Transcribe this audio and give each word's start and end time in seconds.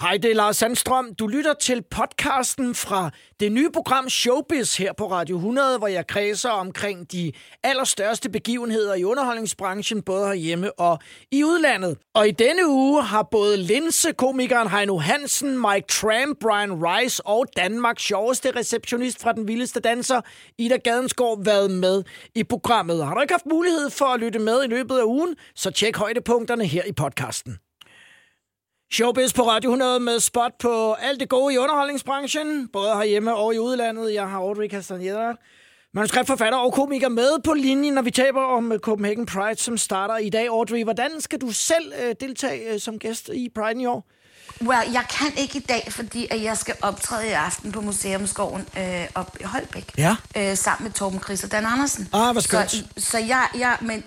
Hej, 0.00 0.16
det 0.16 0.30
er 0.30 0.34
Lars 0.34 0.56
Sandstrøm. 0.56 1.14
Du 1.14 1.26
lytter 1.26 1.54
til 1.54 1.82
podcasten 1.90 2.74
fra 2.74 3.10
det 3.40 3.52
nye 3.52 3.70
program 3.70 4.08
Showbiz 4.08 4.76
her 4.76 4.92
på 4.92 5.10
Radio 5.10 5.36
100, 5.36 5.78
hvor 5.78 5.86
jeg 5.86 6.06
kredser 6.06 6.50
omkring 6.50 7.12
de 7.12 7.32
allerstørste 7.62 8.30
begivenheder 8.30 8.94
i 8.94 9.04
underholdningsbranchen, 9.04 10.02
både 10.02 10.26
herhjemme 10.26 10.72
og 10.80 10.98
i 11.30 11.44
udlandet. 11.44 11.98
Og 12.14 12.28
i 12.28 12.30
denne 12.30 12.68
uge 12.68 13.02
har 13.02 13.22
både 13.22 13.56
Linse-komikeren 13.56 14.68
Heino 14.68 14.98
Hansen, 14.98 15.58
Mike 15.58 15.86
Tramp, 15.88 16.38
Brian 16.40 16.72
Rice 16.84 17.26
og 17.26 17.46
Danmarks 17.56 18.02
sjoveste 18.02 18.56
receptionist 18.56 19.22
fra 19.22 19.32
Den 19.32 19.48
Vildeste 19.48 19.80
Danser, 19.80 20.20
Ida 20.58 20.76
Gadensgaard, 20.76 21.44
været 21.44 21.70
med 21.70 22.02
i 22.34 22.44
programmet. 22.44 23.06
Har 23.06 23.14
du 23.14 23.20
ikke 23.20 23.34
haft 23.34 23.46
mulighed 23.46 23.90
for 23.90 24.04
at 24.04 24.20
lytte 24.20 24.38
med 24.38 24.64
i 24.64 24.66
løbet 24.66 24.98
af 24.98 25.04
ugen, 25.04 25.36
så 25.54 25.70
tjek 25.70 25.96
højdepunkterne 25.96 26.66
her 26.66 26.84
i 26.84 26.92
podcasten. 26.92 27.58
Showbiz 28.92 29.32
på 29.32 29.42
Radio 29.42 29.70
100 29.70 30.00
med 30.00 30.20
spot 30.20 30.52
på 30.58 30.92
alt 30.92 31.20
det 31.20 31.28
gode 31.28 31.54
i 31.54 31.58
underholdningsbranchen, 31.58 32.68
både 32.68 32.94
herhjemme 32.94 33.34
og 33.34 33.54
i 33.54 33.58
udlandet. 33.58 34.14
Jeg 34.14 34.28
har 34.28 34.38
Audrey 34.38 34.68
Castaneda, 34.68 35.32
manuskriptforfatter 35.94 36.58
og 36.58 36.72
komiker 36.72 37.08
med 37.08 37.42
på 37.44 37.52
linjen, 37.52 37.94
når 37.94 38.02
vi 38.02 38.10
taber 38.10 38.42
om 38.42 38.72
øh, 38.72 38.78
Copenhagen 38.78 39.26
Pride, 39.26 39.60
som 39.60 39.76
starter 39.76 40.16
i 40.16 40.30
dag. 40.30 40.48
Audrey, 40.48 40.84
hvordan 40.84 41.20
skal 41.20 41.40
du 41.40 41.52
selv 41.52 41.92
øh, 42.02 42.14
deltage 42.20 42.72
øh, 42.72 42.80
som 42.80 42.98
gæst 42.98 43.28
i 43.28 43.48
Pride 43.54 43.82
i 43.82 43.86
år? 43.86 44.10
Well, 44.66 44.92
jeg 44.92 45.04
kan 45.18 45.32
ikke 45.36 45.58
i 45.58 45.60
dag, 45.68 45.88
fordi 45.90 46.26
at 46.30 46.42
jeg 46.42 46.56
skal 46.56 46.74
optræde 46.82 47.26
i 47.26 47.30
aften 47.30 47.72
på 47.72 47.80
Museumsgården 47.80 48.66
øh, 48.78 49.06
op 49.14 49.36
i 49.40 49.44
Holbæk. 49.44 49.92
Ja. 49.98 50.16
Øh, 50.36 50.56
sammen 50.56 50.84
med 50.84 50.92
Torben 50.92 51.20
Chris 51.20 51.44
og 51.44 51.52
Dan 51.52 51.66
Andersen. 51.66 52.08
Ah, 52.12 52.32
hvor 52.32 52.40
skønt. 52.40 52.70
Så, 52.70 52.84
så 52.98 53.18
jeg, 53.18 53.48
jeg, 53.58 53.76
men, 53.80 54.04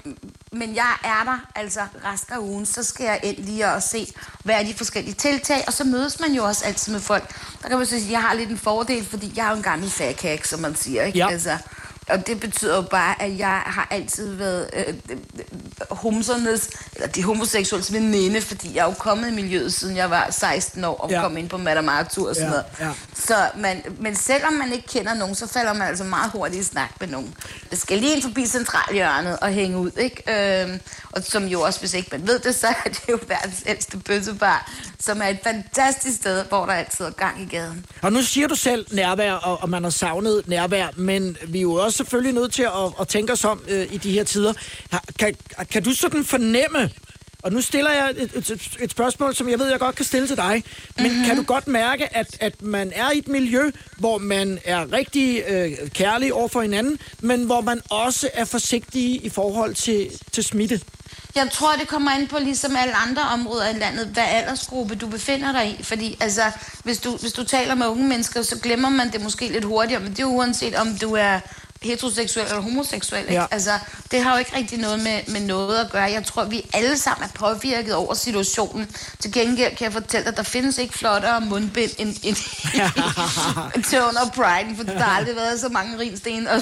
men 0.51 0.75
jeg 0.75 0.91
er 1.03 1.23
der 1.23 1.37
altså 1.55 1.79
resten 2.05 2.33
af 2.33 2.37
ugen, 2.37 2.65
så 2.65 2.83
skal 2.83 3.03
jeg 3.03 3.19
ind 3.23 3.37
lige 3.37 3.67
og 3.67 3.83
se, 3.83 4.07
hvad 4.43 4.55
er 4.55 4.63
de 4.63 4.73
forskellige 4.73 5.13
tiltag, 5.13 5.63
og 5.67 5.73
så 5.73 5.83
mødes 5.83 6.19
man 6.19 6.31
jo 6.33 6.43
også 6.43 6.65
altid 6.65 6.93
med 6.93 7.01
folk. 7.01 7.35
Der 7.61 7.69
kan 7.69 7.77
man 7.77 7.87
sige, 7.87 8.05
at 8.05 8.11
jeg 8.11 8.21
har 8.21 8.33
lidt 8.33 8.49
en 8.49 8.57
fordel, 8.57 9.05
fordi 9.05 9.33
jeg 9.35 9.45
er 9.45 9.49
jo 9.49 9.55
en 9.55 9.63
gammel 9.63 9.89
fagkage, 9.89 10.47
som 10.47 10.59
man 10.59 10.75
siger, 10.75 11.03
ikke? 11.03 11.19
Ja. 11.19 11.29
Altså, 11.29 11.57
og 12.09 12.27
det 12.27 12.39
betyder 12.39 12.75
jo 12.75 12.81
bare, 12.81 13.21
at 13.21 13.37
jeg 13.37 13.61
har 13.65 13.87
altid 13.91 14.35
været 14.35 14.69
øh, 14.73 14.93
homsernes, 15.91 16.69
eller 16.95 17.07
de 17.07 17.23
homoseksuelle 17.23 17.85
veninde, 17.99 18.41
fordi 18.41 18.75
jeg 18.75 18.81
er 18.81 18.85
jo 18.85 18.93
kommet 18.99 19.27
i 19.27 19.31
miljøet, 19.31 19.73
siden 19.73 19.97
jeg 19.97 20.09
var 20.09 20.27
16 20.31 20.83
år, 20.83 20.95
og 20.97 21.09
Ja. 21.09 21.21
kom 21.21 21.37
ind 21.37 21.49
på 21.49 21.57
Madame 21.57 21.91
Arthur 21.91 22.29
og 22.29 22.35
sådan 22.35 22.47
Ja, 22.47 22.51
noget. 22.51 22.65
ja. 22.79 22.89
Så 23.15 23.35
man, 23.57 23.81
men 23.99 24.15
selvom 24.15 24.53
man 24.53 24.73
ikke 24.73 24.87
kender 24.87 25.13
nogen, 25.13 25.35
så 25.35 25.47
falder 25.47 25.73
man 25.73 25.87
altså 25.87 26.03
meget 26.03 26.31
hurtigt 26.31 26.61
i 26.61 26.63
snak 26.63 26.89
med 26.99 27.07
nogen. 27.07 27.33
Det 27.71 27.81
skal 27.81 27.97
lige 27.97 28.13
ind 28.13 28.21
forbi 28.21 28.45
centralhjørnet 28.45 29.39
og 29.39 29.49
hænge 29.49 29.77
ud, 29.77 29.91
ikke? 29.97 30.61
Øhm, 30.63 30.79
og 31.11 31.23
som 31.23 31.45
jo 31.47 31.61
også, 31.61 31.79
hvis 31.79 31.93
ikke 31.93 32.09
man 32.11 32.27
ved 32.27 32.39
det, 32.39 32.55
så 32.55 32.67
er 32.67 32.89
det 32.89 33.01
jo 33.09 33.19
verdens 33.27 33.63
ældste 33.65 33.97
bøssebar, 33.97 34.71
som 34.99 35.21
er 35.21 35.27
et 35.27 35.37
fantastisk 35.43 36.15
sted, 36.17 36.43
hvor 36.49 36.65
der 36.65 36.73
altid 36.73 37.05
er 37.05 37.09
gang 37.11 37.41
i 37.41 37.45
gaden. 37.45 37.85
Og 38.01 38.13
nu 38.13 38.21
siger 38.21 38.47
du 38.47 38.55
selv 38.55 38.85
nærvær, 38.91 39.33
og, 39.33 39.61
og 39.61 39.69
man 39.69 39.83
har 39.83 39.89
savnet 39.89 40.43
nærvær, 40.47 40.87
men 40.97 41.37
vi 41.47 41.57
er 41.57 41.61
jo 41.61 41.73
også 41.73 41.92
selvfølgelig 41.93 42.33
nødt 42.33 42.53
til 42.53 42.63
at, 42.63 42.93
at 42.99 43.07
tænke 43.07 43.33
os 43.33 43.45
om 43.45 43.61
øh, 43.67 43.93
i 43.93 43.97
de 43.97 44.11
her 44.11 44.23
tider. 44.23 44.53
Kan, 45.19 45.35
kan 45.71 45.83
du 45.83 45.93
sådan 45.93 46.25
fornemme, 46.25 46.91
og 47.43 47.51
nu 47.51 47.61
stiller 47.61 47.91
jeg 47.91 48.13
et, 48.17 48.31
et, 48.35 48.77
et 48.79 48.91
spørgsmål, 48.91 49.35
som 49.35 49.49
jeg 49.49 49.59
ved, 49.59 49.69
jeg 49.69 49.79
godt 49.79 49.95
kan 49.95 50.05
stille 50.05 50.27
til 50.27 50.37
dig, 50.37 50.63
men 50.97 51.11
mm-hmm. 51.11 51.25
kan 51.25 51.37
du 51.37 51.43
godt 51.43 51.67
mærke, 51.67 52.15
at, 52.15 52.37
at 52.39 52.61
man 52.61 52.91
er 52.95 53.11
i 53.11 53.17
et 53.17 53.27
miljø, 53.27 53.71
hvor 53.97 54.17
man 54.17 54.59
er 54.65 54.93
rigtig 54.93 55.43
øh, 55.47 55.71
kærlig 55.89 56.33
over 56.33 56.47
for 56.47 56.61
hinanden, 56.61 56.99
men 57.21 57.43
hvor 57.43 57.61
man 57.61 57.81
også 57.89 58.29
er 58.33 58.45
forsigtig 58.45 59.25
i 59.25 59.29
forhold 59.29 59.75
til, 59.75 60.09
til 60.31 60.43
smitte? 60.43 60.81
Jeg 61.35 61.49
tror, 61.51 61.73
det 61.79 61.87
kommer 61.87 62.11
ind 62.11 62.27
på 62.27 62.37
ligesom 62.39 62.75
alle 62.75 62.95
andre 62.95 63.21
områder 63.21 63.69
i 63.69 63.79
landet, 63.79 64.07
hvad 64.07 64.23
aldersgruppe 64.23 64.95
du 64.95 65.07
befinder 65.07 65.51
dig 65.51 65.77
i. 65.79 65.83
Fordi 65.83 66.17
altså, 66.19 66.41
hvis 66.83 66.99
du, 66.99 67.17
hvis 67.17 67.33
du 67.33 67.43
taler 67.43 67.75
med 67.75 67.87
unge 67.87 68.07
mennesker, 68.07 68.41
så 68.41 68.59
glemmer 68.59 68.89
man 68.89 69.11
det 69.11 69.21
måske 69.21 69.47
lidt 69.47 69.65
hurtigere, 69.65 70.01
men 70.01 70.11
det 70.11 70.19
er 70.19 70.25
uanset 70.25 70.75
om 70.75 70.97
du 70.97 71.13
er 71.13 71.39
heteroseksuel 71.85 72.45
eller 72.45 72.61
homoseksuel. 72.61 73.21
Ikke? 73.21 73.33
Ja. 73.33 73.45
Altså, 73.51 73.71
det 74.11 74.23
har 74.23 74.31
jo 74.31 74.37
ikke 74.39 74.55
rigtig 74.57 74.79
noget 74.79 74.99
med, 75.03 75.19
med 75.27 75.41
noget 75.41 75.77
at 75.79 75.91
gøre. 75.91 76.03
Jeg 76.03 76.25
tror, 76.25 76.43
vi 76.43 76.61
alle 76.73 76.97
sammen 76.97 77.23
er 77.23 77.31
påvirket 77.39 77.95
over 77.95 78.13
situationen. 78.13 78.95
Til 79.19 79.31
gengæld 79.31 79.75
kan 79.75 79.85
jeg 79.85 79.93
fortælle 79.93 80.23
dig, 80.23 80.31
at 80.31 80.37
der 80.37 80.43
findes 80.43 80.77
ikke 80.77 80.97
flottere 80.97 81.41
mundbind 81.41 81.91
end, 81.97 82.15
end, 82.27 82.35
til 83.83 83.99
under 84.01 84.29
Pride, 84.35 84.75
for 84.77 84.83
der 84.83 84.99
har 85.03 85.17
aldrig 85.17 85.35
været 85.35 85.59
så 85.59 85.69
mange 85.69 85.99
rinsten 85.99 86.47
og, 86.47 86.61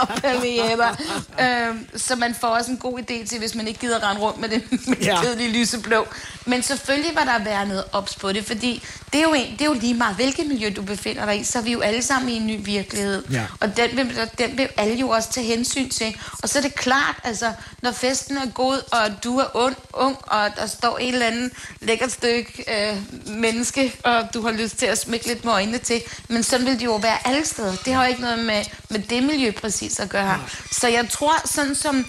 og 0.00 0.08
paljetter. 0.22 0.96
Øhm, 1.40 1.86
så 1.96 2.16
man 2.16 2.34
får 2.40 2.48
også 2.48 2.70
en 2.70 2.76
god 2.76 2.98
idé 2.98 3.26
til, 3.26 3.38
hvis 3.38 3.54
man 3.54 3.68
ikke 3.68 3.80
gider 3.80 4.08
rende 4.10 4.22
rundt 4.22 4.40
med 4.40 4.48
det, 4.48 4.62
med 4.88 4.96
Ja. 4.96 5.22
kedelige 5.22 5.52
lyseblå. 5.52 6.06
Men 6.44 6.62
selvfølgelig 6.62 7.14
var 7.14 7.24
der 7.24 7.44
være 7.44 7.66
noget 7.66 7.84
ops 7.92 8.14
på 8.16 8.32
det, 8.32 8.44
fordi 8.46 8.82
det 9.12 9.18
er, 9.18 9.22
jo 9.22 9.32
en, 9.34 9.52
det 9.52 9.60
er 9.60 9.64
jo 9.64 9.72
lige 9.72 9.94
meget, 9.94 10.16
hvilket 10.16 10.46
miljø 10.46 10.72
du 10.76 10.82
befinder 10.82 11.26
dig 11.26 11.40
i, 11.40 11.44
så 11.44 11.58
er 11.58 11.62
vi 11.62 11.72
jo 11.72 11.80
alle 11.80 12.02
sammen 12.02 12.28
i 12.30 12.36
en 12.36 12.46
ny 12.46 12.60
virkelighed. 12.64 13.24
Ja. 13.32 13.44
Og 13.60 13.76
den 13.76 13.96
vil, 13.96 14.30
den 14.48 14.58
vil 14.58 14.68
alle 14.76 14.94
jo 14.94 15.08
også 15.08 15.30
tage 15.30 15.46
hensyn 15.46 15.88
til. 15.88 16.16
Og 16.42 16.48
så 16.48 16.58
er 16.58 16.62
det 16.62 16.74
klart, 16.74 17.14
altså, 17.24 17.52
når 17.82 17.92
festen 17.92 18.36
er 18.36 18.46
god, 18.46 18.82
og 18.92 19.24
du 19.24 19.38
er 19.38 19.56
ung, 19.56 19.76
ung 19.92 20.16
og 20.22 20.50
der 20.56 20.66
står 20.66 20.98
et 20.98 21.08
eller 21.08 21.26
andet 21.26 21.52
lækkert 21.80 22.12
stykke 22.12 22.64
øh, 22.68 22.96
menneske, 23.26 23.94
og 24.04 24.34
du 24.34 24.42
har 24.42 24.50
lyst 24.50 24.76
til 24.76 24.86
at 24.86 24.98
smække 24.98 25.26
lidt 25.26 25.44
med 25.44 25.52
øjnene 25.52 25.78
til, 25.78 26.02
men 26.28 26.42
sådan 26.42 26.66
vil 26.66 26.80
det 26.80 26.84
jo 26.84 26.96
være 26.96 27.26
alle 27.26 27.46
steder. 27.46 27.76
Det 27.84 27.94
har 27.94 28.04
jo 28.04 28.08
ikke 28.08 28.20
noget 28.20 28.38
med, 28.38 28.64
med 28.88 28.98
det 28.98 29.22
miljø 29.22 29.50
præcis 29.50 30.00
at 30.00 30.08
gøre. 30.08 30.44
Så 30.70 30.88
jeg 30.88 31.08
tror, 31.10 31.46
sådan 31.46 31.74
som 31.74 32.06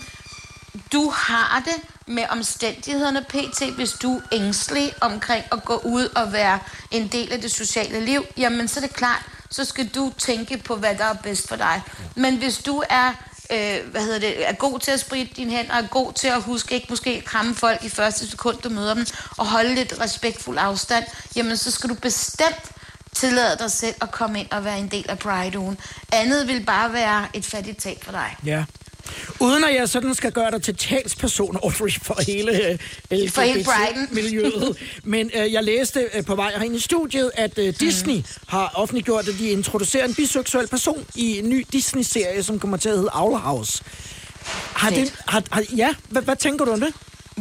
du 0.93 1.09
har 1.09 1.63
det 1.65 1.75
med 2.07 2.23
omstændighederne 2.29 3.25
pt, 3.29 3.63
hvis 3.75 3.91
du 3.91 4.15
er 4.15 4.21
ængstelig 4.31 4.93
omkring 5.01 5.43
at 5.51 5.65
gå 5.65 5.81
ud 5.85 6.05
og 6.15 6.33
være 6.33 6.59
en 6.91 7.07
del 7.07 7.31
af 7.31 7.41
det 7.41 7.51
sociale 7.51 8.05
liv, 8.05 8.25
jamen 8.37 8.67
så 8.67 8.79
er 8.79 8.81
det 8.81 8.95
klart, 8.95 9.25
så 9.49 9.65
skal 9.65 9.87
du 9.87 10.13
tænke 10.17 10.57
på, 10.57 10.75
hvad 10.75 10.95
der 10.95 11.05
er 11.05 11.13
bedst 11.13 11.47
for 11.47 11.55
dig. 11.55 11.81
Men 12.15 12.37
hvis 12.37 12.57
du 12.57 12.83
er 12.89 13.13
øh, 13.51 13.91
hvad 13.91 14.01
hedder 14.01 14.19
det, 14.19 14.49
er 14.49 14.53
god 14.53 14.79
til 14.79 14.91
at 14.91 14.99
spritte 14.99 15.33
dine 15.35 15.51
hænder, 15.51 15.73
er 15.73 15.87
god 15.87 16.13
til 16.13 16.27
at 16.27 16.41
huske 16.41 16.75
ikke 16.75 16.87
måske 16.89 17.21
kramme 17.21 17.55
folk 17.55 17.83
i 17.83 17.89
første 17.89 18.29
sekund, 18.29 18.57
du 18.57 18.69
møder 18.69 18.93
dem, 18.93 19.05
og 19.37 19.45
holde 19.47 19.75
lidt 19.75 19.93
respektfuld 19.99 20.57
afstand, 20.57 21.03
jamen 21.35 21.57
så 21.57 21.71
skal 21.71 21.89
du 21.89 21.95
bestemt 21.95 22.71
tillade 23.13 23.57
dig 23.57 23.71
selv 23.71 23.95
at 24.01 24.11
komme 24.11 24.39
ind 24.39 24.51
og 24.51 24.65
være 24.65 24.79
en 24.79 24.87
del 24.87 25.05
af 25.09 25.19
Pride-ugen. 25.19 25.77
Andet 26.11 26.47
vil 26.47 26.63
bare 26.65 26.93
være 26.93 27.27
et 27.33 27.45
fattigt 27.45 27.77
tab 27.77 28.03
for 28.03 28.11
dig. 28.11 28.35
Ja. 28.45 28.63
Uden 29.39 29.63
at 29.63 29.75
jeg 29.75 29.89
sådan 29.89 30.15
skal 30.15 30.31
gøre 30.31 30.51
dig 30.51 30.61
til 30.61 30.75
talsperson, 30.75 31.57
Audrey, 31.63 31.91
for 32.03 32.17
hele 32.27 32.51
øh, 32.51 33.29
For 33.29 33.41
hele 33.41 33.63
Brighton. 33.63 34.07
miljøet. 34.15 34.77
Men 35.03 35.31
øh, 35.35 35.53
jeg 35.53 35.63
læste 35.63 36.09
øh, 36.13 36.25
på 36.25 36.35
vej 36.35 36.51
herind 36.55 36.75
i 36.75 36.79
studiet, 36.79 37.31
at 37.35 37.57
øh, 37.57 37.73
Disney 37.79 38.23
har 38.47 38.71
offentliggjort, 38.75 39.27
at 39.27 39.33
de 39.39 39.49
introducerer 39.49 40.05
en 40.05 40.15
biseksuel 40.15 40.67
person 40.67 41.05
i 41.15 41.39
en 41.39 41.49
ny 41.49 41.65
Disney-serie, 41.73 42.43
som 42.43 42.59
kommer 42.59 42.77
til 42.77 42.89
at 42.89 42.95
hedde 42.95 43.09
Owl 43.13 43.37
House. 43.39 43.83
Har 44.73 44.89
det, 44.89 45.13
har, 45.27 45.43
har, 45.51 45.63
ja, 45.75 45.95
hvad, 46.09 46.21
hvad 46.21 46.35
tænker 46.35 46.65
du 46.65 46.71
om 46.71 46.79
det? 46.79 46.93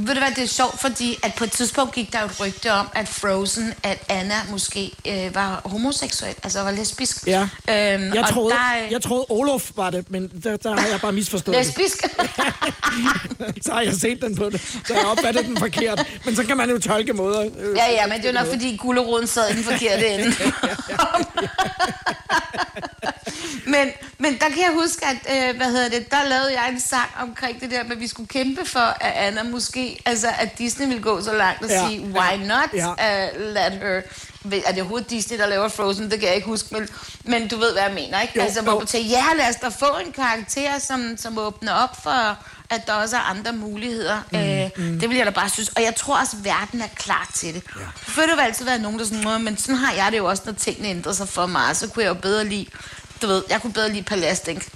Ved 0.07 0.15
du 0.15 0.21
hvad, 0.21 0.31
det 0.37 0.45
er 0.45 0.49
sjovt, 0.49 0.81
fordi 0.81 1.19
at 1.23 1.35
på 1.35 1.45
et 1.45 1.53
tidspunkt 1.53 1.95
gik 1.95 2.13
der 2.13 2.23
et 2.23 2.41
rygte 2.41 2.73
om, 2.73 2.89
at 2.95 3.09
Frozen, 3.09 3.75
at 3.83 3.99
Anna 4.09 4.35
måske 4.51 4.91
øh, 5.09 5.35
var 5.35 5.61
homoseksuel, 5.65 6.35
altså 6.43 6.61
var 6.63 6.71
lesbisk. 6.71 7.27
Ja. 7.27 7.41
Øhm, 7.43 8.15
Jeg 8.15 8.25
troede, 8.31 8.51
der, 8.55 8.85
øh, 8.87 8.93
jeg 8.93 9.03
troede 9.03 9.27
Olof 9.29 9.71
var 9.77 9.91
det, 9.91 10.11
men 10.11 10.29
der, 10.45 10.57
der 10.57 10.77
har 10.77 10.87
jeg 10.89 11.01
bare 11.01 11.13
misforstået. 11.13 11.57
Lesbisk? 11.59 11.97
Så 13.67 13.73
har 13.73 13.81
jeg 13.81 13.95
set 13.95 14.23
den 14.23 14.37
på 14.37 14.51
det, 14.51 14.61
så 14.87 14.95
jeg 14.95 15.07
opfattede 15.07 15.47
den 15.47 15.57
forkert. 15.57 16.07
Men 16.25 16.37
så 16.37 16.45
kan 16.45 16.57
man 16.57 16.71
jo 16.71 16.79
tolke 16.79 17.13
måder. 17.13 17.41
øh, 17.59 17.77
ja, 17.77 17.91
ja, 17.93 18.07
men 18.07 18.23
det 18.23 18.29
er 18.29 18.33
nok, 18.33 18.47
fordi 18.47 18.77
gulderoden 18.77 19.27
sad 19.27 19.51
i 19.51 19.55
den 19.55 19.65
forkerte 19.65 20.09
ende. 20.09 20.27
men, 23.69 23.89
men 24.19 24.33
der 24.33 24.49
kan 24.49 24.59
jeg 24.59 24.71
huske, 24.75 25.07
at 25.07 25.51
øh, 25.51 25.57
hvad 25.57 25.67
hedder 25.67 25.89
det, 25.89 26.11
der 26.11 26.25
lavede 26.29 26.53
jeg 26.61 26.69
en 26.73 26.81
sang 26.81 27.09
omkring 27.21 27.61
det 27.61 27.71
der 27.71 27.83
med, 27.83 27.93
at 27.93 28.01
vi 28.01 28.07
skulle 28.09 28.29
kæmpe 28.29 28.65
for, 28.67 28.81
at 29.01 29.13
Anna 29.13 29.43
måske, 29.43 30.03
altså 30.07 30.29
at 30.39 30.59
Disney 30.59 30.87
ville 30.87 31.03
gå 31.03 31.23
så 31.23 31.33
langt 31.35 31.63
og 31.63 31.69
Ja, 31.71 31.87
sige, 31.89 32.01
why 32.01 32.37
not 32.47 32.69
ja. 32.75 32.91
uh, 32.91 33.41
let 33.41 33.73
her... 33.73 34.01
Er 34.67 34.73
det 34.73 34.81
overhovedet 34.81 35.11
Disney, 35.11 35.39
der 35.39 35.47
laver 35.47 35.69
Frozen? 35.69 36.11
Det 36.11 36.19
kan 36.21 36.27
jeg 36.29 36.37
ikke 36.37 36.49
huske, 36.49 36.69
men, 36.75 36.89
men 37.25 37.49
du 37.49 37.57
ved, 37.57 37.73
hvad 37.73 37.83
jeg 37.83 37.93
mener, 37.95 38.21
ikke? 38.21 38.33
Jo, 38.37 38.43
altså, 38.43 38.59
jo. 38.59 38.65
hvor 38.65 38.79
man 38.79 38.87
tænker, 38.87 39.11
ja, 39.11 39.25
lad 39.37 39.49
os 39.49 39.57
da 39.57 39.69
få 39.69 39.99
en 40.07 40.13
karakter, 40.13 40.79
som, 40.79 41.17
som 41.17 41.39
åbner 41.39 41.73
op 41.73 42.03
for, 42.03 42.37
at 42.71 42.87
der 42.87 42.93
også 42.93 43.17
er 43.17 43.21
andre 43.21 43.53
muligheder. 43.53 44.17
Mm, 44.33 44.39
øh, 44.39 44.71
mm. 44.93 45.01
Det 45.01 45.09
vil 45.09 45.17
jeg 45.17 45.27
da 45.27 45.31
bare 45.31 45.49
synes. 45.51 45.69
Og 45.69 45.83
jeg 45.83 45.95
tror 45.97 46.21
også, 46.21 46.37
at 46.37 46.45
verden 46.45 46.81
er 46.81 46.87
klar 46.97 47.31
til 47.35 47.55
det. 47.55 47.63
Ja. 47.77 47.81
Selvfølgelig 48.05 48.33
vil 48.33 48.39
der 48.39 48.45
altid 48.45 48.65
være 48.65 48.79
nogen, 48.79 48.99
der 48.99 49.05
sådan, 49.05 49.21
"Nå, 49.21 49.39
men 49.39 49.57
sådan 49.59 49.75
har 49.77 49.93
jeg 49.95 50.13
det 50.13 50.19
jo 50.19 50.27
også, 50.27 50.43
når 50.47 50.53
tingene 50.53 50.89
ændrer 50.89 51.13
sig 51.13 51.29
for 51.29 51.47
mig. 51.47 51.77
Så 51.77 51.89
kunne 51.89 52.03
jeg 52.03 52.09
jo 52.09 52.15
bedre 52.15 52.45
lide, 52.45 52.67
du 53.23 53.27
ved, 53.27 53.43
jeg 53.51 53.63
kunne 53.63 53.73
bedre 53.73 53.93
lide 53.93 54.03
Palastik, 54.03 54.69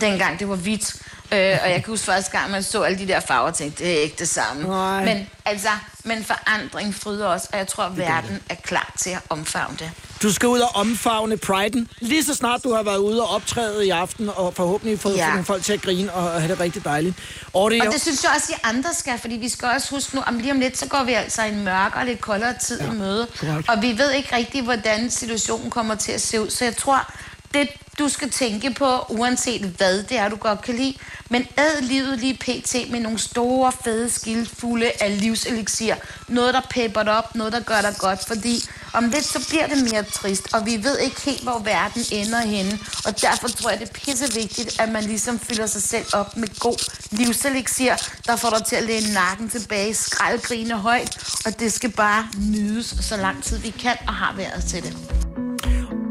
dengang 0.00 0.38
det 0.38 0.48
var 0.48 0.56
hvidt. 0.56 0.94
Øh, 1.32 1.38
og 1.62 1.70
jeg 1.70 1.74
kan 1.74 1.84
huske 1.86 2.04
første 2.06 2.38
gang, 2.38 2.50
man 2.50 2.62
så 2.62 2.82
alle 2.82 2.98
de 2.98 3.08
der 3.08 3.20
farver, 3.20 3.46
og 3.48 3.54
tænkte, 3.54 3.84
det 3.84 3.98
er 3.98 4.02
ikke 4.02 4.16
det 4.18 4.28
samme. 4.28 4.68
Nej. 4.68 5.04
Men 5.04 5.28
altså, 5.44 5.68
Men 6.04 6.24
forandring 6.24 6.94
fryder 6.94 7.26
også, 7.26 7.48
og 7.52 7.58
jeg 7.58 7.68
tror, 7.68 7.84
at 7.84 7.96
verden 7.96 8.42
er 8.48 8.54
klar 8.54 8.92
til 8.98 9.10
at 9.10 9.18
omfavne 9.28 9.76
det. 9.78 9.90
Du 10.22 10.32
skal 10.32 10.48
ud 10.48 10.58
og 10.60 10.68
omfavne 10.76 11.36
priden. 11.36 11.88
Lige 12.00 12.24
så 12.24 12.34
snart 12.34 12.64
du 12.64 12.72
har 12.74 12.82
været 12.82 12.96
ude 12.98 13.22
og 13.22 13.28
optræde 13.30 13.86
i 13.86 13.90
aften, 13.90 14.30
og 14.36 14.54
forhåbentlig 14.54 15.00
fået 15.00 15.16
Ja. 15.16 15.28
nogle 15.28 15.44
folk 15.44 15.62
til 15.64 15.72
at 15.72 15.82
grine 15.82 16.12
og 16.12 16.40
have 16.40 16.48
det 16.52 16.60
rigtig 16.60 16.84
dejligt. 16.84 17.16
Og 17.52 17.70
det, 17.70 17.82
Og 17.86 17.92
det 17.92 18.00
synes 18.02 18.22
jeg 18.22 18.30
også, 18.36 18.52
de 18.58 18.68
andre 18.68 18.90
skal, 18.94 19.18
fordi 19.18 19.34
vi 19.36 19.48
skal 19.48 19.68
også 19.68 19.90
huske 19.90 20.14
nu, 20.16 20.22
om 20.26 20.38
lige 20.38 20.52
om 20.52 20.60
lidt, 20.60 20.78
så 20.78 20.86
går 20.86 21.04
vi 21.04 21.12
altså 21.12 21.42
en 21.42 21.64
mørkere 21.64 22.00
og 22.02 22.06
lidt 22.06 22.20
koldere 22.20 22.54
tid 22.58 22.80
ja, 22.80 22.92
i 22.92 22.94
møde. 22.94 23.28
korrekt. 23.40 23.68
Og 23.68 23.82
vi 23.82 23.98
ved 23.98 24.10
ikke 24.12 24.36
rigtig, 24.36 24.62
hvordan 24.62 25.10
situationen 25.10 25.70
kommer 25.70 25.94
til 25.94 26.12
at 26.12 26.20
se 26.20 26.40
ud. 26.40 26.50
Så 26.50 26.64
jeg 26.64 26.76
tror, 26.76 27.12
det 27.54 27.68
du 27.98 28.08
skal 28.08 28.30
tænke 28.30 28.74
på, 28.74 28.98
uanset 29.08 29.62
hvad 29.62 30.02
det 30.02 30.18
er, 30.18 30.28
du 30.28 30.36
godt 30.36 30.62
kan 30.62 30.74
lide, 30.74 30.94
men 31.30 31.46
ad 31.56 31.82
livet 31.82 32.18
lige 32.18 32.34
pt. 32.34 32.90
med 32.90 33.00
nogle 33.00 33.18
store, 33.18 33.72
fede 33.84 34.10
skildfulde 34.10 34.90
af 35.00 35.20
livselixir. 35.20 35.94
Noget, 36.28 36.54
der 36.54 36.60
pepper 36.70 37.02
dig 37.02 37.16
op, 37.18 37.34
noget, 37.34 37.52
der 37.52 37.60
gør 37.60 37.80
dig 37.80 37.94
godt, 37.98 38.26
fordi 38.26 38.68
om 38.92 39.08
lidt, 39.08 39.24
så 39.24 39.46
bliver 39.48 39.66
det 39.66 39.92
mere 39.92 40.02
trist, 40.02 40.54
og 40.54 40.66
vi 40.66 40.84
ved 40.84 40.98
ikke 40.98 41.20
helt, 41.20 41.42
hvor 41.42 41.58
verden 41.58 42.02
ender 42.12 42.40
henne. 42.40 42.78
Og 43.06 43.20
derfor 43.20 43.48
tror 43.48 43.70
jeg, 43.70 43.80
det 43.80 43.88
er 43.88 43.92
pisse 43.92 44.34
vigtigt, 44.34 44.80
at 44.80 44.88
man 44.88 45.04
ligesom 45.04 45.38
fylder 45.38 45.66
sig 45.66 45.82
selv 45.82 46.06
op 46.12 46.36
med 46.36 46.58
god 46.58 46.90
livselixir, 47.10 47.94
der 48.26 48.36
får 48.36 48.50
dig 48.50 48.66
til 48.66 48.76
at 48.76 48.84
læne 48.84 49.12
nakken 49.12 49.48
tilbage, 49.48 49.94
skraldgrine 49.94 50.74
højt, 50.74 51.18
og 51.46 51.60
det 51.60 51.72
skal 51.72 51.90
bare 51.92 52.28
nydes 52.38 52.94
så 53.00 53.16
lang 53.16 53.44
tid 53.44 53.58
vi 53.58 53.70
kan, 53.70 53.96
og 54.06 54.14
har 54.14 54.34
været 54.36 54.64
til 54.64 54.82
det. 54.82 55.43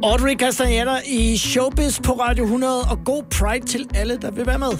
Audrey 0.04 0.36
Castaneda 0.36 0.96
i 1.06 1.38
Showbiz 1.38 2.00
på 2.00 2.12
Radio 2.12 2.44
100, 2.44 2.82
og 2.82 3.00
god 3.06 3.24
pride 3.24 3.66
til 3.66 3.90
alle, 3.96 4.18
der 4.18 4.32
vil 4.32 4.48
være 4.48 4.60
med. 4.60 4.72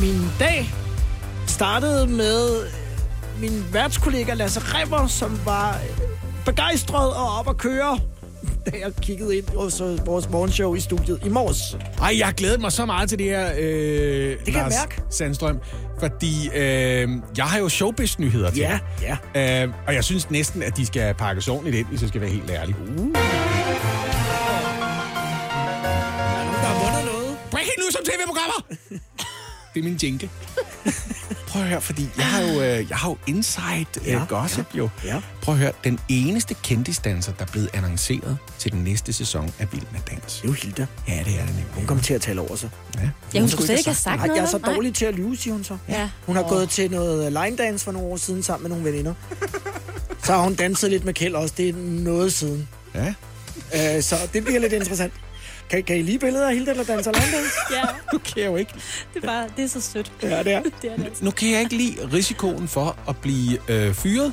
Min 0.00 0.20
dag 0.38 0.70
startede 1.46 2.06
med 2.06 2.66
min 3.40 3.64
værtskollega 3.72 4.34
Lasse 4.34 4.60
Remmer, 4.60 5.06
som 5.06 5.40
var 5.44 5.70
øh, 5.70 6.06
begejstret 6.44 7.14
og 7.14 7.38
op 7.38 7.48
at 7.48 7.56
køre, 7.56 7.98
da 8.66 8.70
jeg 8.84 8.92
kiggede 9.02 9.36
ind 9.36 9.56
hos 9.56 9.80
øh, 9.80 10.06
vores 10.06 10.30
morgenshow 10.30 10.74
i 10.74 10.80
studiet 10.80 11.20
i 11.24 11.28
morges. 11.28 11.76
Ej, 12.00 12.18
jeg 12.18 12.26
har 12.26 12.32
glædet 12.32 12.60
mig 12.60 12.72
så 12.72 12.86
meget 12.86 13.08
til 13.08 13.18
det 13.18 13.26
her, 13.26 13.50
øh, 13.58 14.36
kan 14.44 14.54
jeg 14.54 14.54
Lars 14.54 14.74
mærke. 14.80 15.02
Sandstrøm. 15.10 15.58
Fordi 16.00 16.48
øh, 16.48 17.08
jeg 17.36 17.44
har 17.44 17.58
jo 17.58 17.68
showbiz-nyheder 17.68 18.50
til. 18.50 18.60
Ja, 18.60 18.78
ja. 19.34 19.64
Øh, 19.64 19.72
og 19.86 19.94
jeg 19.94 20.04
synes 20.04 20.30
næsten, 20.30 20.62
at 20.62 20.76
de 20.76 20.86
skal 20.86 21.14
pakkes 21.14 21.48
ordentligt 21.48 21.76
ind, 21.76 21.86
hvis 21.86 22.00
jeg 22.00 22.08
skal 22.08 22.20
være 22.20 22.30
helt 22.30 22.50
ærlig. 22.50 22.74
Uh. 22.98 23.51
Om 28.02 28.06
tv-programmer! 28.06 28.62
det 29.74 29.80
er 29.80 29.84
min 29.84 29.94
jingle. 30.02 30.30
Prøv 31.48 31.62
at 31.62 31.68
høre, 31.68 31.80
fordi 31.80 32.08
jeg 32.16 32.24
har 32.26 32.40
jo, 32.42 32.48
øh, 32.62 32.86
jeg 32.88 32.96
har 32.96 33.08
jo 33.08 33.16
inside 33.26 33.86
Ja, 34.06 34.14
øh, 34.20 34.28
gossip 34.28 34.66
ja, 34.74 34.78
jo. 34.78 34.88
ja. 35.04 35.22
Prøv 35.42 35.54
at 35.54 35.58
høre, 35.60 35.72
den 35.84 35.98
eneste 36.08 36.54
kendisdanser, 36.54 37.32
der 37.32 37.44
er 37.44 37.48
blevet 37.52 37.70
annonceret 37.74 38.38
til 38.58 38.72
den 38.72 38.84
næste 38.84 39.12
sæson 39.12 39.52
af 39.58 39.72
Vild 39.72 39.86
med 39.92 40.00
Dans. 40.10 40.34
Det 40.34 40.44
er 40.44 40.48
jo 40.48 40.52
Hilda. 40.52 40.86
Ja, 41.08 41.12
det 41.12 41.18
er 41.40 41.46
det 41.46 41.54
nemlig. 41.54 41.64
Hun 41.74 41.86
kom 41.86 42.00
til 42.00 42.14
at 42.14 42.20
tale 42.20 42.40
over 42.40 42.56
sig. 42.56 42.70
Ja. 42.94 43.00
Ja, 43.34 43.40
hun 43.40 43.48
skulle 43.48 43.66
slet 43.66 43.78
ikke 43.78 43.88
have 43.88 43.94
sagt 43.96 44.16
Nej, 44.16 44.26
noget. 44.26 44.38
jeg 44.38 44.44
er 44.46 44.50
så 44.50 44.56
vel? 44.58 44.66
Nej. 44.66 44.74
dårlig 44.74 44.94
til 44.94 45.04
at 45.04 45.14
lyve, 45.14 45.36
siger 45.36 45.54
hun 45.54 45.64
så. 45.64 45.76
Ja. 45.88 46.10
Hun 46.26 46.36
har 46.36 46.42
gået 46.48 46.70
til 46.70 46.90
noget 46.90 47.32
line 47.32 47.56
dance 47.56 47.84
for 47.84 47.92
nogle 47.92 48.08
år 48.08 48.16
siden 48.16 48.42
sammen 48.42 48.62
med 48.68 48.76
nogle 48.76 48.90
veninder. 48.92 49.14
Så 50.24 50.32
har 50.32 50.42
hun 50.42 50.54
danset 50.54 50.90
lidt 50.90 51.04
med 51.04 51.14
Kjeld 51.14 51.34
også. 51.34 51.54
Det 51.56 51.68
er 51.68 51.72
noget 51.76 52.32
siden. 52.32 52.68
ja. 52.94 53.14
Uh, 53.74 54.02
så 54.02 54.16
det 54.32 54.44
bliver 54.44 54.60
lidt 54.60 54.72
interessant. 54.72 55.12
Kan, 55.72 55.82
kan 55.82 55.96
I 55.96 56.02
lige 56.02 56.18
billeder 56.18 56.48
af 56.48 56.54
Hilda, 56.54 56.74
der 56.74 56.84
danser 56.84 57.12
line 57.12 57.24
dance? 57.36 57.54
Ja, 57.76 57.82
Nu 58.12 58.18
kan 58.18 58.44
jo 58.44 58.56
ikke 58.56 58.72
det 59.14 59.22
er, 59.22 59.26
bare, 59.26 59.48
det 59.56 59.64
er 59.64 59.68
så 59.68 59.80
sødt. 59.80 60.12
Ja, 60.22 60.42
det 60.42 60.52
er. 60.52 60.62
Det 60.82 60.92
er 60.92 60.96
det 60.96 61.04
altså. 61.04 61.24
Nu 61.24 61.30
kan 61.30 61.50
jeg 61.50 61.60
ikke 61.60 61.76
lide 61.76 61.96
risikoen 62.12 62.68
for 62.68 62.96
at 63.08 63.16
blive 63.16 63.58
øh, 63.68 63.94
fyret 63.94 64.32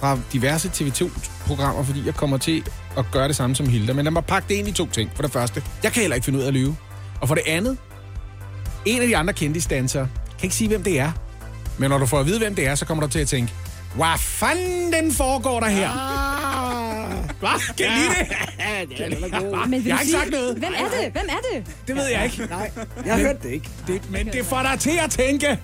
fra 0.00 0.18
diverse 0.32 0.68
TV2-programmer, 0.68 1.84
fordi 1.84 2.06
jeg 2.06 2.14
kommer 2.14 2.36
til 2.36 2.64
at 2.98 3.04
gøre 3.12 3.28
det 3.28 3.36
samme 3.36 3.56
som 3.56 3.68
Hilda. 3.68 3.92
Men 3.92 4.04
lad 4.04 4.12
mig 4.12 4.24
pakke 4.24 4.48
det 4.48 4.54
ind 4.54 4.68
i 4.68 4.72
to 4.72 4.86
ting. 4.86 5.10
For 5.14 5.22
det 5.22 5.32
første, 5.32 5.62
jeg 5.82 5.92
kan 5.92 6.00
heller 6.00 6.14
ikke 6.14 6.24
finde 6.24 6.38
ud 6.38 6.44
af 6.44 6.48
at 6.48 6.54
lyve. 6.54 6.76
Og 7.20 7.28
for 7.28 7.34
det 7.34 7.44
andet, 7.46 7.78
en 8.84 9.00
af 9.02 9.08
de 9.08 9.16
andre 9.16 9.32
kendisdansere 9.32 10.08
kan 10.38 10.44
ikke 10.46 10.56
sige, 10.56 10.68
hvem 10.68 10.82
det 10.82 10.98
er. 11.00 11.12
Men 11.78 11.90
når 11.90 11.98
du 11.98 12.06
får 12.06 12.20
at 12.20 12.26
vide, 12.26 12.38
hvem 12.38 12.54
det 12.54 12.66
er, 12.66 12.74
så 12.74 12.86
kommer 12.86 13.06
du 13.06 13.10
til 13.10 13.18
at 13.18 13.28
tænke, 13.28 13.52
hvad 13.94 14.18
fanden 14.18 14.92
den 14.92 15.12
foregår 15.12 15.60
der 15.60 15.68
her? 15.68 15.88
Hvad? 17.40 17.74
Kan 17.76 17.86
I 17.86 17.88
lide 17.98 18.08
det? 18.08 18.36
Ja, 18.58 18.84
det 19.06 19.32
er. 19.32 19.66
Men 19.66 19.86
Jeg 19.86 19.94
har 19.94 20.00
ikke 20.02 20.12
sagt 20.12 20.30
noget. 20.30 20.56
Hvem 20.56 20.72
er 20.76 20.88
det? 21.02 21.12
Hvem 21.12 21.28
er 21.28 21.40
det? 21.52 21.66
Det 21.88 21.96
ved 21.96 22.06
jeg 22.06 22.24
ikke. 22.24 22.46
Nej, 22.50 22.70
jeg 23.06 23.14
har 23.14 23.20
hørt 23.20 23.42
det 23.42 23.50
ikke. 23.50 23.68
Det, 23.86 24.10
men 24.10 24.26
det 24.26 24.46
får 24.46 24.62
dig 24.62 24.80
til 24.80 24.98
at 25.04 25.10
tænke, 25.10 25.58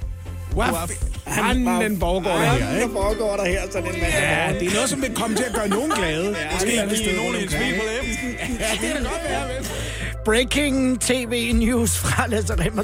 hvad 0.55 0.67
fanden 1.34 1.67
den 1.67 2.00
foregår 2.00 2.31
der 2.31 2.38
her, 2.38 2.52
ikke? 2.55 2.87
Hvad 2.87 3.02
foregår 3.02 3.37
der 3.37 3.44
her 3.46 3.62
sådan 3.73 3.94
en 3.94 4.00
mand? 4.00 4.12
Ja, 4.12 4.52
det 4.61 4.69
er 4.69 4.75
noget, 4.75 4.88
som 4.90 5.02
vil 5.02 5.14
komme 5.14 5.37
til 5.37 5.44
at 5.44 5.55
gøre 5.55 5.69
nogen 5.69 5.90
glade. 5.90 6.37
Ja, 6.38 6.52
Måske 6.52 6.70
det 6.70 6.78
er 6.81 6.87
give 7.05 7.17
nogen 7.17 7.34
et 7.37 7.50
smil 7.50 7.75
på 7.78 7.84
læben. 7.93 8.37
Ja, 8.61 8.67
det 8.73 8.81
kan 8.94 9.02
godt 9.02 9.23
være, 9.28 9.49
vel? 9.49 9.67
Breaking 10.25 11.00
TV 11.00 11.50
News 11.55 11.99
fra 11.99 12.26
Lasse 12.28 12.55
Remmer. 12.64 12.82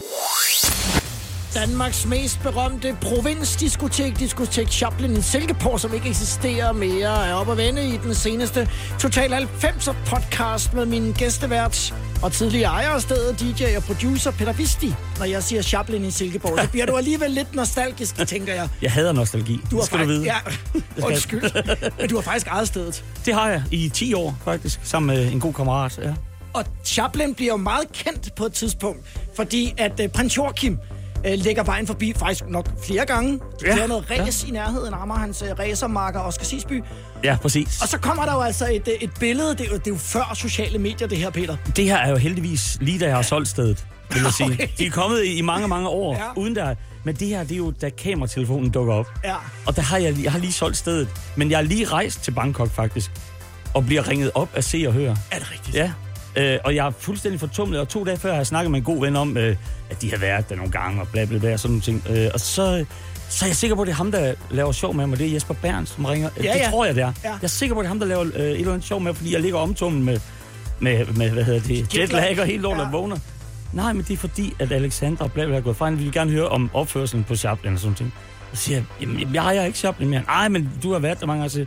Danmarks 1.54 2.06
mest 2.06 2.42
berømte 2.42 2.96
provinsdiskotek, 3.00 4.18
diskotek 4.18 4.68
Chaplin 4.68 5.16
i 5.16 5.20
Silkeborg, 5.22 5.80
som 5.80 5.94
ikke 5.94 6.08
eksisterer 6.08 6.72
mere, 6.72 7.28
er 7.28 7.34
oppe 7.34 7.52
at 7.52 7.58
vende 7.58 7.88
i 7.88 7.96
den 7.96 8.14
seneste 8.14 8.68
Total 9.00 9.32
90'er 9.34 9.94
podcast 10.06 10.74
med 10.74 10.86
min 10.86 11.12
gæstevært 11.12 11.94
og 12.22 12.32
tidligere 12.32 12.70
ejer 12.70 12.88
af 12.88 13.02
stedet, 13.02 13.40
DJ 13.40 13.76
og 13.76 13.82
producer 13.82 14.30
Peter 14.30 14.52
Visti. 14.52 14.94
Når 15.18 15.24
jeg 15.24 15.42
siger 15.42 15.62
Chaplin 15.62 16.04
i 16.04 16.10
Silkeborg, 16.10 16.58
så 16.58 16.68
bliver 16.70 16.86
du 16.86 16.96
alligevel 16.96 17.30
lidt 17.30 17.54
nostalgisk, 17.54 18.16
tænker 18.26 18.54
jeg. 18.54 18.68
Jeg 18.82 18.92
hader 18.92 19.12
nostalgi. 19.12 19.60
Du 19.70 19.76
har 19.76 19.84
skal 19.84 19.98
du 19.98 20.04
vide. 20.04 20.24
Ja, 20.24 20.36
undskyld. 21.08 21.42
Men 22.00 22.08
du 22.08 22.14
har 22.14 22.22
faktisk 22.22 22.46
ejet 22.46 22.68
stedet. 22.68 23.04
Det 23.26 23.34
har 23.34 23.48
jeg 23.48 23.62
i 23.70 23.88
10 23.88 24.14
år, 24.14 24.38
faktisk, 24.44 24.80
sammen 24.82 25.16
med 25.16 25.32
en 25.32 25.40
god 25.40 25.52
kammerat. 25.52 25.98
Ja. 26.02 26.12
Og 26.52 26.64
Chaplin 26.84 27.34
bliver 27.34 27.52
jo 27.52 27.56
meget 27.56 27.92
kendt 27.92 28.34
på 28.34 28.46
et 28.46 28.52
tidspunkt, 28.52 29.00
fordi 29.36 29.74
at 29.78 30.00
uh, 30.00 30.06
prins 30.06 30.36
Joachim 30.36 30.78
uh, 31.26 31.30
lægger 31.44 31.62
vejen 31.62 31.86
forbi 31.86 32.12
faktisk 32.16 32.44
nok 32.48 32.66
flere 32.86 33.06
gange. 33.06 33.32
De 33.32 33.40
Ja, 33.66 33.76
ja, 33.76 33.86
noget 33.86 34.10
race 34.10 34.44
ja. 34.46 34.50
i 34.50 34.52
nærheden, 34.52 34.94
rammer 34.94 35.14
hans 35.14 35.42
uh, 35.42 35.58
racermarker 35.58 36.20
Oscar 36.20 36.44
Sisby. 36.44 36.82
ja, 37.24 37.36
præcis. 37.42 37.82
Og 37.82 37.88
så 37.88 37.98
kommer 37.98 38.24
der 38.24 38.32
jo 38.34 38.40
altså 38.40 38.68
et, 38.72 38.88
uh, 38.88 38.94
et 39.00 39.10
billede, 39.20 39.50
det 39.50 39.60
er, 39.60 39.64
jo, 39.70 39.76
det 39.76 39.86
er 39.86 39.90
jo 39.90 39.96
før 39.98 40.32
sociale 40.34 40.78
medier, 40.78 41.08
det 41.08 41.18
her, 41.18 41.30
Peter. 41.30 41.56
Det 41.76 41.84
her 41.84 41.96
er 41.96 42.10
jo 42.10 42.16
heldigvis 42.16 42.78
lige 42.80 42.98
da 42.98 43.06
jeg 43.06 43.14
har 43.16 43.22
solgt 43.22 43.48
stedet, 43.48 43.86
vil 44.12 44.22
jeg 44.22 44.32
sige. 44.32 44.52
Okay. 44.52 44.68
De 44.78 44.86
er 44.86 44.90
kommet 44.90 45.24
i, 45.24 45.40
mange, 45.42 45.68
mange 45.68 45.88
år, 45.88 46.14
Ja. 46.14 46.18
ja. 46.24 46.30
uden 46.36 46.56
der... 46.56 46.74
Men 47.04 47.14
det 47.14 47.28
her, 47.28 47.42
det 47.42 47.52
er 47.52 47.56
jo, 47.56 47.70
da 47.80 47.88
kameratelefonen 47.90 48.70
dukker 48.70 48.94
op. 48.94 49.06
Ja. 49.24 49.34
Og 49.66 49.76
der 49.76 49.82
har 49.82 49.98
jeg, 49.98 50.16
jeg 50.24 50.32
har 50.32 50.38
lige 50.38 50.52
solgt 50.52 50.76
stedet. 50.76 51.08
Men 51.36 51.50
jeg 51.50 51.58
har 51.58 51.62
lige 51.62 51.84
rejst 51.84 52.22
til 52.22 52.30
Bangkok, 52.30 52.70
faktisk. 52.70 53.10
Og 53.74 53.86
bliver 53.86 54.08
ringet 54.08 54.30
op 54.34 54.48
af 54.54 54.64
Se 54.64 54.84
og 54.86 54.92
Hør. 54.92 55.10
Er 55.30 55.38
det 55.38 55.50
rigtigt? 55.52 55.76
Ja. 55.76 55.92
Øh, 56.36 56.58
og 56.64 56.74
jeg 56.74 56.86
er 56.86 56.90
fuldstændig 56.98 57.40
fortumlet, 57.40 57.80
og 57.80 57.88
to 57.88 58.04
dage 58.04 58.16
før 58.16 58.28
har 58.30 58.36
jeg 58.36 58.46
snakket 58.46 58.70
med 58.70 58.78
en 58.78 58.84
god 58.84 59.00
ven 59.00 59.16
om, 59.16 59.36
øh, 59.36 59.56
at 59.92 60.02
de 60.02 60.10
har 60.10 60.18
været 60.18 60.48
der 60.48 60.56
nogle 60.56 60.72
gange, 60.72 61.00
og 61.00 61.08
bla 61.08 61.24
bla 61.24 61.38
bla, 61.38 61.52
og 61.52 61.60
sådan 61.60 61.70
nogle 61.70 61.82
ting. 61.82 62.02
Øh, 62.10 62.30
og 62.34 62.40
så, 62.40 62.84
så 63.28 63.44
er 63.44 63.48
jeg 63.48 63.56
sikker 63.56 63.76
på, 63.76 63.82
at 63.82 63.86
det 63.86 63.92
er 63.92 63.96
ham, 63.96 64.12
der 64.12 64.34
laver 64.50 64.72
sjov 64.72 64.94
med 64.94 65.06
mig. 65.06 65.18
Det 65.18 65.26
er 65.28 65.32
Jesper 65.32 65.54
Bern, 65.54 65.86
som 65.86 66.04
ringer. 66.04 66.30
Ja, 66.36 66.42
det 66.42 66.48
ja. 66.60 66.70
tror 66.70 66.84
jeg, 66.84 66.94
det 66.94 67.02
er. 67.02 67.12
Ja. 67.24 67.30
Jeg 67.30 67.38
er 67.42 67.46
sikker 67.46 67.74
på, 67.74 67.80
at 67.80 67.84
det 67.84 67.86
er 67.86 67.88
ham, 67.88 67.98
der 68.00 68.06
laver 68.06 68.22
øh, 68.34 68.42
et 68.42 68.60
eller 68.60 68.72
andet 68.72 68.86
sjov 68.86 69.00
med, 69.00 69.14
fordi 69.14 69.32
jeg 69.32 69.40
ligger 69.40 69.58
omtumlet 69.58 70.02
med, 70.04 70.18
med, 70.80 71.06
med, 71.06 71.30
hvad 71.30 71.44
hedder 71.44 71.60
det, 71.60 71.98
jetlag 71.98 72.40
og 72.40 72.46
helt 72.46 72.62
lort, 72.62 72.76
Ja. 72.78 72.82
ja. 72.82 72.90
vågner. 72.90 73.16
Nej, 73.72 73.92
men 73.92 74.02
det 74.08 74.12
er 74.12 74.16
fordi, 74.16 74.54
at 74.58 74.72
Alexandra 74.72 75.26
bla 75.26 75.46
bla 75.46 75.56
er 75.56 75.60
gået 75.60 75.76
hende. 75.78 75.98
Vi 75.98 76.04
vil 76.04 76.12
gerne 76.12 76.30
høre 76.30 76.48
om 76.48 76.70
opførselen 76.74 77.24
på 77.24 77.36
Chaplin 77.36 77.72
og 77.74 77.78
sådan 77.80 77.94
ting. 77.94 78.14
Og 78.52 78.56
så 78.56 78.62
siger 78.62 78.76
jeg, 78.76 78.84
jamen, 79.00 79.34
jeg 79.34 79.44
ejer 79.44 79.64
ikke 79.64 79.78
Chaplin 79.78 80.08
mere. 80.08 80.22
Nej, 80.26 80.48
men 80.48 80.70
du 80.82 80.92
har 80.92 80.98
været 80.98 81.20
der 81.20 81.26
mange 81.26 81.40
gange. 81.40 81.66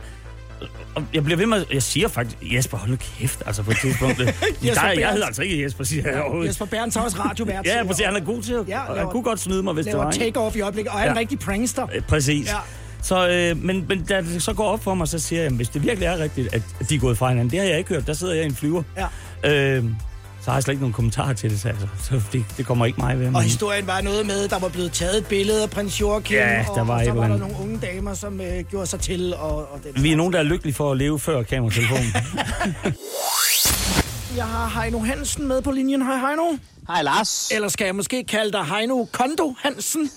Jeg, 1.14 1.24
bliver 1.24 1.36
ved 1.36 1.46
med, 1.46 1.64
jeg 1.72 1.82
siger 1.82 2.08
faktisk, 2.08 2.36
Jesper, 2.42 2.78
hold 2.78 2.90
nu 2.90 2.96
kæft, 3.18 3.42
altså 3.46 3.62
på 3.62 3.70
et 3.70 3.76
tidspunkt. 3.80 4.18
der, 4.18 4.24
jeg 4.98 5.10
hedder 5.12 5.26
altså 5.26 5.42
ikke 5.42 5.62
Jesper, 5.64 5.84
siger 5.84 6.10
jeg 6.10 6.20
overhovedet. 6.22 6.48
Jesper 6.48 6.64
Berns 6.64 6.96
er 6.96 7.00
også 7.00 7.16
radiovært. 7.24 7.66
Ja, 7.66 7.84
præcis, 7.86 8.04
han 8.06 8.16
er 8.16 8.20
god 8.20 8.42
til 8.42 8.52
at, 8.52 8.68
Ja, 8.68 8.80
laver- 8.88 8.98
han 8.98 9.10
kunne 9.10 9.22
godt 9.22 9.40
snyde 9.40 9.62
mig, 9.62 9.74
hvis 9.74 9.84
det 9.84 9.92
laver 9.94 10.04
var. 10.04 10.12
ikke? 10.12 10.38
take-off 10.40 10.56
i 10.56 10.60
øjeblikket, 10.60 10.92
og 10.92 11.00
er 11.00 11.04
en 11.04 11.12
Ja. 11.14 11.18
rigtig 11.18 11.38
prankster. 11.38 11.86
Øh, 11.94 12.02
Præcis. 12.02 12.46
Ja. 12.48 12.56
Så, 13.02 13.28
øh, 13.28 13.64
men, 13.64 13.84
men 13.88 14.04
da 14.04 14.20
det 14.20 14.42
så 14.42 14.52
går 14.52 14.64
op 14.68 14.84
for 14.84 14.94
mig, 14.94 15.08
så 15.08 15.18
siger 15.18 15.42
jeg, 15.42 15.50
hvis 15.50 15.68
det 15.68 15.82
virkelig 15.82 16.06
er 16.06 16.18
rigtigt, 16.18 16.54
at 16.54 16.62
de 16.88 16.94
er 16.94 16.98
gået 16.98 17.18
fra 17.18 17.28
hinanden, 17.28 17.50
det 17.50 17.58
har 17.58 17.66
jeg 17.66 17.78
ikke 17.78 17.90
hørt, 17.94 18.06
der 18.06 18.12
sidder 18.12 18.34
jeg 18.34 18.42
i 18.42 18.46
en 18.46 18.54
flyver. 18.54 18.82
Ja. 19.44 19.76
Øh, 19.76 19.84
så 20.46 20.50
har 20.50 20.56
jeg 20.58 20.62
slet 20.62 20.72
ikke 20.72 20.82
nogen 20.82 20.92
kommentarer 20.92 21.32
til 21.32 21.50
det, 21.50 21.60
så, 21.60 21.68
altså, 21.68 21.86
så 22.02 22.20
det, 22.32 22.44
det 22.56 22.66
kommer 22.66 22.86
ikke 22.86 23.00
mig 23.00 23.18
ved. 23.18 23.26
Og 23.26 23.32
men- 23.32 23.42
historien 23.42 23.86
var 23.86 24.00
noget 24.00 24.26
med, 24.26 24.48
der 24.48 24.58
var 24.58 24.68
blevet 24.68 24.92
taget 24.92 25.18
et 25.18 25.26
billede 25.26 25.62
af 25.62 25.70
prins 25.70 26.00
Joachim, 26.00 26.36
Ja, 26.36 26.64
der 26.74 26.80
og, 26.80 26.88
var 26.88 26.94
og 26.94 27.00
et 27.00 27.06
så 27.06 27.12
var 27.12 27.28
der 27.28 27.36
nogle 27.36 27.54
unge 27.62 27.78
damer, 27.82 28.14
som 28.14 28.40
øh, 28.40 28.64
gjorde 28.70 28.86
sig 28.86 29.00
til. 29.00 29.34
Og, 29.34 29.56
og 29.56 29.80
den 29.84 30.02
Vi 30.02 30.12
er 30.12 30.16
nogen, 30.16 30.32
der 30.32 30.38
er 30.38 30.42
lykkelige 30.42 30.74
for 30.74 30.92
at 30.92 30.96
leve 30.98 31.18
før 31.18 31.42
kameratelefonen. 31.42 32.12
Jeg 34.36 34.44
har 34.44 34.80
Heino 34.80 34.98
Hansen 34.98 35.48
med 35.48 35.62
på 35.62 35.70
linjen. 35.70 36.02
Hej 36.02 36.16
Heino. 36.28 36.56
Hej 36.88 37.02
Lars. 37.02 37.50
Eller 37.54 37.68
skal 37.68 37.84
jeg 37.84 37.94
måske 37.96 38.24
kalde 38.24 38.52
dig 38.52 38.64
Heino 38.64 39.04
Kondo 39.12 39.54
Hansen? 39.62 40.10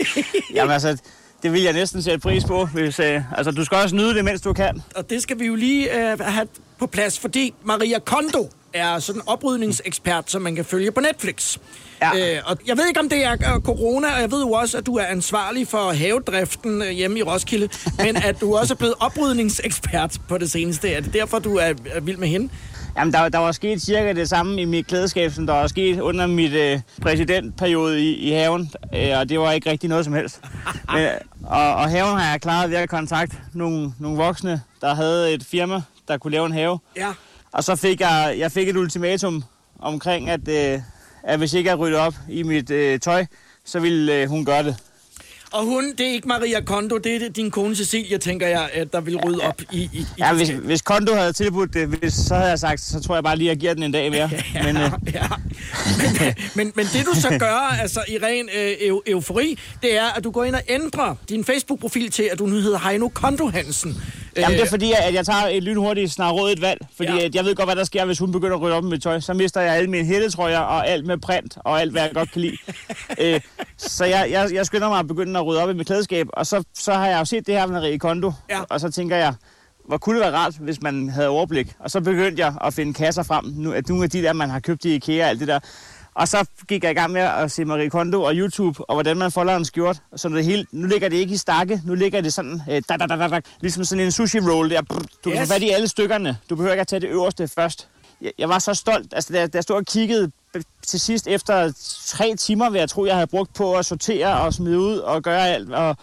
Jamen 0.54 0.72
altså, 0.72 0.96
det 1.42 1.52
vil 1.52 1.62
jeg 1.62 1.72
næsten 1.72 2.02
sætte 2.02 2.18
pris 2.18 2.44
på. 2.44 2.66
Hvis, 2.66 2.98
øh, 3.00 3.22
altså, 3.38 3.50
du 3.50 3.64
skal 3.64 3.76
også 3.78 3.94
nyde 3.96 4.14
det, 4.14 4.24
mens 4.24 4.40
du 4.40 4.52
kan. 4.52 4.82
Og 4.96 5.10
det 5.10 5.22
skal 5.22 5.38
vi 5.38 5.46
jo 5.46 5.54
lige 5.54 6.10
øh, 6.12 6.18
have 6.20 6.46
på 6.78 6.86
plads, 6.86 7.18
fordi 7.18 7.54
Maria 7.64 7.98
Kondo 7.98 8.50
er 8.78 8.98
sådan 8.98 9.20
en 9.20 9.28
oprydningsekspert, 9.28 10.30
som 10.30 10.42
man 10.42 10.54
kan 10.54 10.64
følge 10.64 10.92
på 10.92 11.00
Netflix. 11.00 11.58
Ja. 12.02 12.36
Øh, 12.36 12.42
og 12.46 12.58
jeg 12.66 12.76
ved 12.76 12.88
ikke, 12.88 13.00
om 13.00 13.08
det 13.08 13.24
er 13.24 13.32
øh, 13.32 13.62
corona, 13.62 14.14
og 14.14 14.20
jeg 14.20 14.30
ved 14.30 14.40
jo 14.40 14.52
også, 14.52 14.78
at 14.78 14.86
du 14.86 14.96
er 14.96 15.04
ansvarlig 15.04 15.68
for 15.68 15.92
havedriften 15.92 16.82
øh, 16.82 16.88
hjemme 16.88 17.18
i 17.18 17.22
Roskilde, 17.22 17.68
men 18.04 18.16
at 18.16 18.40
du 18.40 18.56
også 18.56 18.74
er 18.74 18.78
blevet 18.78 18.94
oprydningsekspert 19.00 20.18
på 20.28 20.38
det 20.38 20.50
seneste. 20.50 20.92
Er 20.92 21.00
det 21.00 21.12
derfor, 21.12 21.38
du 21.38 21.56
er, 21.56 21.74
er 21.90 22.00
vild 22.00 22.16
med 22.16 22.28
hende? 22.28 22.52
Jamen, 22.96 23.12
der, 23.12 23.28
der 23.28 23.38
var 23.38 23.52
sket 23.52 23.82
cirka 23.82 24.12
det 24.12 24.28
samme 24.28 24.60
i 24.60 24.64
mit 24.64 24.86
klædeskab, 24.86 25.32
som 25.32 25.46
der 25.46 25.52
var 25.52 25.66
sket 25.66 26.00
under 26.00 26.26
mit 26.26 26.52
øh, 26.52 26.80
præsidentperiode 27.02 28.00
i, 28.00 28.14
i 28.14 28.30
haven, 28.32 28.70
øh, 28.94 29.18
og 29.18 29.28
det 29.28 29.40
var 29.40 29.52
ikke 29.52 29.70
rigtig 29.70 29.88
noget 29.88 30.04
som 30.04 30.14
helst. 30.14 30.40
Men, 30.94 31.08
og, 31.44 31.74
og 31.74 31.90
haven 31.90 32.18
har 32.18 32.30
jeg 32.30 32.40
klaret 32.40 32.70
ved 32.70 32.76
at 32.76 32.88
kontakte 32.88 33.36
nogle, 33.52 33.92
nogle 33.98 34.16
voksne, 34.16 34.62
der 34.80 34.94
havde 34.94 35.34
et 35.34 35.44
firma, 35.44 35.82
der 36.08 36.18
kunne 36.18 36.30
lave 36.30 36.46
en 36.46 36.52
have. 36.52 36.78
Ja. 36.96 37.12
Og 37.56 37.64
så 37.64 37.76
fik 37.76 38.00
jeg, 38.00 38.34
jeg 38.38 38.52
fik 38.52 38.68
et 38.68 38.76
ultimatum 38.76 39.44
omkring, 39.78 40.30
at, 40.30 40.48
øh, 40.48 40.80
at 41.22 41.38
hvis 41.38 41.54
ikke 41.54 41.70
jeg 41.70 41.78
rydde 41.78 41.96
op 41.96 42.14
i 42.28 42.42
mit 42.42 42.70
øh, 42.70 43.00
tøj, 43.00 43.26
så 43.64 43.80
ville 43.80 44.14
øh, 44.14 44.28
hun 44.28 44.44
gøre 44.44 44.62
det. 44.62 44.76
Og 45.52 45.64
hun, 45.64 45.92
det 45.98 46.06
er 46.06 46.12
ikke 46.12 46.28
Maria 46.28 46.60
Kondo, 46.60 46.98
det 46.98 47.22
er 47.22 47.28
din 47.28 47.50
kone 47.50 47.76
Cecilia, 47.76 48.18
tænker 48.18 48.46
jeg, 48.46 48.70
at 48.72 48.92
der 48.92 49.00
vil 49.00 49.16
rydde 49.16 49.40
op 49.40 49.60
i... 49.60 49.64
i, 49.72 49.90
i 49.92 50.06
Ja, 50.18 50.32
hvis, 50.32 50.48
hvis 50.48 50.82
Kondo 50.82 51.14
havde 51.14 51.32
tilbudt 51.32 51.74
det, 51.74 51.88
hvis, 51.88 52.14
så 52.14 52.34
havde 52.34 52.48
jeg 52.48 52.58
sagt, 52.58 52.80
så 52.80 53.00
tror 53.00 53.14
jeg 53.14 53.24
bare 53.24 53.36
lige, 53.36 53.50
at 53.50 53.54
jeg 53.54 53.60
giver 53.60 53.74
den 53.74 53.82
en 53.82 53.92
dag 53.92 54.10
mere. 54.10 54.30
Men, 54.64 54.76
øh, 54.76 54.90
ja. 55.14 55.26
men, 55.98 56.34
men, 56.54 56.72
men 56.74 56.86
det 56.86 57.06
du 57.06 57.20
så 57.20 57.36
gør, 57.38 57.78
altså 57.80 58.00
i 58.08 58.18
ren 58.22 58.48
øh, 58.56 58.72
eu, 58.80 59.02
eufori, 59.06 59.58
det 59.82 59.98
er, 59.98 60.06
at 60.16 60.24
du 60.24 60.30
går 60.30 60.44
ind 60.44 60.54
og 60.54 60.62
ændrer 60.68 61.14
din 61.28 61.44
Facebook-profil 61.44 62.10
til, 62.10 62.28
at 62.32 62.38
du 62.38 62.46
nu 62.46 62.56
hedder 62.56 62.78
Heino 62.78 63.08
Kondo 63.08 63.46
Hansen. 63.46 64.02
Jamen, 64.36 64.58
det 64.58 64.64
er 64.64 64.70
fordi, 64.70 64.92
at 65.08 65.14
jeg 65.14 65.26
tager 65.26 65.46
et 65.50 65.62
lynhurtigt 65.62 66.12
snart 66.12 66.34
rådet 66.34 66.60
valg. 66.60 66.80
Fordi 66.96 67.12
Ja. 67.12 67.24
at 67.24 67.34
jeg 67.34 67.44
ved 67.44 67.54
godt, 67.54 67.66
hvad 67.66 67.76
der 67.76 67.84
sker, 67.84 68.04
hvis 68.04 68.18
hun 68.18 68.32
begynder 68.32 68.56
at 68.56 68.62
rydde 68.62 68.74
op 68.76 68.84
med 68.84 68.98
tøj. 68.98 69.20
Så 69.20 69.34
mister 69.34 69.60
jeg 69.60 69.74
alle 69.76 69.90
mine 69.90 70.04
hættetrøjer 70.06 70.58
og 70.58 70.88
alt 70.88 71.06
med 71.06 71.18
print 71.18 71.58
og 71.64 71.80
alt, 71.80 71.92
hvad 71.92 72.02
jeg 72.02 72.10
godt 72.14 72.32
kan 72.32 72.40
lide. 72.40 72.56
øh, 73.20 73.40
så 73.76 74.04
jeg, 74.04 74.28
jeg, 74.30 74.48
jeg 74.54 74.66
skynder 74.66 74.88
mig 74.88 74.98
at 74.98 75.06
begynde 75.08 75.38
at 75.40 75.46
rydde 75.46 75.62
op 75.62 75.70
i 75.70 75.72
mit 75.72 75.86
klædeskab. 75.86 76.26
Og 76.32 76.46
så, 76.46 76.62
så 76.78 76.92
har 76.92 77.06
jeg 77.06 77.18
jo 77.18 77.24
set 77.24 77.46
det 77.46 77.54
her 77.54 77.66
med 77.66 77.74
Marie 77.80 77.98
Kondo. 77.98 78.32
Ja. 78.50 78.60
Og 78.70 78.80
så 78.80 78.90
tænker 78.90 79.16
jeg, 79.16 79.34
hvor 79.88 79.96
kunne 79.98 80.16
det 80.16 80.24
være 80.26 80.34
rart, 80.36 80.54
hvis 80.60 80.82
man 80.82 81.08
havde 81.08 81.28
overblik. 81.28 81.72
Og 81.78 81.90
så 81.90 82.00
begyndte 82.00 82.42
jeg 82.44 82.54
at 82.64 82.74
finde 82.74 82.94
kasser 82.94 83.22
frem. 83.22 83.44
Nu, 83.44 83.72
at 83.72 83.88
nogle 83.88 84.04
af 84.04 84.10
de 84.10 84.22
der, 84.22 84.32
man 84.32 84.50
har 84.50 84.60
købt 84.60 84.84
i 84.84 84.94
IKEA 84.94 85.24
og 85.24 85.30
alt 85.30 85.40
det 85.40 85.48
der. 85.48 85.58
Og 86.16 86.28
så 86.28 86.44
gik 86.68 86.82
jeg 86.84 86.90
i 86.90 86.94
gang 86.94 87.12
med 87.12 87.20
at 87.20 87.52
se 87.52 87.64
Marie 87.64 87.90
Kondo 87.90 88.22
og 88.22 88.32
YouTube, 88.34 88.90
og 88.90 88.94
hvordan 88.96 89.16
man 89.16 89.32
folder 89.32 89.56
en 89.56 89.64
skjort. 89.64 90.02
Så 90.16 90.28
det 90.28 90.44
hele, 90.44 90.66
nu 90.72 90.86
ligger 90.86 91.08
det 91.08 91.16
ikke 91.16 91.34
i 91.34 91.36
stakke, 91.36 91.80
nu 91.84 91.94
ligger 91.94 92.20
det 92.20 92.32
sådan, 92.32 92.62
øh, 92.70 92.82
da, 92.88 92.96
da, 92.96 93.06
da, 93.06 93.16
da, 93.16 93.28
da, 93.28 93.40
ligesom 93.60 93.84
sådan 93.84 94.04
en 94.04 94.12
sushi 94.12 94.38
roll 94.40 94.70
der. 94.70 94.82
Brr, 94.82 94.94
Du 95.24 95.30
kan 95.30 95.32
Yes. 95.32 95.48
få 95.48 95.54
fat 95.54 95.62
i 95.62 95.70
alle 95.70 95.88
stykkerne. 95.88 96.38
Du 96.50 96.56
behøver 96.56 96.72
ikke 96.72 96.80
at 96.80 96.86
tage 96.88 97.00
det 97.00 97.08
øverste 97.08 97.48
først. 97.48 97.88
Jeg, 98.20 98.32
jeg 98.38 98.48
var 98.48 98.58
så 98.58 98.74
stolt, 98.74 99.14
altså 99.14 99.32
da, 99.32 99.46
da 99.46 99.50
jeg 99.56 99.62
stod 99.62 99.76
og 99.76 99.84
kiggede 99.84 100.30
til 100.86 101.00
sidst 101.00 101.26
efter 101.26 101.72
tre 102.06 102.34
timer, 102.36 102.70
hvad 102.70 102.80
jeg 102.80 102.90
tror, 102.90 103.06
jeg 103.06 103.14
havde 103.14 103.26
brugt 103.26 103.54
på 103.54 103.74
at 103.74 103.86
sortere 103.86 104.40
og 104.40 104.54
smide 104.54 104.78
ud 104.78 104.96
og 104.98 105.22
gøre 105.22 105.48
alt. 105.48 105.72
Og, 105.74 105.96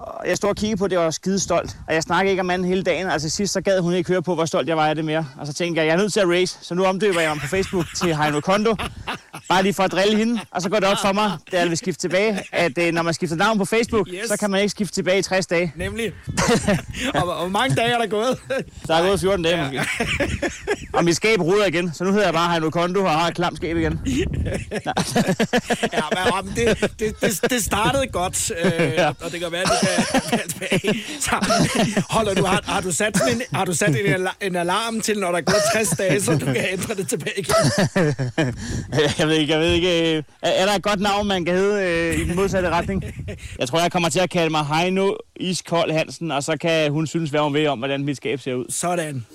og 0.00 0.28
jeg 0.28 0.36
stod 0.36 0.50
og 0.50 0.56
kiggede 0.56 0.78
på 0.78 0.88
det 0.88 0.98
og 0.98 1.04
var 1.04 1.10
skide 1.10 1.38
stolt. 1.40 1.76
Og 1.88 1.94
jeg 1.94 2.02
snakkede 2.02 2.30
ikke 2.30 2.40
om 2.40 2.46
manden 2.46 2.68
hele 2.68 2.82
dagen. 2.82 3.10
Altså 3.10 3.28
sidst 3.28 3.52
så 3.52 3.60
gad 3.60 3.80
hun 3.80 3.94
ikke 3.94 4.08
høre 4.10 4.22
på, 4.22 4.34
hvor 4.34 4.44
stolt 4.44 4.68
jeg 4.68 4.76
var 4.76 4.86
af 4.86 4.94
det 4.94 5.04
mere. 5.04 5.26
Og 5.38 5.46
så 5.46 5.52
tænkte 5.52 5.80
jeg, 5.80 5.86
jeg 5.86 5.92
er 5.92 5.96
nødt 5.96 6.12
til 6.12 6.20
at 6.20 6.28
race. 6.28 6.58
Så 6.62 6.74
nu 6.74 6.84
omdøber 6.84 7.20
jeg 7.20 7.30
mig 7.30 7.40
på 7.40 7.46
Facebook 7.46 7.84
til 7.96 8.16
Heino 8.16 8.40
Kondo. 8.40 8.76
Bare 9.48 9.62
lige 9.62 9.74
for 9.74 9.82
at 9.82 9.92
drille 9.92 10.16
hende. 10.16 10.40
Og 10.50 10.62
så 10.62 10.68
går 10.70 10.76
det 10.80 10.88
op 10.88 10.96
for 11.04 11.12
mig, 11.12 11.32
da 11.52 11.58
jeg 11.60 11.68
vil 11.68 11.76
skifte 11.78 12.00
tilbage, 12.00 12.42
at 12.52 12.78
øh, 12.78 12.92
når 12.92 13.02
man 13.02 13.14
skifter 13.14 13.36
navn 13.36 13.58
på 13.58 13.64
Facebook, 13.64 14.08
Yes. 14.08 14.28
så 14.28 14.36
kan 14.36 14.50
man 14.50 14.60
ikke 14.60 14.70
skifte 14.70 14.94
tilbage 14.94 15.18
i 15.18 15.22
60 15.22 15.46
dage. 15.46 15.72
Nemlig. 15.76 16.12
og, 17.14 17.20
hvor 17.22 17.48
mange 17.48 17.76
dage 17.76 17.88
er 17.94 17.98
der 17.98 18.06
gået? 18.06 18.38
Der 18.86 18.94
er 18.94 19.06
gået 19.06 19.20
14 19.20 19.44
dage 19.44 19.56
måske. 19.62 19.80
Og 20.92 21.04
mit 21.04 21.16
skab 21.16 21.40
ruder 21.40 21.66
igen, 21.66 21.92
så 21.94 22.04
nu 22.04 22.10
hedder 22.12 22.24
jeg 22.26 22.34
bare 22.34 22.50
Heino 22.50 22.70
Kondo 22.70 23.00
og 23.04 23.10
har 23.10 23.28
et 23.28 23.34
klamt 23.34 23.56
skab 23.56 23.76
igen. 23.76 24.00
ja, 24.82 24.92
men, 26.42 26.52
det, 26.56 26.80
det, 27.00 27.20
det, 27.20 27.50
det 27.50 27.64
startede 27.64 28.06
godt, 28.06 28.52
øh, 28.64 28.72
ja. 28.80 29.08
og 29.08 29.32
det 29.32 29.40
kan 29.40 29.52
være, 29.52 29.62
det 29.64 29.70
kan. 29.80 29.89
Så 31.20 31.30
holder 32.10 32.34
du, 32.34 32.44
har, 32.44 32.62
har 32.66 32.80
du 32.80 32.92
sat, 32.92 33.16
sådan 33.18 33.34
en, 33.34 33.42
har 33.54 33.64
du 33.64 33.74
sat 33.74 33.88
en, 33.88 33.96
ala- 33.96 34.36
en 34.46 34.56
alarm 34.56 35.00
til, 35.00 35.18
når 35.18 35.30
der 35.30 35.38
er 35.38 35.42
gået 35.42 35.62
60 35.72 35.88
dage, 35.88 36.20
så 36.20 36.32
du 36.32 36.44
kan 36.46 36.66
ændre 36.72 36.94
det 36.94 37.08
tilbage 37.08 37.38
igen? 37.38 37.54
Jeg 39.18 39.28
ved 39.28 39.34
ikke, 39.36 39.52
jeg 39.52 39.60
ved 39.60 39.72
ikke. 39.72 40.16
øh, 40.16 40.22
Er, 40.42 40.50
er 40.50 40.66
der 40.66 40.72
et 40.72 40.82
godt 40.82 41.00
navn, 41.00 41.28
man 41.28 41.44
kan 41.44 41.54
hedde 41.54 41.82
øh, 41.84 42.14
i 42.20 42.24
den 42.24 42.36
modsatte 42.36 42.70
retning? 42.70 43.04
Jeg 43.58 43.68
tror, 43.68 43.80
jeg 43.80 43.92
kommer 43.92 44.08
til 44.08 44.20
at 44.20 44.30
kalde 44.30 44.50
mig 44.50 44.66
Heino 44.66 45.12
Iskold 45.36 45.92
Hansen, 45.92 46.30
og 46.30 46.42
så 46.42 46.56
kan 46.60 46.90
hun 46.92 47.06
synes, 47.06 47.30
hvad 47.30 47.40
hun 47.40 47.54
vil 47.54 47.66
om, 47.68 47.78
hvordan 47.78 48.04
mit 48.04 48.16
skab 48.16 48.40
ser 48.40 48.54
ud. 48.54 48.64
Sådan. 48.68 49.26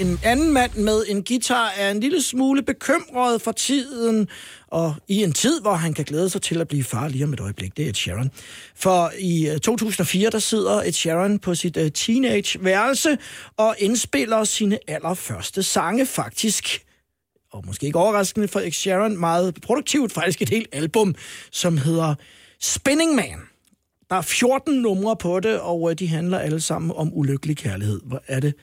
En 0.00 0.18
anden 0.24 0.52
mand 0.52 0.74
med 0.74 1.04
en 1.08 1.24
guitar 1.24 1.72
er 1.76 1.90
en 1.90 2.00
lille 2.00 2.22
smule 2.22 2.62
bekymret 2.62 3.42
for 3.42 3.52
tiden, 3.52 4.28
og 4.66 4.94
i 5.08 5.22
en 5.22 5.32
tid, 5.32 5.60
hvor 5.60 5.74
han 5.74 5.94
kan 5.94 6.04
glæde 6.04 6.30
sig 6.30 6.42
til 6.42 6.60
at 6.60 6.68
blive 6.68 6.84
far 6.84 7.08
lige 7.08 7.24
om 7.24 7.32
et 7.32 7.40
øjeblik, 7.40 7.76
det 7.76 7.84
er 7.84 7.88
Ed 7.88 7.94
Sheeran. 7.94 8.30
For 8.74 9.12
i 9.18 9.48
øh, 9.48 9.58
2004, 9.58 10.30
der 10.30 10.38
sidder 10.38 10.82
Ed 10.82 10.92
Sheeran 10.92 11.38
på 11.38 11.54
sit 11.54 11.76
uh, 11.76 11.88
teenage-værelse 11.94 13.18
og 13.56 13.74
indspiller 13.78 14.44
sine 14.44 14.78
allerførste 14.88 15.62
sange 15.62 16.06
faktisk 16.06 16.84
og 17.52 17.66
måske 17.66 17.86
ikke 17.86 17.98
overraskende 17.98 18.48
for 18.48 18.60
Ed 18.60 18.72
Sheeran, 18.72 19.16
meget 19.16 19.54
produktivt 19.62 20.12
faktisk 20.12 20.42
et 20.42 20.48
helt 20.48 20.68
album, 20.72 21.14
som 21.52 21.76
hedder 21.76 22.14
Spinning 22.60 23.14
Man. 23.14 23.38
Der 24.10 24.16
er 24.16 24.22
14 24.22 24.74
numre 24.74 25.16
på 25.16 25.40
det, 25.40 25.60
og 25.60 25.90
øh, 25.90 25.98
de 25.98 26.08
handler 26.08 26.38
alle 26.38 26.60
sammen 26.60 26.92
om 26.96 27.10
ulykkelig 27.12 27.56
kærlighed. 27.56 28.00
Hvor 28.04 28.22
er 28.26 28.40
det, 28.40 28.54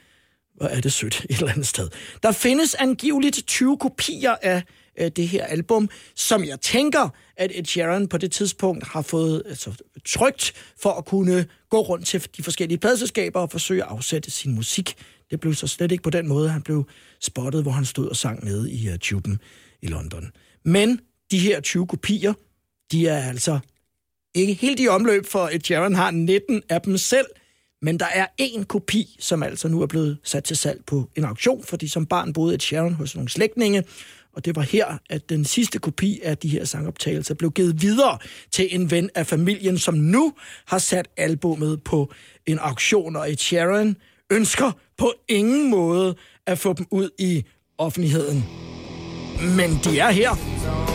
hvor 0.57 0.67
er 0.67 0.81
det 0.81 0.93
sødt 0.93 1.25
et 1.29 1.37
eller 1.37 1.51
andet 1.51 1.67
sted. 1.67 1.89
Der 2.23 2.31
findes 2.31 2.75
angiveligt 2.75 3.43
20 3.47 3.77
kopier 3.77 4.35
af 4.41 4.63
øh, 4.99 5.11
det 5.15 5.27
her 5.27 5.45
album, 5.45 5.89
som 6.15 6.45
jeg 6.45 6.61
tænker, 6.61 7.09
at 7.37 7.51
Ed 7.55 7.65
Sheeran 7.65 8.07
på 8.07 8.17
det 8.17 8.31
tidspunkt 8.31 8.87
har 8.87 9.01
fået 9.01 9.43
altså, 9.45 9.73
trygt 10.05 10.53
for 10.81 10.91
at 10.91 11.05
kunne 11.05 11.45
gå 11.69 11.81
rundt 11.81 12.07
til 12.07 12.27
de 12.37 12.43
forskellige 12.43 12.77
pladselskaber 12.77 13.39
og 13.39 13.51
forsøge 13.51 13.83
at 13.83 13.89
afsætte 13.89 14.31
sin 14.31 14.55
musik. 14.55 14.95
Det 15.31 15.39
blev 15.39 15.53
så 15.53 15.67
slet 15.67 15.91
ikke 15.91 16.03
på 16.03 16.09
den 16.09 16.27
måde, 16.27 16.49
han 16.49 16.61
blev 16.61 16.87
spottet, 17.21 17.61
hvor 17.61 17.71
han 17.71 17.85
stod 17.85 18.07
og 18.07 18.15
sang 18.15 18.45
nede 18.45 18.71
i 18.71 18.89
uh, 18.89 18.95
tuben 19.01 19.39
i 19.81 19.87
London. 19.87 20.31
Men 20.65 20.99
de 21.31 21.39
her 21.39 21.61
20 21.61 21.87
kopier, 21.87 22.33
de 22.91 23.07
er 23.07 23.29
altså 23.29 23.59
ikke 24.33 24.53
helt 24.53 24.79
i 24.79 24.87
omløb, 24.87 25.25
for 25.25 25.49
Ed 25.53 25.59
Sheeran 25.63 25.95
har 25.95 26.11
19 26.11 26.61
af 26.69 26.81
dem 26.81 26.97
selv, 26.97 27.25
men 27.81 27.99
der 27.99 28.05
er 28.05 28.25
en 28.37 28.63
kopi, 28.63 29.17
som 29.19 29.43
altså 29.43 29.67
nu 29.67 29.81
er 29.81 29.87
blevet 29.87 30.17
sat 30.23 30.43
til 30.43 30.57
salg 30.57 30.85
på 30.85 31.09
en 31.15 31.25
auktion, 31.25 31.63
fordi 31.63 31.87
som 31.87 32.05
barn 32.05 32.33
boede 32.33 32.55
et 32.55 32.63
Sharon 32.63 32.93
hos 32.93 33.15
nogle 33.15 33.29
slægtninge, 33.29 33.83
og 34.33 34.45
det 34.45 34.55
var 34.55 34.61
her, 34.61 34.97
at 35.09 35.29
den 35.29 35.45
sidste 35.45 35.79
kopi 35.79 36.19
af 36.23 36.37
de 36.37 36.47
her 36.47 36.65
sangoptagelser 36.65 37.33
blev 37.33 37.51
givet 37.51 37.81
videre 37.81 38.17
til 38.51 38.75
en 38.75 38.91
ven 38.91 39.09
af 39.15 39.27
familien, 39.27 39.77
som 39.77 39.93
nu 39.93 40.33
har 40.65 40.77
sat 40.77 41.07
albummet 41.17 41.83
på 41.83 42.11
en 42.45 42.59
auktion, 42.59 43.15
og 43.15 43.31
et 43.31 43.39
Sharon 43.39 43.95
ønsker 44.29 44.71
på 44.97 45.13
ingen 45.27 45.69
måde 45.69 46.15
at 46.45 46.59
få 46.59 46.73
dem 46.73 46.85
ud 46.91 47.09
i 47.19 47.43
offentligheden. 47.77 48.45
Men 49.55 49.79
de 49.83 49.99
er 49.99 50.11
her. 50.11 50.86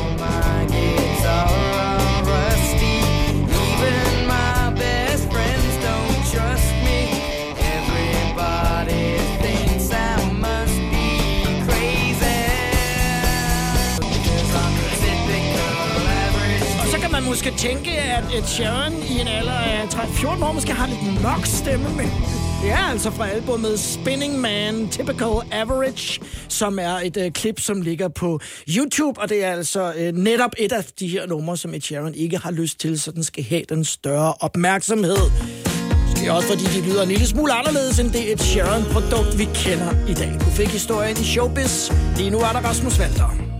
Måske 17.32 17.52
tænke, 17.58 17.90
at 17.90 18.24
Ed 18.34 18.44
Sheeran 18.46 18.92
i 18.92 19.20
en 19.20 19.28
alder 19.28 19.52
af 19.52 19.84
13-14 19.84 20.44
år 20.44 20.52
måske 20.52 20.72
har 20.72 20.86
lidt 20.86 21.22
mørk 21.22 21.46
stemme, 21.46 21.88
men 21.96 22.06
det 22.62 22.70
er 22.70 22.90
altså 22.90 23.10
fra 23.10 23.28
albumet 23.28 23.80
Spinning 23.80 24.38
Man, 24.38 24.88
Typical 24.88 25.32
Average, 25.52 26.20
som 26.48 26.78
er 26.78 26.94
et 27.04 27.16
øh, 27.16 27.30
klip, 27.30 27.60
som 27.60 27.82
ligger 27.82 28.08
på 28.08 28.40
YouTube, 28.76 29.20
og 29.20 29.28
det 29.28 29.44
er 29.44 29.52
altså 29.52 29.92
øh, 29.96 30.12
netop 30.12 30.50
et 30.58 30.72
af 30.72 30.84
de 30.84 31.08
her 31.08 31.26
numre, 31.26 31.56
som 31.56 31.74
Ed 31.74 31.80
Sheeran 31.80 32.14
ikke 32.14 32.38
har 32.38 32.50
lyst 32.50 32.80
til, 32.80 33.00
så 33.00 33.12
den 33.12 33.24
skal 33.24 33.44
have 33.44 33.62
den 33.68 33.84
større 33.84 34.34
opmærksomhed. 34.40 35.16
Det 36.16 36.28
er 36.28 36.32
også 36.32 36.48
fordi, 36.48 36.80
de 36.80 36.86
lyder 36.86 37.02
en 37.02 37.08
lille 37.08 37.26
smule 37.26 37.52
anderledes 37.52 37.98
end 37.98 38.10
det 38.10 38.32
et 38.32 38.40
Sheeran-produkt, 38.40 39.38
vi 39.38 39.44
kender 39.54 40.06
i 40.08 40.14
dag. 40.14 40.32
Du 40.40 40.50
fik 40.50 40.68
historien 40.68 41.16
i 41.20 41.24
Showbiz. 41.24 41.90
Lige 42.16 42.30
nu 42.30 42.38
er 42.38 42.52
der 42.52 42.60
Rasmus 42.60 42.98
Valter. 42.98 43.51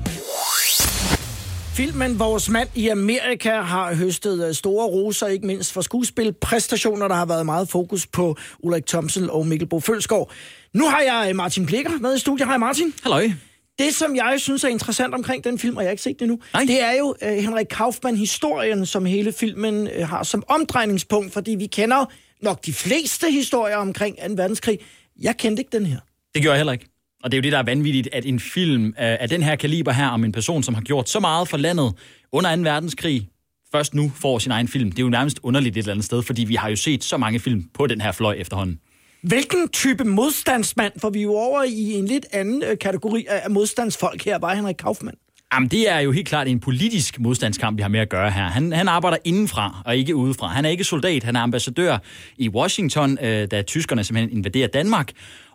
Filmen 1.76 2.19
Vores 2.19 2.49
Mand 2.49 2.69
i 2.75 2.88
Amerika 2.88 3.61
har 3.61 3.95
høstet 3.95 4.49
øh, 4.49 4.55
store 4.55 4.87
roser, 4.87 5.26
ikke 5.26 5.47
mindst 5.47 5.73
for 5.73 5.81
skuespilpræstationer. 5.81 7.09
Der 7.09 7.14
har 7.14 7.26
været 7.26 7.47
meget 7.47 7.69
fokus 7.69 8.07
på 8.07 8.37
Ulrik 8.59 8.87
Thomsen 8.87 9.31
og 9.31 9.47
Mikkel 9.47 9.69
Bo 9.69 9.81
Følsgaard. 9.81 10.31
Nu 10.75 10.88
har 10.88 11.00
jeg 11.00 11.26
øh, 11.29 11.37
Martin 11.37 11.67
Blikker 11.67 11.91
med 12.00 12.17
i 12.17 12.19
studiet. 12.19 12.49
Hej 12.49 12.57
Martin. 12.57 12.95
Halløj. 13.02 13.31
Det, 13.79 13.95
som 13.95 14.17
jeg 14.17 14.35
synes 14.38 14.64
er 14.64 14.69
interessant 14.69 15.14
omkring 15.14 15.45
den 15.45 15.59
film, 15.59 15.76
og 15.76 15.83
jeg 15.83 15.88
har 15.88 15.91
ikke 15.91 16.02
set 16.02 16.14
det 16.19 16.23
endnu, 16.23 16.41
Nej. 16.52 16.64
det 16.64 16.83
er 16.83 16.93
jo 16.93 17.14
uh, 17.23 17.29
Henrik 17.29 17.67
Kaufmann-historien, 17.71 18.87
som 18.87 19.05
hele 19.05 19.33
filmen 19.33 19.88
uh, 19.99 20.09
har 20.09 20.23
som 20.23 20.45
omdrejningspunkt, 20.49 21.33
fordi 21.33 21.50
vi 21.50 21.67
kender 21.67 22.05
nok 22.43 22.67
de 22.67 22.73
fleste 22.73 23.31
historier 23.31 23.76
omkring 23.76 24.17
2. 24.17 24.23
verdenskrig. 24.37 24.79
Jeg 25.21 25.37
kendte 25.37 25.61
ikke 25.61 25.79
den 25.79 25.87
her. 25.87 25.99
Det 26.35 26.43
gjorde 26.43 26.52
jeg 26.52 26.59
heller 26.59 26.73
ikke. 26.73 26.92
Og 27.23 27.33
det 27.33 27.37
er 27.37 27.41
jo 27.41 27.43
det, 27.43 27.52
der 27.52 27.59
er 27.59 27.62
vanvittigt, 27.62 28.09
at 28.12 28.26
en 28.26 28.41
film 28.41 28.95
af 28.97 29.29
den 29.29 29.43
her 29.43 29.57
kaliber 29.57 29.93
her, 29.93 30.09
om 30.09 30.25
en 30.25 30.33
person, 30.33 30.62
som 30.62 30.75
har 30.75 30.83
gjort 30.83 31.09
så 31.09 31.21
meget 31.21 31.49
for 31.49 31.57
landet 31.57 31.93
under 32.33 32.57
2. 32.57 32.62
verdenskrig, 32.62 33.29
først 33.73 33.95
nu 33.95 34.12
får 34.14 34.38
sin 34.38 34.52
egen 34.52 34.69
film. 34.69 34.91
Det 34.91 34.99
er 34.99 35.02
jo 35.02 35.09
nærmest 35.09 35.41
underligt 35.43 35.76
et 35.76 35.79
eller 35.79 35.93
andet 35.93 36.05
sted, 36.05 36.23
fordi 36.23 36.45
vi 36.45 36.55
har 36.55 36.69
jo 36.69 36.76
set 36.76 37.05
så 37.05 37.17
mange 37.17 37.41
film 37.41 37.64
på 37.75 37.87
den 37.87 38.00
her 38.00 38.12
fløj 38.12 38.35
efterhånden. 38.38 38.79
Hvilken 39.23 39.69
type 39.69 40.05
modstandsmand, 40.05 40.93
for 40.99 41.11
vi 41.11 41.19
er 41.19 41.23
jo 41.23 41.35
over 41.35 41.62
i 41.62 41.93
en 41.93 42.07
lidt 42.07 42.26
anden 42.33 42.62
øh, 42.62 42.79
kategori 42.79 43.26
af 43.29 43.50
modstandsfolk 43.50 44.25
her, 44.25 44.38
var 44.38 44.55
Henrik 44.55 44.75
Kaufmann. 44.75 45.17
Jamen, 45.55 45.69
det 45.69 45.91
er 45.91 45.99
jo 45.99 46.12
helt 46.12 46.29
klart 46.29 46.49
en 46.49 46.61
politisk 46.61 47.21
modstandskamp, 47.21 47.76
vi 47.76 47.83
har 47.83 47.88
med 47.88 48.00
at 48.00 48.09
gøre 48.09 48.31
her. 48.31 48.43
Han, 48.43 48.73
han 48.73 48.88
arbejder 48.88 49.17
indenfra 49.25 49.83
og 49.87 49.97
ikke 49.97 50.17
udefra. 50.17 50.47
Han 50.47 50.64
er 50.64 50.69
ikke 50.69 50.85
soldat, 50.85 51.23
han 51.25 51.37
er 51.37 51.41
ambassadør 51.41 51.99
i 52.38 52.49
Washington, 52.49 53.19
øh, 53.23 53.47
da 53.50 53.62
tyskerne 53.62 54.05
simpelthen 54.05 54.38
invaderer 54.38 54.69
Danmark. 54.69 55.12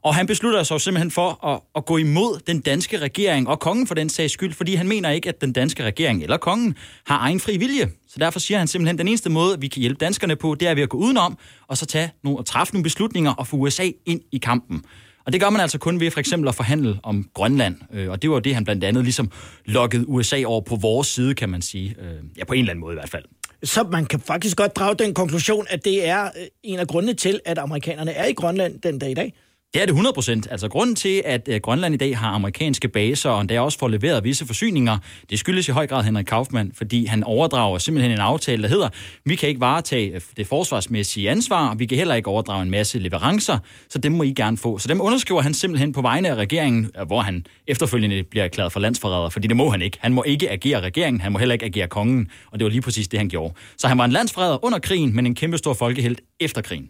Og 0.07 0.15
han 0.15 0.27
beslutter 0.27 0.63
sig 0.63 0.81
simpelthen 0.81 1.11
for 1.11 1.45
at, 1.45 1.61
at 1.75 1.85
gå 1.85 1.97
imod 1.97 2.39
den 2.47 2.59
danske 2.59 2.97
regering 2.97 3.47
og 3.47 3.59
kongen 3.59 3.87
for 3.87 3.95
den 3.95 4.09
sags 4.09 4.33
skyld, 4.33 4.53
fordi 4.53 4.75
han 4.75 4.87
mener 4.87 5.09
ikke, 5.09 5.29
at 5.29 5.41
den 5.41 5.53
danske 5.53 5.83
regering 5.83 6.23
eller 6.23 6.37
kongen 6.37 6.75
har 7.07 7.17
egen 7.19 7.39
fri 7.39 7.57
vilje. 7.57 7.89
Så 8.07 8.15
derfor 8.19 8.39
siger 8.39 8.57
han 8.57 8.67
simpelthen, 8.67 8.95
at 8.95 8.99
den 8.99 9.07
eneste 9.07 9.29
måde, 9.29 9.59
vi 9.59 9.67
kan 9.67 9.79
hjælpe 9.79 10.05
danskerne 10.05 10.35
på, 10.35 10.55
det 10.55 10.67
er 10.67 10.75
ved 10.75 10.83
at 10.83 10.89
gå 10.89 10.97
udenom 10.97 11.37
og 11.67 11.77
så 11.77 11.85
tage 11.85 12.11
nogle, 12.23 12.39
og 12.39 12.45
træffe 12.45 12.73
nogle 12.73 12.83
beslutninger 12.83 13.33
og 13.33 13.47
få 13.47 13.57
USA 13.57 13.89
ind 14.05 14.21
i 14.31 14.37
kampen. 14.37 14.83
Og 15.25 15.33
det 15.33 15.41
gør 15.41 15.49
man 15.49 15.61
altså 15.61 15.77
kun 15.77 15.99
ved 15.99 16.11
for 16.11 16.19
eksempel 16.19 16.47
at 16.47 16.55
forhandle 16.55 16.99
om 17.03 17.29
Grønland. 17.33 17.75
Øh, 17.93 18.09
og 18.09 18.21
det 18.21 18.29
var 18.29 18.39
det, 18.39 18.55
han 18.55 18.63
blandt 18.63 18.83
andet 18.83 19.03
ligesom 19.03 19.31
lokkede 19.65 20.09
USA 20.09 20.43
over 20.45 20.61
på 20.61 20.75
vores 20.75 21.07
side, 21.07 21.35
kan 21.35 21.49
man 21.49 21.61
sige. 21.61 21.95
Øh, 22.01 22.23
ja, 22.37 22.45
på 22.45 22.53
en 22.53 22.59
eller 22.59 22.71
anden 22.71 22.81
måde 22.81 22.93
i 22.93 22.99
hvert 22.99 23.09
fald. 23.09 23.23
Så 23.63 23.83
man 23.83 24.05
kan 24.05 24.19
faktisk 24.19 24.57
godt 24.57 24.75
drage 24.75 24.95
den 24.95 25.13
konklusion, 25.13 25.65
at 25.69 25.85
det 25.85 26.07
er 26.07 26.23
øh, 26.23 26.29
en 26.63 26.79
af 26.79 26.87
grundene 26.87 27.13
til, 27.13 27.39
at 27.45 27.57
amerikanerne 27.57 28.11
er 28.11 28.25
i 28.25 28.33
Grønland 28.33 28.81
den 28.81 28.99
dag 28.99 29.11
i 29.11 29.13
dag. 29.13 29.33
Det 29.73 29.81
er 29.81 29.85
det 29.85 29.91
100 29.91 30.13
procent. 30.13 30.47
Altså 30.51 30.67
grunden 30.67 30.95
til, 30.95 31.21
at 31.25 31.49
øh, 31.51 31.59
Grønland 31.61 31.93
i 31.93 31.97
dag 31.97 32.17
har 32.17 32.29
amerikanske 32.29 32.87
baser, 32.87 33.29
og 33.29 33.49
der 33.49 33.59
også 33.59 33.79
får 33.79 33.87
leveret 33.87 34.23
visse 34.23 34.45
forsyninger, 34.45 34.97
det 35.29 35.39
skyldes 35.39 35.67
i 35.67 35.71
høj 35.71 35.87
grad 35.87 36.03
Henrik 36.03 36.25
Kaufmann, 36.25 36.71
fordi 36.75 37.05
han 37.05 37.23
overdrager 37.23 37.77
simpelthen 37.77 38.11
en 38.11 38.17
aftale, 38.17 38.63
der 38.63 38.69
hedder, 38.69 38.89
vi 39.25 39.35
kan 39.35 39.49
ikke 39.49 39.61
varetage 39.61 40.15
øh, 40.15 40.21
det 40.37 40.47
forsvarsmæssige 40.47 41.29
ansvar, 41.29 41.75
vi 41.75 41.85
kan 41.85 41.97
heller 41.97 42.15
ikke 42.15 42.29
overdrage 42.29 42.63
en 42.63 42.69
masse 42.69 42.99
leverancer, 42.99 43.57
så 43.89 43.99
dem 43.99 44.11
må 44.11 44.23
I 44.23 44.33
gerne 44.33 44.57
få. 44.57 44.77
Så 44.77 44.87
dem 44.87 45.01
underskriver 45.01 45.41
han 45.41 45.53
simpelthen 45.53 45.93
på 45.93 46.01
vegne 46.01 46.29
af 46.29 46.35
regeringen, 46.35 46.91
øh, 46.99 47.07
hvor 47.07 47.21
han 47.21 47.45
efterfølgende 47.67 48.23
bliver 48.23 48.43
erklæret 48.43 48.71
for 48.71 48.79
landsforræder, 48.79 49.29
fordi 49.29 49.47
det 49.47 49.55
må 49.55 49.69
han 49.69 49.81
ikke. 49.81 49.97
Han 50.01 50.13
må 50.13 50.23
ikke 50.23 50.51
agere 50.51 50.81
regeringen, 50.81 51.21
han 51.21 51.31
må 51.31 51.39
heller 51.39 51.53
ikke 51.53 51.65
agere 51.65 51.87
kongen, 51.87 52.29
og 52.51 52.59
det 52.59 52.65
var 52.65 52.71
lige 52.71 52.81
præcis 52.81 53.07
det, 53.07 53.19
han 53.19 53.29
gjorde. 53.29 53.53
Så 53.77 53.87
han 53.87 53.97
var 53.97 54.05
en 54.05 54.11
landsforræder 54.11 54.65
under 54.65 54.79
krigen, 54.79 55.15
men 55.15 55.25
en 55.25 55.35
kæmpe 55.35 55.57
stor 55.57 55.73
folkehelt 55.73 56.21
efter 56.39 56.61
krigen. 56.61 56.89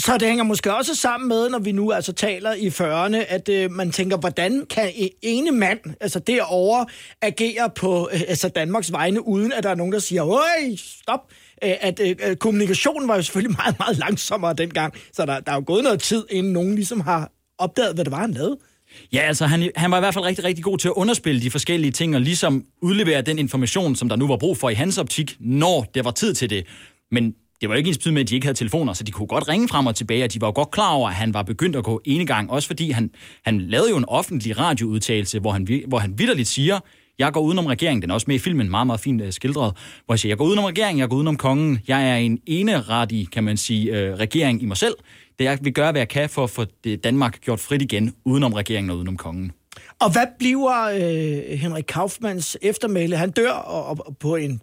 Så 0.00 0.18
det 0.18 0.28
hænger 0.28 0.44
måske 0.44 0.74
også 0.74 0.94
sammen 0.94 1.28
med, 1.28 1.48
når 1.48 1.58
vi 1.58 1.72
nu 1.72 1.92
altså 1.92 2.12
taler 2.12 2.52
i 2.52 2.68
40'erne, 2.68 3.16
at 3.28 3.48
øh, 3.48 3.70
man 3.70 3.90
tænker, 3.90 4.16
hvordan 4.16 4.66
kan 4.70 4.88
e-, 4.88 5.18
ene 5.22 5.50
mand, 5.50 5.78
altså 6.00 6.18
derovre, 6.18 6.86
agere 7.22 7.70
på 7.76 8.08
øh, 8.12 8.20
altså 8.28 8.48
Danmarks 8.48 8.92
vegne, 8.92 9.26
uden 9.26 9.52
at 9.52 9.62
der 9.62 9.70
er 9.70 9.74
nogen, 9.74 9.92
der 9.92 9.98
siger, 9.98 10.26
øj, 10.26 10.76
stop. 10.76 11.20
Øh, 11.64 11.72
at 11.80 12.00
øh, 12.00 12.36
kommunikationen 12.36 13.08
var 13.08 13.16
jo 13.16 13.22
selvfølgelig 13.22 13.56
meget, 13.64 13.78
meget 13.78 13.98
langsommere 13.98 14.54
dengang, 14.54 14.94
så 15.12 15.26
der, 15.26 15.40
der 15.40 15.52
er 15.52 15.56
jo 15.56 15.62
gået 15.66 15.84
noget 15.84 16.00
tid, 16.00 16.24
inden 16.30 16.52
nogen 16.52 16.74
ligesom 16.74 17.00
har 17.00 17.30
opdaget, 17.58 17.94
hvad 17.94 18.04
det 18.04 18.12
var, 18.12 18.20
han 18.20 18.30
lavede. 18.30 18.56
Ja, 19.12 19.18
altså 19.18 19.46
han, 19.46 19.70
han 19.76 19.90
var 19.90 19.96
i 19.96 20.00
hvert 20.00 20.14
fald 20.14 20.24
rigtig, 20.24 20.44
rigtig 20.44 20.64
god 20.64 20.78
til 20.78 20.88
at 20.88 20.94
underspille 20.96 21.40
de 21.40 21.50
forskellige 21.50 21.92
ting, 21.92 22.14
og 22.14 22.20
ligesom 22.20 22.64
udlevere 22.82 23.22
den 23.22 23.38
information, 23.38 23.96
som 23.96 24.08
der 24.08 24.16
nu 24.16 24.26
var 24.26 24.36
brug 24.36 24.56
for 24.56 24.70
i 24.70 24.74
hans 24.74 24.98
optik, 24.98 25.36
når 25.40 25.90
det 25.94 26.04
var 26.04 26.10
tid 26.10 26.34
til 26.34 26.50
det. 26.50 26.66
Men 27.10 27.34
det 27.60 27.68
var 27.68 27.74
ikke 27.74 27.88
ens 27.88 28.06
med, 28.06 28.20
at 28.20 28.28
de 28.28 28.34
ikke 28.34 28.46
havde 28.46 28.58
telefoner, 28.58 28.92
så 28.92 29.04
de 29.04 29.12
kunne 29.12 29.26
godt 29.26 29.48
ringe 29.48 29.68
frem 29.68 29.86
og 29.86 29.94
tilbage, 29.94 30.24
og 30.24 30.32
de 30.32 30.40
var 30.40 30.46
jo 30.46 30.52
godt 30.54 30.70
klar 30.70 30.92
over, 30.92 31.08
at 31.08 31.14
han 31.14 31.34
var 31.34 31.42
begyndt 31.42 31.76
at 31.76 31.84
gå 31.84 32.00
ene 32.04 32.26
gang, 32.26 32.50
også 32.50 32.66
fordi 32.66 32.90
han, 32.90 33.10
han 33.44 33.60
lavede 33.60 33.90
jo 33.90 33.96
en 33.96 34.04
offentlig 34.08 34.58
radioudtalelse, 34.58 35.38
hvor 35.38 35.50
han, 35.50 35.82
hvor 35.88 35.98
han 35.98 36.18
vidderligt 36.18 36.48
siger, 36.48 36.80
jeg 37.18 37.32
går 37.32 37.40
udenom 37.40 37.66
regeringen, 37.66 38.02
den 38.02 38.10
er 38.10 38.14
også 38.14 38.24
med 38.28 38.36
i 38.36 38.38
filmen, 38.38 38.70
meget, 38.70 38.86
meget 38.86 39.00
fint 39.00 39.22
øh, 39.22 39.32
skildret, 39.32 39.76
hvor 40.04 40.14
jeg 40.14 40.18
siger, 40.18 40.30
jeg 40.30 40.38
går 40.38 40.44
udenom 40.44 40.64
regeringen, 40.64 41.00
jeg 41.00 41.08
går 41.08 41.16
udenom 41.16 41.36
kongen, 41.36 41.78
jeg 41.88 42.10
er 42.10 42.16
en 42.16 42.38
eneradig, 42.46 43.30
kan 43.30 43.44
man 43.44 43.56
sige, 43.56 43.98
øh, 43.98 44.14
regering 44.14 44.62
i 44.62 44.66
mig 44.66 44.76
selv. 44.76 44.94
Det 45.38 45.44
jeg 45.44 45.58
vil 45.62 45.72
gøre, 45.72 45.90
hvad 45.90 46.00
jeg 46.00 46.08
kan 46.08 46.28
for 46.28 46.44
at 46.44 46.50
få 46.50 46.64
Danmark 47.04 47.40
gjort 47.40 47.60
frit 47.60 47.82
igen, 47.82 48.14
udenom 48.24 48.52
regeringen 48.52 48.90
og 48.90 48.96
udenom 48.96 49.16
kongen. 49.16 49.52
Og 50.00 50.12
hvad 50.12 50.26
bliver 50.38 50.88
øh, 50.88 51.58
Henrik 51.58 51.84
Kaufmanns 51.88 52.56
eftermæle? 52.62 53.16
Han 53.16 53.30
dør 53.30 53.50
og, 53.50 53.98
og 54.06 54.16
på 54.16 54.36
en 54.36 54.60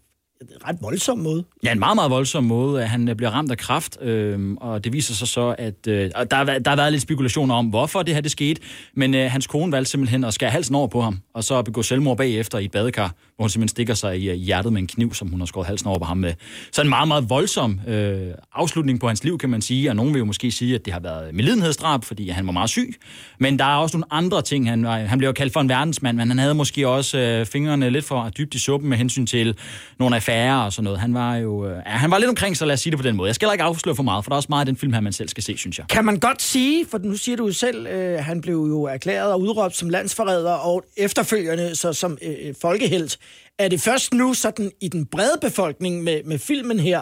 ret 0.67 0.77
voldsom 0.81 1.17
måde. 1.17 1.43
Ja, 1.63 1.71
en 1.71 1.79
meget, 1.79 1.95
meget 1.95 2.11
voldsom 2.11 2.43
måde. 2.43 2.81
At 2.81 2.89
Han 2.89 3.09
øh, 3.09 3.15
bliver 3.15 3.29
ramt 3.29 3.51
af 3.51 3.57
kraft, 3.57 4.01
øh, 4.01 4.53
og 4.61 4.83
det 4.83 4.93
viser 4.93 5.13
sig 5.13 5.27
så, 5.27 5.55
at 5.57 5.87
øh, 5.87 6.11
der, 6.31 6.43
der 6.59 6.69
har 6.69 6.75
været 6.75 6.91
lidt 6.91 7.01
spekulationer 7.01 7.55
om, 7.55 7.65
hvorfor 7.65 8.03
det 8.03 8.13
her 8.13 8.21
det 8.21 8.31
skete, 8.31 8.61
men 8.93 9.15
øh, 9.15 9.31
hans 9.31 9.47
kone 9.47 9.71
valgte 9.71 9.91
simpelthen 9.91 10.23
at 10.23 10.33
skære 10.33 10.49
halsen 10.49 10.75
over 10.75 10.87
på 10.87 11.01
ham, 11.01 11.19
og 11.33 11.43
så 11.43 11.61
begå 11.61 11.81
selvmord 11.83 12.17
bagefter 12.17 12.57
i 12.57 12.65
et 12.65 12.71
badekar, 12.71 13.15
hvor 13.35 13.43
hun 13.43 13.49
simpelthen 13.49 13.69
stikker 13.69 13.93
sig 13.93 14.19
i, 14.19 14.29
øh, 14.29 14.35
i 14.35 14.39
hjertet 14.39 14.73
med 14.73 14.81
en 14.81 14.87
kniv, 14.87 15.13
som 15.13 15.27
hun 15.27 15.39
har 15.39 15.45
skåret 15.45 15.67
halsen 15.67 15.87
over 15.87 15.99
på 15.99 16.05
ham 16.05 16.17
med. 16.17 16.33
Så 16.71 16.81
en 16.81 16.89
meget, 16.89 17.07
meget 17.07 17.29
voldsom 17.29 17.79
øh, 17.87 18.31
afslutning 18.53 18.99
på 18.99 19.07
hans 19.07 19.23
liv, 19.23 19.37
kan 19.37 19.49
man 19.49 19.61
sige, 19.61 19.89
og 19.89 19.95
nogen 19.95 20.13
vil 20.13 20.19
jo 20.19 20.25
måske 20.25 20.51
sige, 20.51 20.75
at 20.75 20.85
det 20.85 20.93
har 20.93 20.99
været 20.99 21.35
medlidenhedsdrab, 21.35 22.03
fordi 22.03 22.29
han 22.29 22.45
var 22.45 22.51
meget 22.51 22.69
syg, 22.69 22.95
men 23.39 23.59
der 23.59 23.65
er 23.65 23.75
også 23.75 23.97
nogle 23.97 24.13
andre 24.13 24.41
ting. 24.41 24.69
Han, 24.69 24.85
øh, 24.85 24.91
han 24.91 25.17
blev 25.17 25.29
jo 25.29 25.33
kaldt 25.33 25.53
for 25.53 25.61
en 25.61 25.69
verdensmand, 25.69 26.17
men 26.17 26.27
han 26.27 26.39
havde 26.39 26.53
måske 26.53 26.87
også 26.87 27.17
øh, 27.17 27.45
fingrene 27.45 27.89
lidt 27.89 28.05
for 28.05 28.29
dybt 28.29 28.55
i 28.55 28.59
suppen 28.59 28.89
med 28.89 28.97
hensyn 28.97 29.25
til 29.25 29.57
nogle 29.99 30.15
af 30.15 30.23
affærer 30.27 30.57
og 30.57 30.73
sådan 30.73 30.83
noget. 30.83 30.99
Han 30.99 31.13
var 31.13 31.35
jo 31.35 31.67
øh, 31.67 31.81
ja, 31.85 31.91
han 31.91 32.11
var 32.11 32.17
lidt 32.17 32.29
omkring, 32.29 32.57
så 32.57 32.65
lad 32.65 32.73
os 32.73 32.79
sige 32.79 32.91
det 32.91 32.99
på 32.99 33.03
den 33.03 33.15
måde. 33.15 33.27
Jeg 33.27 33.35
skal 33.35 33.49
ikke 33.51 33.63
afsløre 33.63 33.95
for 33.95 34.03
meget, 34.03 34.25
for 34.25 34.29
der 34.29 34.35
er 34.35 34.37
også 34.37 34.49
meget 34.49 34.61
af 34.61 34.65
den 34.65 34.77
film 34.77 34.93
her, 34.93 34.99
man 34.99 35.13
selv 35.13 35.29
skal 35.29 35.43
se, 35.43 35.57
synes 35.57 35.77
jeg. 35.77 35.85
Kan 35.89 36.05
man 36.05 36.19
godt 36.19 36.41
sige, 36.41 36.85
for 36.85 36.97
nu 36.97 37.17
siger 37.17 37.35
du 37.35 37.45
jo 37.45 37.53
selv, 37.53 37.87
øh, 37.87 38.19
han 38.19 38.41
blev 38.41 38.55
jo 38.55 38.83
erklæret 38.83 39.31
og 39.33 39.41
udråbt 39.41 39.75
som 39.75 39.89
landsforræder, 39.89 40.53
og 40.53 40.83
efterfølgende 40.97 41.75
så 41.75 41.93
som 41.93 42.17
øh, 42.21 42.35
øh 42.41 42.55
folkehelt. 42.61 43.17
Er 43.59 43.67
det 43.67 43.81
først 43.81 44.13
nu 44.13 44.33
sådan 44.33 44.71
i 44.81 44.87
den 44.87 45.05
brede 45.05 45.37
befolkning 45.41 46.03
med, 46.03 46.23
med 46.23 46.39
filmen 46.39 46.79
her, 46.79 47.01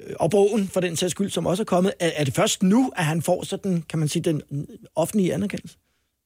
øh, 0.00 0.14
og 0.20 0.30
bogen 0.30 0.68
for 0.68 0.80
den 0.80 0.96
sags 0.96 1.10
skyld, 1.10 1.30
som 1.30 1.46
også 1.46 1.62
er 1.62 1.64
kommet, 1.64 1.92
er, 2.00 2.10
er 2.16 2.24
det 2.24 2.34
først 2.34 2.62
nu, 2.62 2.92
at 2.96 3.04
han 3.04 3.22
får 3.22 3.44
sådan, 3.44 3.84
kan 3.88 3.98
man 3.98 4.08
sige, 4.08 4.22
den 4.22 4.42
offentlige 4.96 5.34
anerkendelse? 5.34 5.76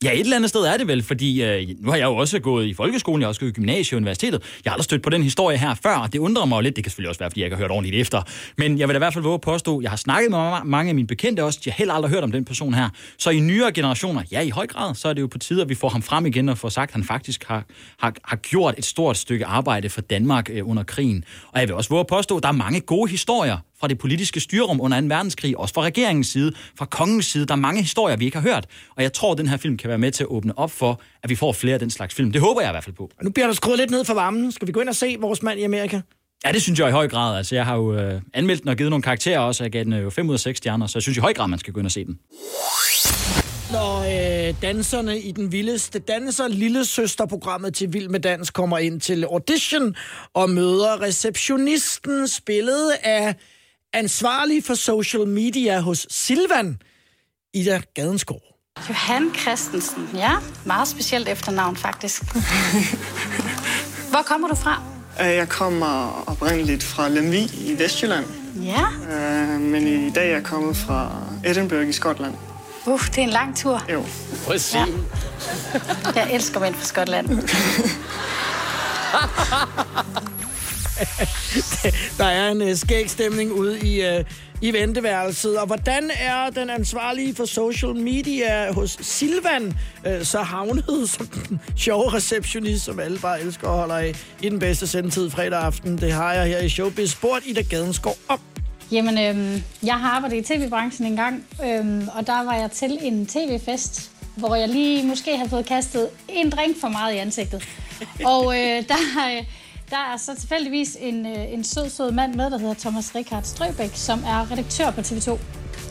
Ja, 0.04 0.12
et 0.12 0.20
eller 0.20 0.36
andet 0.36 0.48
sted 0.48 0.60
er 0.60 0.76
det 0.76 0.88
vel, 0.88 1.02
fordi 1.02 1.42
øh, 1.42 1.68
nu 1.80 1.90
har 1.90 1.96
jeg 1.96 2.04
jo 2.04 2.16
også 2.16 2.38
gået 2.38 2.66
i 2.66 2.74
folkeskolen, 2.74 3.20
jeg 3.20 3.26
har 3.26 3.28
også 3.28 3.40
gået 3.40 3.50
i 3.50 3.52
gymnasiet 3.52 3.92
og 3.92 3.96
universitetet. 3.96 4.42
Jeg 4.64 4.70
har 4.70 4.74
aldrig 4.74 4.84
stødt 4.84 5.02
på 5.02 5.10
den 5.10 5.22
historie 5.22 5.58
her 5.58 5.74
før, 5.82 5.96
og 5.96 6.12
det 6.12 6.18
undrer 6.18 6.44
mig 6.44 6.62
lidt. 6.62 6.76
Det 6.76 6.84
kan 6.84 6.90
selvfølgelig 6.90 7.08
også 7.08 7.18
være, 7.18 7.30
fordi 7.30 7.40
jeg 7.40 7.46
ikke 7.46 7.56
har 7.56 7.62
hørt 7.62 7.70
ordentligt 7.70 8.00
efter. 8.00 8.22
Men 8.58 8.78
jeg 8.78 8.88
vil 8.88 8.94
da 8.94 8.98
i 8.98 8.98
hvert 8.98 9.12
fald 9.12 9.24
våge 9.24 9.34
at 9.34 9.40
påstå, 9.40 9.80
jeg 9.80 9.90
har 9.90 9.96
snakket 9.96 10.30
med 10.30 10.64
mange 10.64 10.88
af 10.88 10.94
mine 10.94 11.06
bekendte 11.06 11.44
også, 11.44 11.60
de 11.64 11.70
har 11.70 11.76
heller 11.76 11.94
aldrig 11.94 12.12
hørt 12.12 12.24
om 12.24 12.32
den 12.32 12.44
person 12.44 12.74
her. 12.74 12.88
Så 13.18 13.30
i 13.30 13.40
nyere 13.40 13.72
generationer, 13.72 14.22
ja 14.32 14.40
i 14.40 14.50
høj 14.50 14.66
grad, 14.66 14.94
så 14.94 15.08
er 15.08 15.12
det 15.12 15.20
jo 15.20 15.26
på 15.26 15.38
tide, 15.38 15.62
at 15.62 15.68
vi 15.68 15.74
får 15.74 15.88
ham 15.88 16.02
frem 16.02 16.26
igen 16.26 16.48
og 16.48 16.58
får 16.58 16.68
sagt, 16.68 16.90
at 16.90 16.94
han 16.94 17.04
faktisk 17.04 17.44
har, 17.44 17.64
har, 17.98 18.14
har 18.24 18.36
gjort 18.36 18.74
et 18.78 18.84
stort 18.84 19.16
stykke 19.16 19.46
arbejde 19.46 19.88
for 19.88 20.00
Danmark 20.00 20.50
øh, 20.52 20.68
under 20.68 20.82
krigen. 20.82 21.24
Og 21.52 21.60
jeg 21.60 21.68
vil 21.68 21.76
også 21.76 21.90
våge 21.90 22.00
at 22.00 22.06
påstå, 22.06 22.36
at 22.36 22.42
der 22.42 22.48
er 22.48 22.52
mange 22.52 22.80
gode 22.80 23.10
historier 23.10 23.58
fra 23.82 23.88
det 23.88 23.98
politiske 23.98 24.40
styrum 24.40 24.80
under 24.80 25.00
2. 25.00 25.06
verdenskrig, 25.06 25.58
også 25.58 25.74
fra 25.74 25.82
regeringens 25.82 26.26
side, 26.26 26.52
fra 26.78 26.84
kongens 26.84 27.26
side. 27.26 27.46
Der 27.46 27.52
er 27.52 27.56
mange 27.56 27.80
historier, 27.80 28.16
vi 28.16 28.24
ikke 28.24 28.36
har 28.36 28.48
hørt, 28.48 28.66
og 28.96 29.02
jeg 29.02 29.12
tror, 29.12 29.32
at 29.32 29.38
den 29.38 29.48
her 29.48 29.56
film 29.56 29.76
kan 29.76 29.88
være 29.88 29.98
med 29.98 30.10
til 30.12 30.24
at 30.24 30.28
åbne 30.28 30.58
op 30.58 30.70
for, 30.70 31.00
at 31.22 31.30
vi 31.30 31.34
får 31.34 31.52
flere 31.52 31.74
af 31.74 31.80
den 31.80 31.90
slags 31.90 32.14
film. 32.14 32.32
Det 32.32 32.40
håber 32.40 32.60
jeg 32.60 32.70
i 32.70 32.72
hvert 32.72 32.84
fald 32.84 32.96
på. 32.96 33.10
Nu 33.22 33.30
bliver 33.30 33.46
der 33.46 33.54
skruet 33.54 33.78
lidt 33.78 33.90
ned 33.90 34.04
for 34.04 34.14
varmen. 34.14 34.52
Skal 34.52 34.68
vi 34.68 34.72
gå 34.72 34.80
ind 34.80 34.88
og 34.88 34.94
se 34.94 35.16
vores 35.20 35.42
mand 35.42 35.60
i 35.60 35.62
Amerika? 35.62 36.00
Ja, 36.44 36.52
det 36.52 36.62
synes 36.62 36.78
jeg 36.78 36.88
i 36.88 36.92
høj 36.92 37.08
grad. 37.08 37.36
Altså, 37.36 37.54
jeg 37.54 37.64
har 37.64 37.76
jo 37.76 37.94
øh, 37.94 38.20
anmeldt 38.34 38.62
den 38.62 38.68
og 38.68 38.76
givet 38.76 38.90
nogle 38.90 39.02
karakterer 39.02 39.38
også. 39.38 39.64
Jeg 39.64 39.72
gav 39.72 39.84
den 39.84 39.92
jo 39.92 40.10
5 40.10 40.28
ud 40.28 40.34
af 40.34 40.40
6 40.40 40.58
stjerner, 40.58 40.86
så 40.86 40.98
jeg 40.98 41.02
synes 41.02 41.18
i 41.18 41.20
høj 41.20 41.32
grad, 41.32 41.48
man 41.48 41.58
skal 41.58 41.72
gå 41.72 41.80
ind 41.80 41.86
og 41.86 41.92
se 41.92 42.04
den. 42.04 42.18
Når 43.72 43.98
øh, 43.98 44.54
danserne 44.62 45.20
i 45.20 45.32
den 45.32 45.52
vildeste 45.52 45.98
danser, 45.98 46.48
lille 46.48 46.84
søsterprogrammet 46.84 47.74
til 47.74 47.92
Vild 47.92 48.08
med 48.08 48.20
Dans, 48.20 48.50
kommer 48.50 48.78
ind 48.78 49.00
til 49.00 49.24
audition 49.24 49.94
og 50.34 50.50
møder 50.50 51.00
receptionisten, 51.00 52.28
spillet 52.28 52.90
af 53.02 53.34
ansvarlig 53.92 54.64
for 54.64 54.74
social 54.74 55.26
media 55.26 55.80
hos 55.80 56.06
Silvan, 56.10 56.78
Ida 57.54 57.80
Gadenskov. 57.94 58.40
Johan 58.88 59.34
Christensen, 59.34 60.08
ja. 60.14 60.30
Meget 60.64 60.88
specielt 60.88 61.28
efternavn, 61.28 61.76
faktisk. 61.76 62.22
Hvor 64.10 64.22
kommer 64.26 64.48
du 64.48 64.54
fra? 64.54 64.82
Jeg 65.18 65.48
kommer 65.48 66.22
oprindeligt 66.26 66.82
fra 66.82 67.08
Lemvig 67.08 67.54
i 67.54 67.78
Vestjylland. 67.78 68.24
Ja. 68.62 68.90
Men 69.58 69.86
i 69.86 70.10
dag 70.10 70.28
er 70.28 70.32
jeg 70.32 70.44
kommet 70.44 70.76
fra 70.76 71.22
Edinburgh 71.44 71.88
i 71.88 71.92
Skotland. 71.92 72.34
Uh, 72.86 73.06
det 73.06 73.18
er 73.18 73.22
en 73.22 73.28
lang 73.30 73.56
tur. 73.56 73.84
Jo. 73.92 74.04
Præcis. 74.46 74.74
Ja. 74.74 74.84
Jeg 76.14 76.32
elsker 76.32 76.60
mænd 76.60 76.74
fra 76.74 76.84
Skotland. 76.84 77.28
Der 82.18 82.24
er 82.24 82.50
en 82.50 82.62
uh, 82.62 82.74
skæg 82.74 83.10
stemning 83.10 83.52
ude 83.52 83.80
i, 83.80 84.18
uh, 84.18 84.24
i 84.60 84.72
venteværelset. 84.72 85.58
Og 85.58 85.66
hvordan 85.66 86.10
er 86.20 86.50
den 86.50 86.70
ansvarlige 86.70 87.34
for 87.34 87.44
social 87.44 87.94
media 87.94 88.72
hos 88.72 88.98
Silvan 89.00 89.66
uh, 90.06 90.22
så 90.22 90.38
havnet 90.38 91.08
som 91.16 91.26
den 91.26 91.60
sjove 91.76 92.14
receptionist, 92.14 92.84
som 92.84 93.00
alle 93.00 93.18
bare 93.18 93.40
elsker 93.40 93.68
og 93.68 93.78
holder 93.78 93.96
af 93.96 94.14
i 94.42 94.48
den 94.48 94.58
bedste 94.58 94.86
sendetid 94.86 95.30
fredag 95.30 95.62
aften? 95.62 95.98
Det 95.98 96.12
har 96.12 96.32
jeg 96.32 96.46
her 96.46 96.58
i 96.58 96.68
Showbiz 96.68 97.10
Sport 97.10 97.42
i 97.46 97.52
der 97.52 98.12
om. 98.28 98.40
Jamen, 98.92 99.18
øhm, 99.18 99.62
jeg 99.82 99.94
har 99.94 100.10
arbejdet 100.10 100.36
i 100.36 100.42
tv-branchen 100.42 101.06
en 101.06 101.16
gang, 101.16 101.44
øhm, 101.64 102.08
og 102.14 102.26
der 102.26 102.44
var 102.44 102.54
jeg 102.54 102.70
til 102.70 102.98
en 103.02 103.26
tv-fest 103.26 104.12
hvor 104.36 104.54
jeg 104.54 104.68
lige 104.68 105.06
måske 105.06 105.36
havde 105.36 105.50
fået 105.50 105.66
kastet 105.66 106.08
en 106.28 106.50
drink 106.50 106.80
for 106.80 106.88
meget 106.88 107.14
i 107.14 107.16
ansigtet. 107.16 107.68
Og 108.24 108.44
øh, 108.60 108.88
der, 108.88 108.96
øh, 109.36 109.44
der 109.92 110.12
er 110.12 110.16
så 110.16 110.34
tilfældigvis 110.34 110.96
en, 111.00 111.26
øh, 111.26 111.52
en 111.52 111.64
sød, 111.64 111.90
sød 111.90 112.10
mand 112.10 112.34
med, 112.34 112.50
der 112.50 112.58
hedder 112.58 112.74
Thomas 112.74 113.14
Richard 113.14 113.42
Strøbæk, 113.42 113.90
som 113.94 114.24
er 114.26 114.50
redaktør 114.50 114.90
på 114.90 115.00
TV2. 115.00 115.38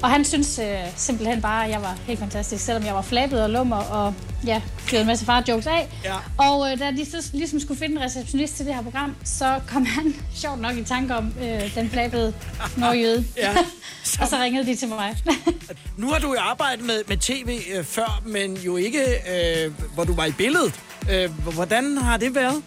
Og 0.03 0.09
han 0.09 0.25
synes 0.25 0.59
øh, 0.59 0.79
simpelthen 0.95 1.41
bare, 1.41 1.65
at 1.65 1.71
jeg 1.71 1.81
var 1.81 1.97
helt 2.07 2.19
fantastisk, 2.19 2.65
selvom 2.65 2.85
jeg 2.85 2.95
var 2.95 3.01
flabet 3.01 3.43
og 3.43 3.49
lummer 3.49 3.77
og 3.77 4.13
ja, 4.45 4.61
gjorde 4.87 5.01
en 5.01 5.07
masse 5.07 5.25
far-jokes 5.25 5.67
af. 5.67 5.89
Ja. 6.03 6.15
Og 6.37 6.71
øh, 6.71 6.79
da 6.79 6.91
de 6.91 7.05
så 7.05 7.29
ligesom 7.33 7.59
skulle 7.59 7.79
finde 7.79 7.95
en 7.95 8.01
receptionist 8.01 8.57
til 8.57 8.65
det 8.65 8.75
her 8.75 8.81
program, 8.81 9.15
så 9.23 9.59
kom 9.67 9.85
han 9.85 10.15
sjovt 10.41 10.61
nok 10.61 10.77
i 10.77 10.83
tanke 10.83 11.15
om 11.15 11.33
øh, 11.41 11.75
den 11.75 11.89
flabede 11.89 12.33
nordjøde. 12.77 13.25
Ja. 13.37 13.51
og 14.21 14.27
så 14.27 14.37
ringede 14.41 14.65
de 14.65 14.75
til 14.75 14.87
mig. 14.87 15.17
Nu 15.97 16.09
har 16.09 16.19
du 16.19 16.27
jo 16.27 16.39
arbejdet 16.39 16.85
med, 16.85 17.03
med 17.07 17.17
tv 17.17 17.59
øh, 17.75 17.83
før, 17.83 18.21
men 18.25 18.57
jo 18.57 18.77
ikke, 18.77 19.03
øh, 19.05 19.73
hvor 19.93 20.03
du 20.03 20.13
var 20.13 20.25
i 20.25 20.31
billedet. 20.31 20.73
Øh, 21.11 21.53
hvordan 21.53 21.97
har 21.97 22.17
det 22.17 22.35
været? 22.35 22.63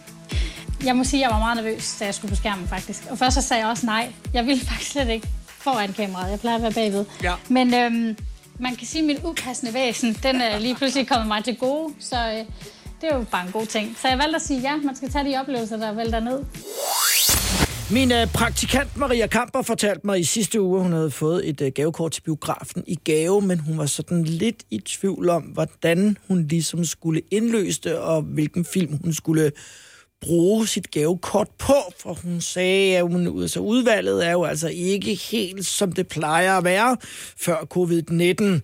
Jeg 0.84 0.96
må 0.96 1.04
sige, 1.04 1.24
at 1.24 1.30
jeg 1.30 1.34
var 1.34 1.38
meget 1.38 1.56
nervøs, 1.56 1.96
da 2.00 2.04
jeg 2.04 2.14
skulle 2.14 2.30
på 2.30 2.36
skærmen 2.36 2.68
faktisk. 2.68 3.02
Og 3.10 3.18
først 3.18 3.34
så 3.34 3.42
sagde 3.42 3.62
jeg 3.62 3.70
også 3.70 3.86
nej. 3.86 4.12
Jeg 4.34 4.46
ville 4.46 4.64
faktisk 4.70 4.90
slet 4.90 5.08
ikke 5.08 5.28
foran 5.46 5.92
kameraet. 5.92 6.30
Jeg 6.30 6.40
plejer 6.40 6.56
at 6.56 6.62
være 6.62 6.72
bagved. 6.72 7.04
Ja. 7.22 7.34
Men 7.48 7.74
øhm, 7.74 8.16
man 8.58 8.76
kan 8.76 8.86
sige, 8.86 9.02
at 9.02 9.06
min 9.06 9.18
upassende 9.24 9.74
væsen, 9.74 10.16
den 10.22 10.40
er 10.40 10.58
lige 10.58 10.74
pludselig 10.74 11.08
kommet 11.08 11.28
mig 11.28 11.44
til 11.44 11.56
gode. 11.56 11.94
Så 12.00 12.16
øh, 12.16 12.38
det 13.00 13.12
er 13.12 13.16
jo 13.16 13.24
bare 13.30 13.46
en 13.46 13.52
god 13.52 13.66
ting. 13.66 13.96
Så 14.02 14.08
jeg 14.08 14.18
valgte 14.18 14.36
at 14.36 14.42
sige 14.42 14.60
ja. 14.60 14.76
Man 14.76 14.96
skal 14.96 15.10
tage 15.10 15.32
de 15.32 15.40
oplevelser, 15.40 15.76
der 15.76 15.92
vælter 15.92 16.20
ned. 16.20 16.44
Min 17.90 18.12
øh, 18.12 18.32
praktikant 18.32 18.96
Maria 18.96 19.26
Kamper 19.26 19.62
fortalte 19.62 20.06
mig 20.06 20.20
i 20.20 20.24
sidste 20.24 20.60
uge, 20.60 20.78
at 20.78 20.82
hun 20.82 20.92
havde 20.92 21.10
fået 21.10 21.48
et 21.48 21.60
øh, 21.60 21.72
gavekort 21.74 22.12
til 22.12 22.20
biografen 22.20 22.84
i 22.86 22.94
gave, 23.04 23.40
men 23.40 23.58
hun 23.58 23.78
var 23.78 23.86
sådan 23.86 24.24
lidt 24.24 24.62
i 24.70 24.78
tvivl 24.78 25.28
om, 25.28 25.42
hvordan 25.42 26.16
hun 26.28 26.46
ligesom 26.46 26.84
skulle 26.84 27.22
indløse 27.30 27.80
det, 27.84 27.98
og 27.98 28.22
hvilken 28.22 28.64
film 28.64 28.98
hun 29.04 29.12
skulle 29.12 29.52
bruge 30.24 30.66
sit 30.66 30.90
gavekort 30.90 31.48
på, 31.58 31.74
for 32.00 32.14
hun 32.14 32.40
sagde, 32.40 32.96
at 32.96 33.02
hun, 33.02 33.42
altså, 33.42 33.60
udvalget 33.60 34.26
er 34.26 34.32
jo 34.32 34.44
altså 34.44 34.68
ikke 34.68 35.14
helt, 35.14 35.66
som 35.66 35.92
det 35.92 36.08
plejer 36.08 36.58
at 36.58 36.64
være 36.64 36.96
før 37.36 37.56
covid-19. 37.76 38.60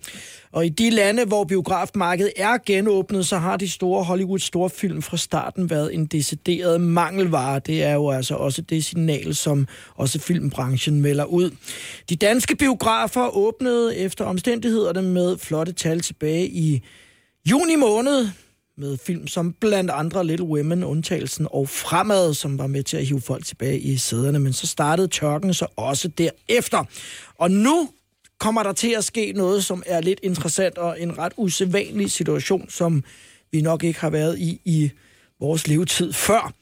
Og 0.51 0.65
i 0.65 0.69
de 0.69 0.89
lande, 0.89 1.25
hvor 1.25 1.43
biografmarkedet 1.43 2.33
er 2.35 2.57
genåbnet, 2.65 3.27
så 3.27 3.37
har 3.37 3.57
de 3.57 3.69
store 3.69 4.03
Hollywood 4.03 4.39
storfilm 4.39 5.01
fra 5.01 5.17
starten 5.17 5.69
været 5.69 5.93
en 5.93 6.05
decideret 6.05 6.81
mangelvare. 6.81 7.59
Det 7.59 7.83
er 7.83 7.93
jo 7.93 8.09
altså 8.09 8.35
også 8.35 8.61
det 8.61 8.85
signal, 8.85 9.35
som 9.35 9.67
også 9.95 10.19
filmbranchen 10.19 11.01
melder 11.01 11.25
ud. 11.25 11.51
De 12.09 12.15
danske 12.15 12.55
biografer 12.55 13.37
åbnede 13.37 13.97
efter 13.97 14.25
omstændighederne 14.25 15.01
med 15.01 15.37
flotte 15.37 15.71
tal 15.71 15.99
tilbage 15.99 16.47
i 16.47 16.81
juni 17.49 17.75
måned 17.75 18.29
med 18.81 18.97
film 18.97 19.27
som 19.27 19.53
blandt 19.53 19.91
andre 19.91 20.25
Little 20.25 20.45
Women, 20.45 20.83
undtagelsen 20.83 21.47
og 21.51 21.69
Fremad, 21.69 22.33
som 22.33 22.57
var 22.57 22.67
med 22.67 22.83
til 22.83 22.97
at 22.97 23.05
hive 23.05 23.21
folk 23.21 23.45
tilbage 23.45 23.79
i 23.79 23.97
sæderne. 23.97 24.39
Men 24.39 24.53
så 24.53 24.67
startede 24.67 25.07
tørken 25.07 25.53
så 25.53 25.67
også 25.75 26.07
derefter. 26.07 26.83
Og 27.37 27.51
nu 27.51 27.89
kommer 28.39 28.63
der 28.63 28.73
til 28.73 28.95
at 28.97 29.03
ske 29.03 29.33
noget, 29.35 29.65
som 29.65 29.83
er 29.85 30.01
lidt 30.01 30.19
interessant 30.23 30.77
og 30.77 31.01
en 31.01 31.17
ret 31.17 31.33
usædvanlig 31.37 32.11
situation, 32.11 32.69
som 32.69 33.03
vi 33.51 33.61
nok 33.61 33.83
ikke 33.83 33.99
har 33.99 34.09
været 34.09 34.39
i 34.39 34.61
i 34.65 34.91
vores 35.39 35.67
levetid 35.67 36.13
før. 36.13 36.53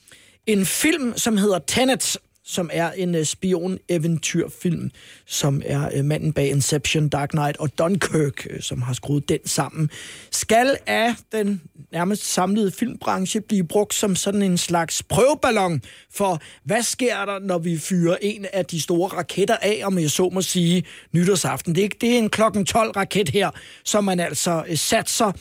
En 0.45 0.65
film, 0.65 1.17
som 1.17 1.37
hedder 1.37 1.59
Tenet, 1.59 2.17
som 2.49 2.69
er 2.73 2.91
en 2.91 3.15
uh, 3.15 3.21
spion-eventyrfilm, 3.21 4.89
som 5.25 5.61
er 5.65 5.99
uh, 5.99 6.05
manden 6.05 6.33
bag 6.33 6.49
Inception, 6.49 7.09
Dark 7.09 7.29
Knight 7.29 7.57
og 7.57 7.77
Dunkirk, 7.77 8.47
uh, 8.53 8.59
som 8.59 8.81
har 8.81 8.93
skruet 8.93 9.29
den 9.29 9.39
sammen, 9.45 9.89
skal 10.31 10.77
af 10.85 11.15
den 11.31 11.61
nærmest 11.91 12.33
samlede 12.33 12.71
filmbranche 12.71 13.41
blive 13.41 13.67
brugt 13.67 13.93
som 13.93 14.15
sådan 14.15 14.41
en 14.41 14.57
slags 14.57 15.03
prøveballon 15.03 15.81
for, 16.13 16.41
hvad 16.63 16.83
sker 16.83 17.25
der, 17.25 17.39
når 17.39 17.57
vi 17.57 17.77
fyrer 17.77 18.17
en 18.21 18.45
af 18.53 18.65
de 18.65 18.81
store 18.81 19.07
raketter 19.07 19.57
af, 19.61 19.81
om 19.83 19.99
jeg 19.99 20.11
så 20.11 20.29
må 20.29 20.41
sige, 20.41 20.83
nytårsaften. 21.11 21.75
Det 21.75 21.83
er, 21.83 21.89
det 22.01 22.13
er 22.13 22.17
en 22.17 22.29
klokken 22.29 22.65
12 22.65 22.91
raket 22.91 23.29
her, 23.29 23.49
som 23.85 24.03
man 24.03 24.19
altså 24.19 24.63
uh, 24.69 24.75
satser 24.75 25.31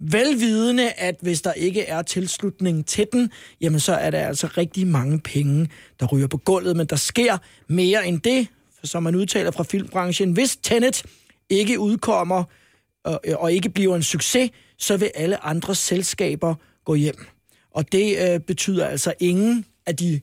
velvidende, 0.00 0.92
at 0.92 1.16
hvis 1.20 1.42
der 1.42 1.52
ikke 1.52 1.82
er 1.82 2.02
tilslutning 2.02 2.86
til 2.86 3.06
den, 3.12 3.30
jamen 3.60 3.80
så 3.80 3.94
er 3.94 4.10
der 4.10 4.26
altså 4.26 4.46
rigtig 4.46 4.86
mange 4.86 5.20
penge, 5.20 5.68
der 6.00 6.06
ryger 6.06 6.26
på 6.26 6.36
gulvet, 6.36 6.76
men 6.76 6.86
der 6.86 6.96
sker 6.96 7.38
mere 7.68 8.06
end 8.06 8.20
det, 8.20 8.46
for 8.78 8.86
som 8.86 9.02
man 9.02 9.14
udtaler 9.14 9.50
fra 9.50 9.64
filmbranchen. 9.64 10.32
Hvis 10.32 10.56
Tenet 10.56 11.02
ikke 11.50 11.78
udkommer 11.78 12.44
og, 13.04 13.20
og 13.36 13.52
ikke 13.52 13.68
bliver 13.68 13.96
en 13.96 14.02
succes, 14.02 14.50
så 14.78 14.96
vil 14.96 15.10
alle 15.14 15.44
andre 15.44 15.74
selskaber 15.74 16.54
gå 16.84 16.94
hjem. 16.94 17.26
Og 17.70 17.92
det 17.92 18.32
øh, 18.32 18.40
betyder 18.40 18.86
altså 18.86 19.14
ingen 19.20 19.64
af 19.86 19.96
de 19.96 20.20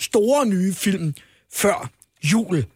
store 0.00 0.46
nye 0.46 0.72
film 0.72 1.14
før 1.52 1.90
jul 2.32 2.66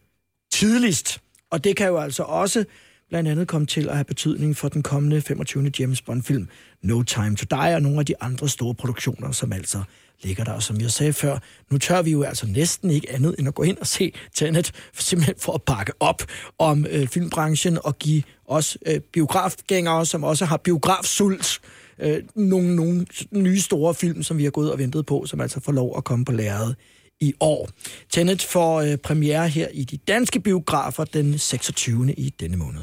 tidligst. 0.51 1.21
Og 1.49 1.63
det 1.63 1.75
kan 1.75 1.87
jo 1.87 1.97
altså 1.97 2.23
også 2.23 2.65
blandt 3.09 3.29
andet 3.29 3.47
komme 3.47 3.67
til 3.67 3.89
at 3.89 3.93
have 3.93 4.05
betydning 4.05 4.57
for 4.57 4.69
den 4.69 4.83
kommende 4.83 5.21
25. 5.21 5.71
James 5.79 6.01
Bond-film 6.01 6.47
No 6.81 7.03
Time 7.03 7.35
to 7.35 7.45
Die 7.51 7.75
og 7.75 7.81
nogle 7.81 7.99
af 7.99 8.05
de 8.05 8.13
andre 8.21 8.49
store 8.49 8.75
produktioner, 8.75 9.31
som 9.31 9.53
altså 9.53 9.81
ligger 10.23 10.43
der. 10.43 10.51
Og 10.51 10.63
som 10.63 10.81
jeg 10.81 10.91
sagde 10.91 11.13
før, 11.13 11.37
nu 11.71 11.77
tør 11.77 12.01
vi 12.01 12.11
jo 12.11 12.23
altså 12.23 12.47
næsten 12.47 12.91
ikke 12.91 13.11
andet 13.11 13.35
end 13.39 13.47
at 13.47 13.55
gå 13.55 13.63
ind 13.63 13.77
og 13.77 13.87
se 13.87 14.13
Tenet, 14.35 14.71
simpelthen 14.93 15.35
for 15.39 15.53
at 15.53 15.61
bakke 15.61 15.93
op 15.99 16.23
om 16.59 16.85
øh, 16.89 17.07
filmbranchen 17.07 17.77
og 17.83 17.99
give 17.99 18.23
os 18.47 18.77
øh, 18.85 18.99
biografgængere, 18.99 20.05
som 20.05 20.23
også 20.23 20.45
har 20.45 20.57
biografsult, 20.57 21.59
øh, 21.99 22.23
nogle, 22.35 22.75
nogle 22.75 23.05
nye 23.31 23.59
store 23.59 23.93
film, 23.93 24.23
som 24.23 24.37
vi 24.37 24.43
har 24.43 24.51
gået 24.51 24.71
og 24.71 24.79
ventet 24.79 25.05
på, 25.05 25.25
som 25.25 25.41
altså 25.41 25.59
får 25.59 25.71
lov 25.71 25.97
at 25.97 26.03
komme 26.03 26.25
på 26.25 26.31
lærredet 26.31 26.75
i 27.19 27.33
år. 27.39 27.69
Tenet 28.11 28.41
får 28.41 28.81
øh, 28.81 28.97
premiere 28.97 29.47
her 29.47 29.67
i 29.73 29.83
de 29.83 29.97
danske 29.97 30.39
biografer 30.39 31.03
den 31.05 31.37
26. 31.37 32.13
i 32.13 32.33
denne 32.39 32.57
måned. 32.57 32.81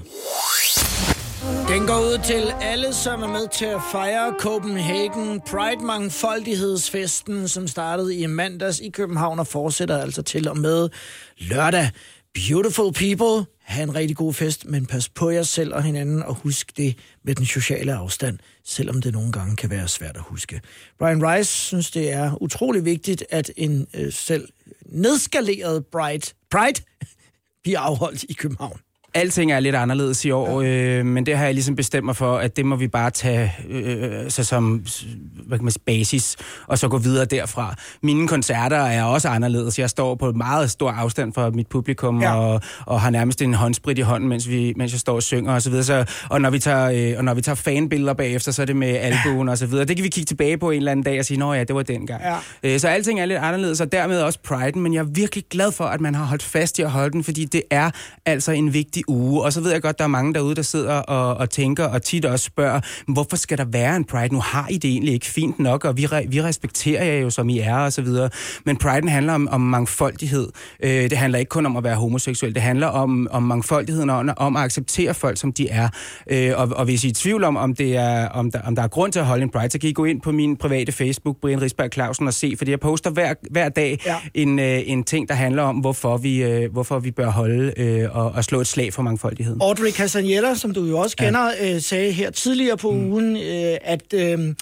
Den 1.69 1.87
går 1.87 1.99
ud 2.01 2.19
til 2.25 2.53
alle, 2.61 2.93
som 2.93 3.23
er 3.23 3.27
med 3.29 3.49
til 3.49 3.65
at 3.65 3.81
fejre 3.93 4.35
Copenhagen 4.39 5.41
Pride 5.41 5.85
Mangfoldighedsfesten, 5.85 7.49
som 7.49 7.69
startede 7.69 8.17
i 8.17 8.27
mandags 8.27 8.81
i 8.81 8.89
København 8.91 9.39
og 9.39 9.47
fortsætter 9.47 9.99
altså 9.99 10.23
til 10.23 10.49
og 10.49 10.59
med 10.59 10.89
lørdag. 11.39 11.91
Beautiful 12.35 12.93
people, 12.93 13.47
have 13.61 13.83
en 13.83 13.95
rigtig 13.95 14.17
god 14.17 14.35
fest, 14.35 14.67
men 14.67 14.87
pas 14.87 15.09
på 15.09 15.31
jer 15.31 15.43
selv 15.43 15.75
og 15.75 15.83
hinanden 15.83 16.23
og 16.23 16.35
husk 16.35 16.77
det 16.77 16.99
med 17.23 17.35
den 17.35 17.47
sociale 17.47 17.95
afstand, 17.95 18.39
selvom 18.65 19.01
det 19.03 19.13
nogle 19.13 19.33
gange 19.33 19.57
kan 19.57 19.71
være 19.71 19.89
svært 19.89 20.17
at 20.17 20.23
huske. 20.23 20.61
Brian 20.99 21.27
Rice 21.27 21.51
synes, 21.51 21.91
det 21.91 22.13
er 22.13 22.43
utrolig 22.43 22.85
vigtigt, 22.85 23.25
at 23.31 23.51
en 23.57 23.87
øh, 23.95 24.13
selv 24.13 24.49
nedskaleret 24.87 25.87
bright, 25.87 26.35
Pride 26.51 26.83
bliver 27.63 27.81
afholdt 27.81 28.23
i 28.23 28.33
København. 28.33 28.81
Alting 29.15 29.53
er 29.53 29.61
lidt 29.61 29.75
anderledes 29.75 30.25
i 30.25 30.31
år, 30.31 30.63
øh, 30.65 31.07
men 31.07 31.27
det 31.27 31.37
har 31.37 31.45
jeg 31.45 31.55
ligesom 31.55 31.77
bestemt 31.77 32.05
mig 32.05 32.17
for, 32.17 32.37
at 32.37 32.57
det 32.57 32.67
må 32.67 32.77
vi 32.77 32.89
bare 32.89 33.11
tage 33.11 33.53
øh, 33.71 34.31
så 34.31 34.45
som 34.45 34.85
hvad 35.47 35.59
kan 35.59 35.65
man 35.65 35.73
basis, 35.87 36.37
og 36.67 36.79
så 36.79 36.89
gå 36.89 36.99
videre 36.99 37.25
derfra. 37.25 37.75
Mine 38.03 38.29
koncerter 38.29 38.77
er 38.77 39.05
også 39.05 39.29
anderledes. 39.29 39.79
Jeg 39.79 39.91
står 39.91 40.15
på 40.15 40.33
meget 40.33 40.71
stor 40.71 40.91
afstand 40.91 41.33
fra 41.33 41.51
mit 41.51 41.67
publikum, 41.67 42.23
ja. 42.23 42.37
og, 42.37 42.61
og 42.87 43.01
har 43.01 43.11
nærmest 43.11 43.43
en 43.43 43.55
håndsprit 43.55 43.99
i 43.99 44.01
hånden, 44.01 44.29
mens, 44.29 44.49
vi, 44.49 44.73
mens 44.77 44.93
jeg 44.93 45.01
står 45.01 45.15
og 45.15 45.23
synger 45.23 45.55
og 45.55 45.63
så 45.63 45.71
videre. 45.71 45.85
Så, 45.85 46.05
og, 46.31 46.41
når 46.41 46.51
vi 46.51 46.59
tager, 46.59 47.13
øh, 47.13 47.19
og 47.19 47.25
når 47.25 47.35
vi 47.35 47.41
tager 47.41 47.57
fanbilleder 47.57 48.13
bagefter, 48.13 48.53
så 48.53 48.63
er 48.63 48.67
det 48.67 48.77
med 48.77 48.89
albuen 48.89 49.49
og 49.49 49.59
så 49.59 49.67
videre. 49.67 49.85
Det 49.85 49.97
kan 49.97 50.05
vi 50.05 50.09
kigge 50.09 50.27
tilbage 50.27 50.59
på 50.59 50.71
en 50.71 50.77
eller 50.77 50.93
anden 50.93 51.05
dag 51.05 51.19
og 51.19 51.25
sige, 51.25 51.39
nå 51.39 51.53
ja, 51.53 51.65
det 51.65 51.77
var 51.77 51.83
dengang. 51.83 52.23
Ja. 52.23 52.37
Øh, 52.63 52.81
så 52.81 52.89
alting 52.89 53.21
er 53.21 53.27
lidt 53.27 53.39
anderledes, 53.39 53.81
og 53.81 53.93
dermed 53.93 54.21
også 54.21 54.39
priden, 54.45 54.83
men 54.83 54.95
jeg 54.95 55.01
er 55.01 55.09
virkelig 55.15 55.45
glad 55.51 55.73
for, 55.73 55.85
at 55.85 56.01
man 56.01 56.15
har 56.15 56.25
holdt 56.25 56.43
fast 56.43 56.79
i 56.79 56.83
at 56.83 56.91
holde 56.91 57.13
den, 57.13 57.25
fordi 57.25 57.45
det 57.45 57.63
er 57.71 57.91
altså 58.27 58.53
en 58.53 58.75
vigtig 58.75 59.04
uge. 59.09 59.43
Og 59.43 59.53
så 59.53 59.61
ved 59.61 59.73
jeg 59.73 59.83
godt, 59.83 59.99
der 59.99 60.05
er 60.05 60.09
mange 60.09 60.35
derude, 60.35 60.55
der 60.55 60.63
sidder 60.63 60.95
og, 60.95 61.37
og 61.37 61.51
tænker, 61.51 61.85
og 61.85 62.03
tit 62.03 62.25
også 62.25 62.45
spørger, 62.45 62.81
hvorfor 63.13 63.37
skal 63.37 63.59
der 63.59 63.65
være 63.65 63.97
en 63.97 64.05
Pride? 64.05 64.35
Nu 64.35 64.41
har 64.41 64.69
I 64.71 64.79
det 64.79 64.91
egentlig 64.91 65.15
ikke 65.15 65.27
fint 65.27 65.59
nok, 65.59 65.85
og 65.85 65.97
vi, 65.97 66.07
re, 66.07 66.27
vi 66.29 66.43
respekterer 66.43 67.05
jer 67.05 67.21
jo, 67.21 67.31
som 67.31 67.49
I 67.49 67.59
er, 67.59 67.77
og 67.77 67.93
så 67.93 68.03
videre. 68.03 68.31
Men 68.65 68.77
Priden 68.77 69.09
handler 69.09 69.33
om, 69.33 69.49
om 69.49 69.61
mangfoldighed. 69.61 70.49
Øh, 70.83 71.11
det 71.11 71.19
handler 71.19 71.39
ikke 71.39 71.49
kun 71.49 71.67
om 71.67 71.77
at 71.77 71.85
være 71.85 71.97
homoseksuel, 71.97 72.55
det 72.55 72.63
handler 72.63 72.87
om, 72.87 73.29
om 73.31 73.43
mangfoldigheden, 73.43 74.11
og 74.11 74.25
om 74.37 74.57
at 74.57 74.63
acceptere 74.63 75.15
folk, 75.15 75.39
som 75.39 75.53
de 75.53 75.69
er. 75.69 75.89
Øh, 76.31 76.53
og, 76.57 76.69
og 76.77 76.85
hvis 76.85 77.05
I 77.05 77.07
er 77.07 77.11
i 77.11 77.15
tvivl 77.15 77.45
om, 77.45 77.57
om, 77.57 77.75
det 77.75 77.97
er, 77.97 78.29
om, 78.29 78.51
der, 78.51 78.61
om 78.63 78.77
der 78.77 78.83
er 78.83 78.89
grund 78.89 79.13
til 79.13 79.21
at 79.21 79.27
holde 79.27 79.43
en 79.43 79.51
Pride, 79.51 79.71
så 79.71 79.79
kan 79.79 79.89
I 79.89 79.93
gå 79.93 80.05
ind 80.05 80.21
på 80.21 80.33
min 80.33 80.57
private 80.57 80.93
Facebook, 80.93 81.37
Brian 81.41 81.63
Risberg 81.63 81.93
Clausen, 81.93 82.27
og 82.27 82.35
se, 82.35 82.55
fordi 82.59 82.71
jeg 82.71 82.81
poster 82.81 83.11
hver, 83.11 83.35
hver 83.51 83.69
dag 83.69 83.99
ja. 84.07 84.17
en, 84.35 84.59
øh, 84.59 84.83
en 84.87 85.05
ting, 85.05 85.29
der 85.29 85.35
handler 85.35 85.63
om, 85.63 85.77
hvorfor 85.77 86.17
vi, 86.17 86.43
øh, 86.43 86.73
hvorfor 86.73 86.99
vi 86.99 87.11
bør 87.11 87.31
holde 87.31 87.73
øh, 87.77 88.17
og, 88.17 88.33
og 88.33 88.45
slå 88.45 88.61
et 88.61 88.67
slag 88.67 88.93
for 88.95 89.03
mangfoldigheden. 89.03 89.63
Audrey 89.63 89.91
Castagnella, 89.91 90.55
som 90.55 90.75
du 90.75 90.85
jo 90.85 90.99
også 90.99 91.17
kender, 91.17 91.51
ja. 91.61 91.75
øh, 91.75 91.81
sagde 91.81 92.13
her 92.13 92.31
tidligere 92.31 92.77
på 92.77 92.91
mm. 92.91 93.13
ugen, 93.13 93.37
øh, 93.37 93.77
at... 93.83 94.15
Øh, 94.15 94.55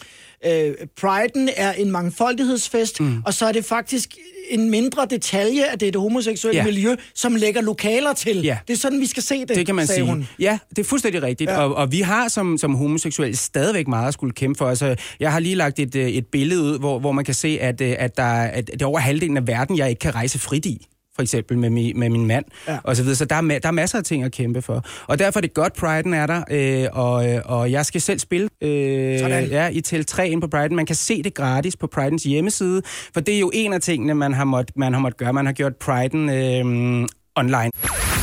øh, 0.47 0.75
priden 1.01 1.49
er 1.57 1.73
en 1.73 1.91
mangfoldighedsfest, 1.91 3.01
mm. 3.01 3.23
og 3.27 3.35
så 3.35 3.47
er 3.47 3.53
det 3.53 3.65
faktisk 3.65 4.17
en 4.51 4.71
mindre 4.71 5.07
detalje 5.11 5.65
af 5.65 5.79
det, 5.79 5.93
det 5.93 6.01
homoseksuelle 6.01 6.59
ja. 6.61 6.65
Miljø, 6.65 6.95
som 7.15 7.35
lægger 7.35 7.61
lokaler 7.61 8.13
til. 8.13 8.43
Ja. 8.43 8.59
Det 8.69 8.75
er 8.75 8.79
sådan, 8.79 9.01
vi 9.01 9.07
skal 9.07 9.23
se 9.23 9.41
det, 9.41 9.49
Det 9.57 9.67
kan 9.67 9.75
man 9.75 9.87
sagde 9.87 9.99
sige. 10.01 10.07
hun. 10.11 10.29
Ja, 10.39 10.59
det 10.71 10.79
er 10.79 10.85
fuldstændig 10.85 11.23
rigtigt. 11.23 11.51
Ja. 11.51 11.59
Og, 11.65 11.75
og 11.75 11.93
vi 11.93 12.01
har 12.01 12.29
som, 12.29 12.59
som 12.59 12.75
homoseksuelle 12.75 13.37
stadigvæk 13.37 13.89
meget 13.89 14.09
at 14.09 14.15
skulle 14.15 14.33
kæmpe 14.33 14.59
for. 14.59 14.69
Altså, 14.69 14.97
jeg 15.21 15.33
har 15.33 15.39
lige 15.41 15.55
lagt 15.55 15.79
et, 15.79 15.95
øh, 15.97 16.09
et 16.09 16.27
billede 16.27 16.63
ud, 16.63 16.79
hvor, 16.79 16.99
hvor 16.99 17.13
man 17.13 17.25
kan 17.25 17.35
se, 17.35 17.59
at, 17.61 17.81
øh, 17.81 17.95
at, 17.99 18.17
der, 18.17 18.23
er- 18.23 18.49
at 18.51 18.67
det 18.67 18.83
er 18.83 18.87
over 18.87 18.99
halvdelen 19.01 19.37
af 19.37 19.47
verden, 19.47 19.79
jeg 19.79 19.89
ikke 19.91 20.01
kan 20.01 20.15
rejse 20.15 20.39
frit 20.39 20.67
i 20.67 20.87
for 21.15 21.23
eksempel 21.23 21.59
med, 21.59 21.71
mi, 21.71 21.93
med 21.97 22.09
min 22.09 22.27
mand, 22.27 22.45
Ja. 22.69 22.79
og 22.85 22.97
så 22.97 23.03
videre. 23.03 23.17
Så 23.17 23.25
der 23.25 23.37
er, 23.37 23.41
ma- 23.43 23.59
der 23.63 23.69
er 23.69 23.71
masser 23.71 23.99
af 23.99 24.05
ting 24.05 24.25
at 24.25 24.33
kæmpe 24.33 24.63
for. 24.63 24.85
Og 25.07 25.19
derfor 25.19 25.39
er 25.39 25.41
det 25.41 25.55
godt, 25.55 25.73
Pride'en 25.79 26.15
er 26.15 26.27
der, 26.27 26.43
øh, 26.51 26.89
og, 26.93 27.29
øh, 27.31 27.41
og 27.45 27.71
jeg 27.73 27.87
skal 27.87 28.01
selv 28.01 28.19
spille 28.19 28.49
øh, 28.63 29.19
Sådan. 29.19 29.47
ja, 29.47 29.69
i 29.69 29.81
tel 29.81 30.05
3 30.05 30.29
ind 30.29 30.43
på 30.43 30.49
Pride'en. 30.59 30.75
Man 30.75 30.87
kan 30.87 30.97
se 30.97 31.23
det 31.23 31.35
gratis 31.35 31.77
på 31.77 31.89
Pride'ens 31.97 32.29
hjemmeside, 32.29 32.83
for 33.15 33.21
det 33.21 33.35
er 33.35 33.39
jo 33.41 33.51
en 33.55 33.73
af 33.73 33.81
tingene, 33.81 34.15
man 34.15 34.35
har 34.35 34.45
måttet 34.45 34.77
man 34.77 34.93
har 34.93 35.01
måttet 35.01 35.19
gøre. 35.19 35.33
Man 35.33 35.47
har 35.47 35.53
gjort 35.53 35.73
Pride'en 35.85 36.17
øh, 36.31 37.07
online. 37.37 37.71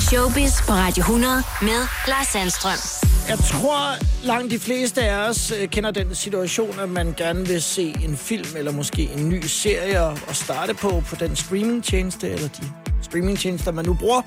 Showbiz 0.01 0.61
på 0.67 0.71
Radio 0.73 1.01
100 1.01 1.33
med 1.61 1.87
Lars 2.07 2.27
Sandstrøm. 2.27 3.08
Jeg 3.29 3.37
tror, 3.37 3.95
langt 4.25 4.51
de 4.51 4.59
fleste 4.59 5.01
af 5.01 5.29
os 5.29 5.51
øh, 5.51 5.67
kender 5.67 5.91
den 5.91 6.15
situation, 6.15 6.79
at 6.79 6.89
man 6.89 7.13
gerne 7.17 7.47
vil 7.47 7.61
se 7.61 7.95
en 8.03 8.17
film 8.17 8.57
eller 8.57 8.71
måske 8.71 9.09
en 9.17 9.29
ny 9.29 9.43
serie 9.45 10.03
og 10.03 10.17
og 10.27 10.35
starte 10.35 10.73
på 10.73 11.03
på 11.07 11.15
den 11.15 11.35
streamingtjeneste 11.35 12.29
eller 12.29 12.47
de 12.47 12.63
streamingtjenester, 13.01 13.71
man 13.71 13.85
nu 13.85 13.93
bruger. 13.93 14.21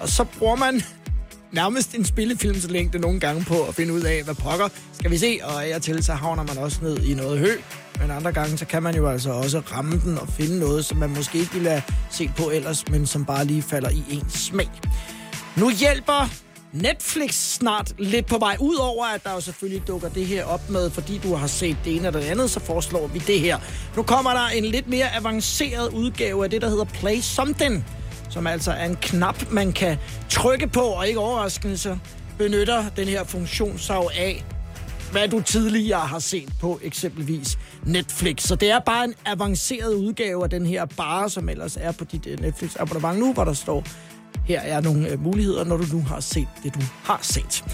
Og 0.00 0.08
så 0.08 0.24
bruger 0.24 0.56
man 0.56 0.82
nærmest 1.60 1.94
en 1.94 2.04
spillefilmslængde 2.04 2.98
nogle 2.98 3.20
gange 3.20 3.44
på 3.44 3.62
at 3.62 3.74
finde 3.74 3.92
ud 3.92 4.02
af, 4.02 4.22
hvad 4.24 4.34
pokker 4.34 4.68
skal 4.92 5.10
vi 5.10 5.18
se, 5.18 5.38
og 5.42 5.66
af 5.66 5.76
og 5.76 5.82
til 5.82 6.04
så 6.04 6.12
havner 6.12 6.42
man 6.42 6.58
også 6.58 6.78
ned 6.82 6.98
i 6.98 7.14
noget 7.14 7.38
hø. 7.38 7.50
Men 8.00 8.10
andre 8.10 8.32
gange, 8.32 8.58
så 8.58 8.64
kan 8.64 8.82
man 8.82 8.96
jo 8.96 9.08
altså 9.08 9.30
også 9.30 9.58
ramme 9.58 10.00
den 10.04 10.18
og 10.18 10.28
finde 10.28 10.58
noget, 10.58 10.84
som 10.84 10.98
man 10.98 11.10
måske 11.10 11.38
ikke 11.38 11.52
ville 11.52 11.70
have 11.70 11.82
set 12.10 12.30
på 12.36 12.50
ellers, 12.50 12.88
men 12.88 13.06
som 13.06 13.24
bare 13.24 13.44
lige 13.44 13.62
falder 13.62 13.90
i 13.90 14.04
ens 14.10 14.32
smag. 14.32 14.70
Nu 15.56 15.70
hjælper 15.70 16.43
Netflix 16.74 17.34
snart 17.34 17.92
lidt 17.98 18.26
på 18.26 18.38
vej. 18.38 18.56
Udover 18.60 19.04
at 19.04 19.24
der 19.24 19.32
jo 19.32 19.40
selvfølgelig 19.40 19.88
dukker 19.88 20.08
det 20.08 20.26
her 20.26 20.44
op 20.44 20.70
med, 20.70 20.90
fordi 20.90 21.18
du 21.18 21.34
har 21.34 21.46
set 21.46 21.76
det 21.84 21.96
ene 21.96 22.06
eller 22.06 22.20
det 22.20 22.26
andet, 22.26 22.50
så 22.50 22.60
foreslår 22.60 23.06
vi 23.06 23.18
det 23.18 23.40
her. 23.40 23.58
Nu 23.96 24.02
kommer 24.02 24.30
der 24.30 24.46
en 24.46 24.64
lidt 24.64 24.88
mere 24.88 25.16
avanceret 25.16 25.92
udgave 25.92 26.44
af 26.44 26.50
det, 26.50 26.62
der 26.62 26.68
hedder 26.68 26.84
Play 26.84 27.20
Something, 27.20 27.86
som 28.30 28.46
altså 28.46 28.70
er 28.72 28.84
en 28.84 28.96
knap, 28.96 29.50
man 29.50 29.72
kan 29.72 29.96
trykke 30.30 30.66
på, 30.66 30.80
og 30.80 31.08
ikke 31.08 31.20
overraskende 31.20 31.78
så 31.78 31.98
benytter 32.38 32.84
den 32.96 33.08
her 33.08 33.24
funktion 33.24 33.78
sig 33.78 33.96
af, 33.96 34.44
hvad 35.12 35.28
du 35.28 35.40
tidligere 35.40 36.00
har 36.00 36.18
set 36.18 36.48
på 36.60 36.80
eksempelvis 36.82 37.58
Netflix. 37.84 38.42
Så 38.42 38.56
det 38.56 38.70
er 38.70 38.78
bare 38.78 39.04
en 39.04 39.14
avanceret 39.26 39.94
udgave 39.94 40.44
af 40.44 40.50
den 40.50 40.66
her 40.66 40.84
bare, 40.84 41.30
som 41.30 41.48
ellers 41.48 41.76
er 41.80 41.92
på 41.92 42.04
dit 42.04 42.26
øh, 42.26 42.40
Netflix-abonnement 42.40 43.18
nu, 43.18 43.32
hvor 43.32 43.44
der 43.44 43.52
står, 43.52 43.84
her 44.44 44.60
er 44.60 44.80
nogle 44.80 45.08
øh, 45.08 45.22
muligheder, 45.22 45.64
når 45.64 45.76
du 45.76 45.84
nu 45.92 46.00
har 46.00 46.20
set 46.20 46.48
det, 46.62 46.74
du 46.74 46.80
har 47.04 47.18
set. 47.22 47.64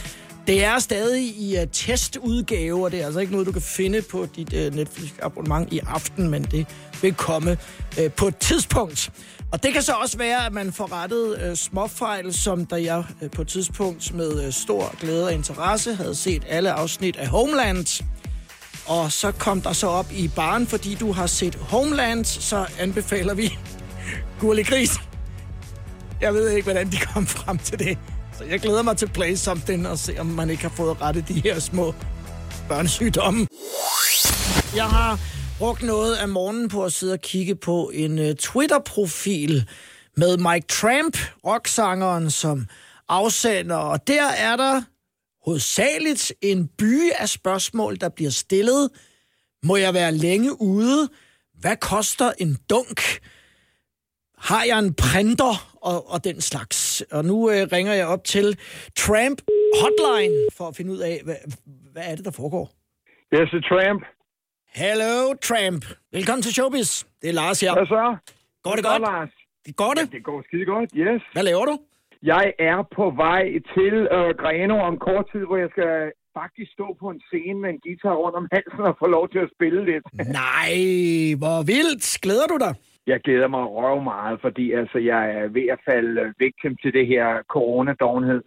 Det 0.46 0.64
er 0.64 0.78
stadig 0.78 1.24
i 1.24 1.56
uh, 1.58 1.68
testudgave, 1.72 2.84
og 2.84 2.92
det 2.92 3.00
er 3.00 3.04
altså 3.04 3.20
ikke 3.20 3.32
noget, 3.32 3.46
du 3.46 3.52
kan 3.52 3.62
finde 3.62 4.02
på 4.02 4.26
dit 4.36 4.52
uh, 4.52 4.74
Netflix-abonnement 4.74 5.72
i 5.72 5.80
aften, 5.86 6.30
men 6.30 6.42
det 6.42 6.66
vil 7.02 7.14
komme 7.14 7.56
uh, 7.98 8.12
på 8.12 8.28
et 8.28 8.36
tidspunkt. 8.36 9.12
Og 9.52 9.62
det 9.62 9.72
kan 9.72 9.82
så 9.82 9.92
også 9.92 10.18
være, 10.18 10.46
at 10.46 10.52
man 10.52 10.72
får 10.72 10.92
rettet 10.92 11.50
uh, 11.50 11.56
småfejl, 11.56 12.32
som 12.32 12.66
da 12.66 12.82
jeg 12.82 13.04
uh, 13.22 13.30
på 13.30 13.42
et 13.42 13.48
tidspunkt 13.48 14.14
med 14.14 14.46
uh, 14.46 14.52
stor 14.52 14.94
glæde 15.00 15.24
og 15.26 15.32
interesse 15.32 15.94
havde 15.94 16.14
set 16.14 16.42
alle 16.48 16.72
afsnit 16.72 17.16
af 17.16 17.26
Homeland. 17.28 18.02
Og 18.86 19.12
så 19.12 19.32
kom 19.32 19.60
der 19.60 19.72
så 19.72 19.86
op 19.86 20.06
i 20.12 20.28
baren, 20.28 20.66
fordi 20.66 20.94
du 20.94 21.12
har 21.12 21.26
set 21.26 21.54
Homeland, 21.54 22.24
så 22.24 22.66
anbefaler 22.78 23.34
vi 23.34 23.58
Gurlig 24.40 24.66
Gris. 24.66 25.09
Jeg 26.20 26.34
ved 26.34 26.50
ikke, 26.50 26.62
hvordan 26.62 26.90
de 26.90 26.96
kom 26.96 27.26
frem 27.26 27.58
til 27.58 27.78
det. 27.78 27.98
Så 28.38 28.44
jeg 28.44 28.60
glæder 28.60 28.82
mig 28.82 28.96
til 28.96 29.08
Play 29.08 29.34
Something 29.34 29.88
og 29.88 29.98
se, 29.98 30.18
om 30.18 30.26
man 30.26 30.50
ikke 30.50 30.62
har 30.62 30.70
fået 30.76 31.00
rettet 31.00 31.28
de 31.28 31.40
her 31.40 31.58
små 31.58 31.94
børnesygdomme. 32.68 33.46
Jeg 34.76 34.84
har 34.84 35.18
brugt 35.58 35.82
noget 35.82 36.16
af 36.16 36.28
morgenen 36.28 36.68
på 36.68 36.84
at 36.84 36.92
sidde 36.92 37.12
og 37.12 37.20
kigge 37.20 37.56
på 37.56 37.90
en 37.94 38.18
uh, 38.18 38.32
Twitter-profil 38.32 39.68
med 40.16 40.36
Mike 40.36 40.66
Tramp, 40.66 41.16
rocksangeren, 41.46 42.30
som 42.30 42.66
afsender. 43.08 43.76
Og 43.76 44.06
der 44.06 44.26
er 44.28 44.56
der 44.56 44.82
hovedsageligt 45.44 46.32
en 46.42 46.68
by 46.78 47.10
af 47.18 47.28
spørgsmål, 47.28 47.96
der 47.96 48.08
bliver 48.08 48.30
stillet. 48.30 48.90
Må 49.62 49.76
jeg 49.76 49.94
være 49.94 50.12
længe 50.12 50.60
ude? 50.60 51.08
Hvad 51.60 51.76
koster 51.76 52.32
en 52.38 52.56
dunk? 52.70 53.00
Har 54.48 54.62
jeg 54.70 54.78
en 54.78 54.94
printer 54.94 55.54
og, 55.90 55.98
og 56.12 56.24
den 56.24 56.40
slags? 56.40 57.00
Og 57.12 57.24
nu 57.24 57.50
øh, 57.50 57.60
ringer 57.72 57.94
jeg 58.00 58.06
op 58.06 58.24
til 58.24 58.46
Tramp 58.96 59.38
Hotline 59.80 60.36
for 60.56 60.64
at 60.68 60.76
finde 60.76 60.92
ud 60.92 60.98
af, 60.98 61.20
hvad, 61.24 61.36
hvad 61.92 62.02
er 62.10 62.14
det, 62.16 62.24
der 62.24 62.30
foregår? 62.30 62.64
Yes, 63.34 63.50
det 63.52 63.58
er 63.64 63.68
Tramp. 63.70 64.02
Hello, 64.82 65.14
Tramp. 65.48 65.84
Velkommen 66.12 66.42
til 66.42 66.52
Showbiz. 66.54 67.04
Det 67.22 67.28
er 67.28 67.32
Lars 67.32 67.60
her. 67.60 67.72
Hvad 67.74 67.86
så? 67.86 68.16
Går 68.62 68.74
det 68.76 68.84
godt? 68.84 69.02
Lars? 69.02 69.32
Det 69.66 69.76
går 69.76 69.92
det? 69.98 70.04
Ja, 70.12 70.16
det 70.16 70.24
går 70.24 70.38
skide 70.48 70.64
godt, 70.74 70.90
yes. 71.02 71.22
Hvad 71.32 71.42
laver 71.50 71.64
du? 71.70 71.74
Jeg 72.32 72.46
er 72.70 72.78
på 72.98 73.04
vej 73.24 73.44
til 73.74 73.94
øh, 74.16 74.28
Greno 74.42 74.76
om 74.88 74.94
kort 75.06 75.24
tid, 75.32 75.42
hvor 75.48 75.58
jeg 75.64 75.70
skal 75.74 75.92
faktisk 76.40 76.70
stå 76.76 76.86
på 77.00 77.06
en 77.14 77.20
scene 77.28 77.58
med 77.62 77.70
en 77.74 77.80
guitar 77.86 78.14
rundt 78.22 78.36
om 78.40 78.46
halsen 78.54 78.82
og 78.90 78.94
få 79.02 79.06
lov 79.16 79.24
til 79.32 79.40
at 79.46 79.50
spille 79.56 79.80
lidt. 79.90 80.04
Nej, 80.42 80.72
hvor 81.42 81.58
vildt. 81.72 82.04
Glæder 82.24 82.46
du 82.52 82.56
dig? 82.66 82.74
Jeg 83.06 83.20
glæder 83.24 83.48
mig 83.48 83.60
røv 83.60 84.02
meget, 84.02 84.40
fordi 84.40 84.72
altså, 84.72 84.98
jeg 84.98 85.30
er 85.30 85.48
ved 85.48 85.66
at 85.72 85.78
falde 85.90 86.20
øh, 86.20 86.34
victim 86.38 86.76
til 86.82 86.92
det 86.92 87.06
her 87.06 87.26
coronadovenhed. 87.48 88.42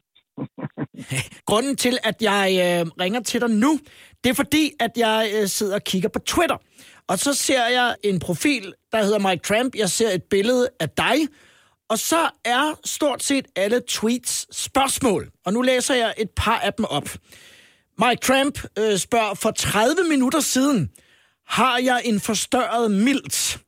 Grunden 1.50 1.76
til, 1.76 1.98
at 2.04 2.18
jeg 2.22 2.48
øh, 2.66 2.92
ringer 3.04 3.20
til 3.20 3.42
dig 3.42 3.50
nu, 3.50 3.80
det 4.24 4.30
er 4.30 4.34
fordi, 4.34 4.72
at 4.80 4.92
jeg 4.98 5.30
øh, 5.38 5.48
sidder 5.48 5.76
og 5.76 5.84
kigger 5.84 6.10
på 6.10 6.20
Twitter. 6.20 6.58
Og 7.08 7.20
så 7.20 7.34
ser 7.34 7.68
jeg 7.68 7.96
en 8.04 8.20
profil, 8.20 8.74
der 8.92 9.04
hedder 9.04 9.30
Mike 9.30 9.44
Trump. 9.44 9.76
Jeg 9.76 9.90
ser 9.90 10.10
et 10.10 10.24
billede 10.24 10.70
af 10.80 10.90
dig. 10.90 11.18
Og 11.90 12.00
så 12.00 12.30
er 12.46 12.80
stort 12.86 13.24
set 13.24 13.46
alle 13.56 13.82
tweets 13.88 14.64
spørgsmål. 14.64 15.30
Og 15.46 15.54
nu 15.54 15.62
læser 15.62 15.96
jeg 15.96 16.14
et 16.18 16.30
par 16.36 16.60
af 16.60 16.74
dem 16.74 16.86
op. 16.86 17.10
Mike 17.98 18.22
Trump 18.22 18.60
øh, 18.80 18.98
spørger, 18.98 19.34
for 19.34 19.52
30 19.52 19.96
minutter 20.10 20.40
siden 20.40 20.90
har 21.48 21.78
jeg 21.78 22.02
en 22.06 22.20
forstørret 22.20 22.92
mildt? 22.92 23.63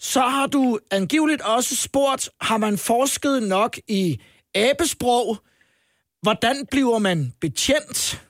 Så 0.00 0.20
har 0.20 0.46
du 0.46 0.78
angiveligt 0.90 1.42
også 1.42 1.76
spurgt, 1.76 2.30
har 2.40 2.56
man 2.56 2.78
forsket 2.78 3.42
nok 3.42 3.78
i 3.88 4.20
abesprog? 4.54 5.38
Hvordan 6.22 6.66
bliver 6.70 6.98
man 6.98 7.32
betjent? 7.40 8.22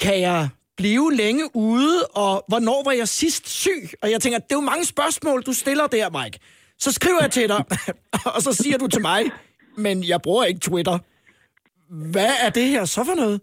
Kan 0.00 0.20
jeg 0.20 0.48
blive 0.76 1.14
længe 1.14 1.56
ude? 1.56 2.06
Og 2.06 2.44
hvornår 2.48 2.82
var 2.84 2.92
jeg 2.92 3.08
sidst 3.08 3.48
syg? 3.48 3.90
Og 4.02 4.10
jeg 4.10 4.20
tænker, 4.20 4.38
det 4.38 4.52
er 4.52 4.56
jo 4.56 4.60
mange 4.60 4.84
spørgsmål, 4.84 5.42
du 5.42 5.52
stiller 5.52 5.86
der, 5.86 6.22
Mike. 6.22 6.38
Så 6.78 6.92
skriver 6.92 7.18
jeg 7.20 7.30
til 7.30 7.48
dig, 7.48 7.64
og 8.34 8.42
så 8.42 8.52
siger 8.52 8.78
du 8.78 8.86
til 8.86 9.00
mig, 9.00 9.30
men 9.76 10.04
jeg 10.04 10.22
bruger 10.22 10.44
ikke 10.44 10.60
Twitter. 10.60 10.98
Hvad 12.10 12.34
er 12.40 12.50
det 12.50 12.64
her 12.64 12.84
så 12.84 13.04
for 13.04 13.14
noget? 13.14 13.40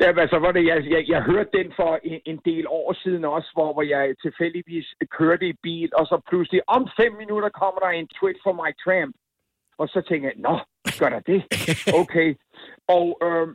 Ja, 0.00 0.12
hvad 0.12 0.28
så 0.28 0.38
var 0.38 0.52
det? 0.52 0.64
Jeg, 0.66 0.78
jeg, 0.90 1.02
jeg 1.08 1.22
hørte 1.22 1.50
den 1.58 1.72
for 1.76 1.98
en, 2.04 2.20
en 2.26 2.40
del 2.44 2.66
år 2.68 2.92
siden 3.02 3.24
også, 3.24 3.50
hvor, 3.52 3.72
hvor 3.72 3.82
jeg 3.82 4.14
tilfældigvis 4.22 4.86
kørte 5.18 5.48
i 5.48 5.56
bil, 5.62 5.90
og 5.92 6.06
så 6.06 6.20
pludselig 6.28 6.60
om 6.66 6.88
fem 7.00 7.12
minutter 7.12 7.48
kommer 7.48 7.80
der 7.80 7.88
en 7.88 8.08
tweet 8.08 8.36
fra 8.42 8.52
Mike 8.52 8.78
Tramp. 8.84 9.14
Og 9.78 9.88
så 9.88 10.00
tænker 10.08 10.28
jeg, 10.28 10.38
nå, 10.48 10.54
gør 11.00 11.08
der 11.08 11.20
det? 11.32 11.40
Okay. 12.02 12.28
Og 12.88 13.06
øh, 13.26 13.48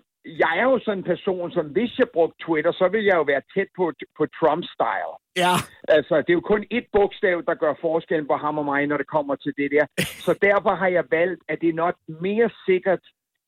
jeg 0.43 0.53
er 0.59 0.63
jo 0.63 0.79
sådan 0.79 0.97
en 0.97 1.11
person, 1.13 1.51
som 1.51 1.65
hvis 1.65 1.99
jeg 1.99 2.07
brugte 2.13 2.37
Twitter, 2.45 2.71
så 2.71 2.87
vil 2.87 3.03
jeg 3.05 3.15
jo 3.15 3.21
være 3.21 3.41
tæt 3.53 3.69
på, 3.77 3.93
på 4.17 4.23
Trump-style. 4.37 5.15
Ja. 5.43 5.55
Altså, 5.87 6.15
det 6.15 6.29
er 6.29 6.39
jo 6.41 6.49
kun 6.53 6.65
et 6.71 6.85
bogstav, 6.93 7.43
der 7.47 7.55
gør 7.55 7.73
forskellen 7.81 8.27
på 8.27 8.35
ham 8.35 8.57
og 8.57 8.65
mig, 8.65 8.87
når 8.87 8.97
det 8.97 9.07
kommer 9.07 9.35
til 9.35 9.53
det 9.57 9.71
der. 9.71 9.85
Så 10.25 10.31
derfor 10.41 10.73
har 10.75 10.87
jeg 10.87 11.03
valgt, 11.11 11.43
at 11.49 11.57
det 11.61 11.69
er 11.69 11.81
nok 11.85 11.95
mere 12.07 12.49
sikkert, 12.65 13.03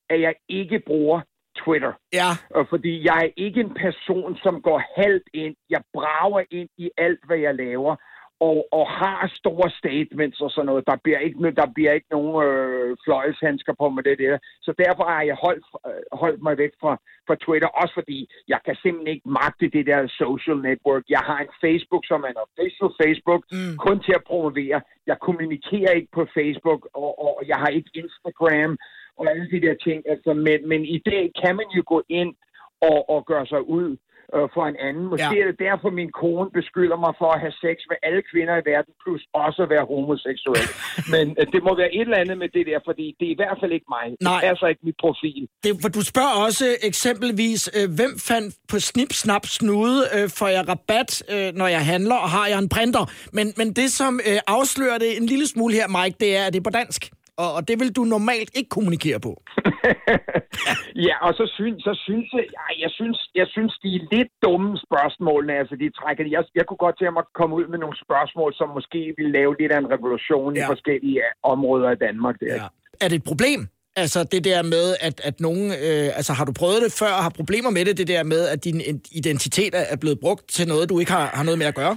at 0.09 0.21
jeg 0.21 0.35
ikke 0.49 0.79
bruger 0.79 1.21
Twitter. 1.63 1.93
Ja. 2.13 2.31
Og 2.57 2.63
fordi 2.69 2.93
jeg 3.07 3.17
er 3.25 3.31
ikke 3.45 3.59
en 3.59 3.73
person, 3.85 4.37
som 4.43 4.61
går 4.61 4.79
halvt 5.01 5.27
ind. 5.33 5.55
Jeg 5.69 5.81
brager 5.93 6.43
ind 6.51 6.69
i 6.77 6.89
alt, 6.97 7.19
hvad 7.27 7.37
jeg 7.37 7.55
laver. 7.55 7.95
Og, 8.39 8.67
og 8.71 8.85
har 8.99 9.31
store 9.41 9.69
statements 9.81 10.41
og 10.41 10.51
sådan 10.51 10.65
noget. 10.65 10.87
Der 10.87 10.97
bliver 11.03 11.19
ikke, 11.19 11.37
der 11.61 11.67
bliver 11.75 11.93
ikke 11.93 12.11
nogen 12.11 12.33
øh, 12.47 12.97
fløjelshandsker 13.05 13.73
på 13.79 13.89
med 13.89 14.03
det 14.03 14.17
der. 14.19 14.37
Så 14.61 14.71
derfor 14.83 15.03
har 15.13 15.23
jeg 15.29 15.37
holdt, 15.45 15.65
øh, 15.87 16.03
holdt 16.21 16.41
mig 16.47 16.57
væk 16.57 16.73
fra, 16.81 16.93
fra 17.27 17.35
Twitter. 17.45 17.67
Også 17.81 17.93
fordi 17.93 18.19
jeg 18.47 18.59
kan 18.65 18.75
simpelthen 18.75 19.13
ikke 19.13 19.29
magte 19.39 19.69
det 19.75 19.85
der 19.85 20.07
social 20.07 20.57
network. 20.69 21.03
Jeg 21.09 21.23
har 21.29 21.39
en 21.39 21.53
Facebook, 21.63 22.03
som 22.05 22.23
er 22.25 22.31
en 22.35 22.43
official 22.45 22.91
Facebook. 23.03 23.41
Mm. 23.51 23.77
Kun 23.85 23.99
til 24.05 24.13
at 24.19 24.27
promovere. 24.29 24.81
Jeg 25.09 25.17
kommunikerer 25.27 25.93
ikke 25.99 26.11
på 26.19 26.23
Facebook. 26.37 26.81
Og, 26.93 27.11
og 27.25 27.43
jeg 27.51 27.57
har 27.63 27.71
ikke 27.77 27.91
Instagram 28.01 28.77
og 29.19 29.23
alle 29.31 29.47
de 29.53 29.61
der 29.65 29.75
ting. 29.87 29.99
Altså, 30.13 30.31
men, 30.33 30.59
men 30.71 30.81
i 30.85 30.99
dag 31.11 31.23
kan 31.41 31.55
man 31.55 31.67
jo 31.77 31.83
gå 31.93 32.03
ind 32.09 32.31
og, 32.81 33.09
og 33.09 33.25
gøre 33.25 33.45
sig 33.47 33.61
ud 33.69 33.97
øh, 34.35 34.47
for 34.55 34.63
en 34.71 34.77
anden. 34.87 35.05
Måske 35.11 35.35
ja. 35.35 35.41
er 35.41 35.47
det 35.51 35.59
derfor, 35.67 35.89
min 36.01 36.11
kone 36.21 36.49
beskylder 36.59 36.97
mig 37.05 37.13
for 37.21 37.29
at 37.35 37.39
have 37.45 37.55
sex 37.65 37.75
med 37.91 37.97
alle 38.07 38.21
kvinder 38.31 38.55
i 38.61 38.63
verden, 38.71 38.93
plus 39.03 39.21
også 39.43 39.59
at 39.65 39.69
være 39.73 39.85
homoseksuel. 39.91 40.67
Men 41.13 41.25
øh, 41.39 41.45
det 41.53 41.61
må 41.67 41.71
være 41.81 41.91
et 41.97 42.07
eller 42.07 42.21
andet 42.23 42.37
med 42.43 42.49
det 42.57 42.63
der, 42.71 42.79
fordi 42.89 43.05
det 43.19 43.25
er 43.27 43.33
i 43.35 43.39
hvert 43.41 43.57
fald 43.61 43.71
ikke 43.77 43.89
mig. 43.97 44.05
Nej. 44.07 44.33
Det 44.33 44.47
passer 44.47 44.67
ikke 44.71 44.83
mit 44.89 44.99
profil. 45.05 45.41
Det, 45.63 45.71
for 45.83 45.89
du 45.97 46.01
spørger 46.11 46.35
også 46.47 46.65
eksempelvis, 46.89 47.61
øh, 47.77 47.87
hvem 47.97 48.13
fandt 48.29 48.49
på 48.71 48.77
snip, 48.89 49.11
snap, 49.23 49.45
snude, 49.57 49.99
øh, 50.15 50.25
får 50.39 50.49
jeg 50.55 50.63
rabat, 50.71 51.11
øh, 51.33 51.49
når 51.59 51.67
jeg 51.75 51.83
handler, 51.93 52.17
og 52.25 52.29
har 52.37 52.47
jeg 52.51 52.59
en 52.65 52.69
printer? 52.75 53.03
Men, 53.37 53.47
men 53.59 53.67
det, 53.79 53.87
som 53.99 54.19
øh, 54.29 54.39
afslører 54.47 54.97
det 54.97 55.11
en 55.19 55.25
lille 55.25 55.47
smule 55.47 55.73
her, 55.79 55.87
Mike, 55.97 56.17
det 56.19 56.37
er, 56.37 56.43
at 56.45 56.53
det 56.53 56.59
er 56.59 56.67
på 56.69 56.77
dansk. 56.81 57.01
Og, 57.37 57.49
og 57.57 57.67
det 57.67 57.79
vil 57.79 57.95
du 57.97 58.03
normalt 58.03 58.51
ikke 58.57 58.69
kommunikere 58.69 59.19
på. 59.19 59.33
Ja, 61.07 61.15
og 61.27 61.33
så 61.39 61.45
synes, 61.57 61.77
så 61.87 61.93
synes 62.05 62.27
jeg, 62.33 62.45
ja, 62.57 62.67
jeg 62.83 62.91
synes, 62.99 63.17
jeg 63.35 63.47
synes, 63.55 63.73
de 63.83 63.89
er 63.95 64.03
lidt 64.15 64.31
dumme 64.45 64.71
spørgsmålene, 64.87 65.53
altså 65.61 65.75
de 65.81 65.89
trækker, 65.99 66.23
jeg, 66.35 66.43
jeg 66.55 66.65
kunne 66.67 66.83
godt 66.85 66.95
tænke 66.97 67.11
mig 67.17 67.25
at 67.27 67.33
komme 67.39 67.55
ud 67.59 67.65
med 67.73 67.79
nogle 67.83 67.97
spørgsmål, 68.05 68.49
som 68.59 68.67
måske 68.77 68.99
ville 69.17 69.31
lave 69.39 69.51
lidt 69.59 69.71
af 69.71 69.79
en 69.83 69.91
revolution 69.95 70.55
ja. 70.55 70.59
i 70.59 70.63
forskellige 70.73 71.19
øh, 71.27 71.53
områder 71.53 71.89
af 71.93 71.97
Danmark. 71.97 72.35
Der. 72.39 72.55
Ja. 72.61 72.67
Er 73.03 73.07
det 73.09 73.15
et 73.15 73.27
problem? 73.31 73.61
Altså 74.03 74.19
det 74.33 74.43
der 74.43 74.61
med, 74.63 74.85
at, 75.07 75.17
at 75.29 75.35
nogen... 75.47 75.65
Øh, 75.85 76.07
altså 76.19 76.33
har 76.33 76.45
du 76.45 76.53
prøvet 76.61 76.81
det 76.85 76.91
før 77.01 77.13
og 77.17 77.23
har 77.23 77.33
problemer 77.39 77.69
med 77.69 77.85
det, 77.85 77.97
det 77.97 78.07
der 78.07 78.23
med, 78.23 78.41
at 78.53 78.63
din 78.63 78.81
identitet 79.19 79.73
er 79.81 79.85
er 79.93 79.97
blevet 80.03 80.19
brugt 80.19 80.45
til 80.57 80.67
noget, 80.67 80.89
du 80.89 80.99
ikke 80.99 81.11
har, 81.11 81.27
har 81.37 81.43
noget 81.43 81.59
med 81.59 81.67
at 81.71 81.75
gøre? 81.81 81.95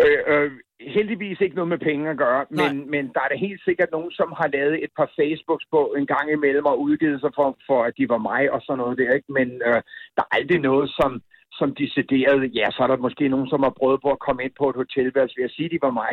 Øh, 0.00 0.18
øh, 0.32 0.50
heldigvis 0.80 1.40
ikke 1.40 1.56
noget 1.56 1.68
med 1.68 1.78
penge 1.78 2.10
at 2.10 2.16
gøre, 2.16 2.46
men, 2.50 2.90
men 2.90 3.04
der 3.14 3.20
er 3.20 3.28
da 3.28 3.36
helt 3.36 3.64
sikkert 3.64 3.90
nogen, 3.92 4.10
som 4.10 4.32
har 4.36 4.48
lavet 4.48 4.84
et 4.84 4.90
par 4.96 5.10
Facebooks 5.16 5.64
på 5.70 5.94
en 5.98 6.06
gang 6.06 6.32
imellem 6.32 6.64
og 6.64 6.80
udgivet 6.80 7.20
sig 7.20 7.30
for, 7.34 7.56
for 7.66 7.84
at 7.84 7.92
de 7.98 8.08
var 8.08 8.18
mig 8.18 8.52
og 8.52 8.60
sådan 8.62 8.78
noget 8.78 8.98
der, 8.98 9.12
ikke? 9.12 9.32
Men 9.32 9.48
øh, 9.68 9.80
der 10.16 10.22
er 10.22 10.34
aldrig 10.36 10.60
noget, 10.60 10.90
som, 10.90 11.22
som 11.52 11.74
decideret, 11.74 12.54
ja, 12.54 12.66
så 12.70 12.82
er 12.82 12.86
der 12.86 13.04
måske 13.06 13.28
nogen, 13.28 13.48
som 13.48 13.62
har 13.62 13.74
prøvet 13.80 14.00
på 14.02 14.10
at 14.10 14.24
komme 14.26 14.44
ind 14.44 14.52
på 14.58 14.68
et 14.70 14.76
hotelværelse 14.76 15.36
ved 15.38 15.44
at 15.44 15.54
sige, 15.56 15.66
at 15.66 15.72
de 15.74 15.84
var 15.86 15.94
mig. 16.00 16.12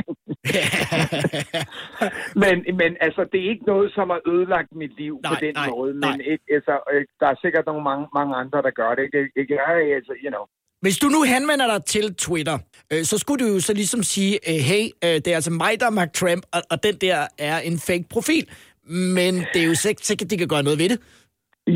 men, 2.43 2.55
men 2.81 2.91
altså, 3.05 3.21
det 3.31 3.39
er 3.39 3.49
ikke 3.49 3.65
noget, 3.73 3.93
som 3.93 4.09
har 4.09 4.21
ødelagt 4.27 4.71
mit 4.75 4.93
liv 5.01 5.19
nej, 5.23 5.29
på 5.31 5.35
den 5.45 5.53
nej, 5.53 5.69
måde, 5.69 5.93
men 5.93 6.21
ikke, 6.31 6.45
altså, 6.57 6.75
øh, 6.93 7.05
der 7.19 7.27
er 7.27 7.35
sikkert 7.41 7.65
nogle 7.65 7.83
mange, 7.83 8.07
mange 8.13 8.35
andre, 8.35 8.61
der 8.61 8.71
gør 8.79 8.95
det. 8.95 9.03
Ikke, 9.03 9.31
ikke 9.35 9.53
jeg, 9.53 9.95
altså, 9.99 10.13
you 10.23 10.31
know. 10.35 10.45
Hvis 10.85 10.97
du 10.97 11.07
nu 11.15 11.21
henvender 11.33 11.67
dig 11.73 11.81
til 11.85 12.05
Twitter, 12.25 12.57
øh, 12.93 13.03
så 13.09 13.15
skulle 13.17 13.39
du 13.45 13.49
jo 13.53 13.59
så 13.59 13.73
ligesom 13.73 14.01
sige, 14.03 14.33
øh, 14.49 14.59
hey, 14.69 14.83
øh, 15.05 15.15
det 15.23 15.27
er 15.27 15.37
altså 15.41 15.53
mig, 15.63 15.73
der 15.79 15.87
er 15.91 15.97
Mark 15.99 16.13
Trump, 16.19 16.43
og, 16.55 16.61
og 16.71 16.77
den 16.85 16.95
der 17.05 17.17
er 17.49 17.57
en 17.69 17.77
fake 17.87 18.07
profil. 18.15 18.45
Men 19.17 19.33
det 19.51 19.59
er 19.63 19.67
jo 19.71 19.77
sikkert, 19.85 20.05
sikkert 20.09 20.31
de 20.31 20.37
kan 20.37 20.51
gøre 20.53 20.67
noget 20.67 20.79
ved 20.81 20.89
det. 20.93 20.99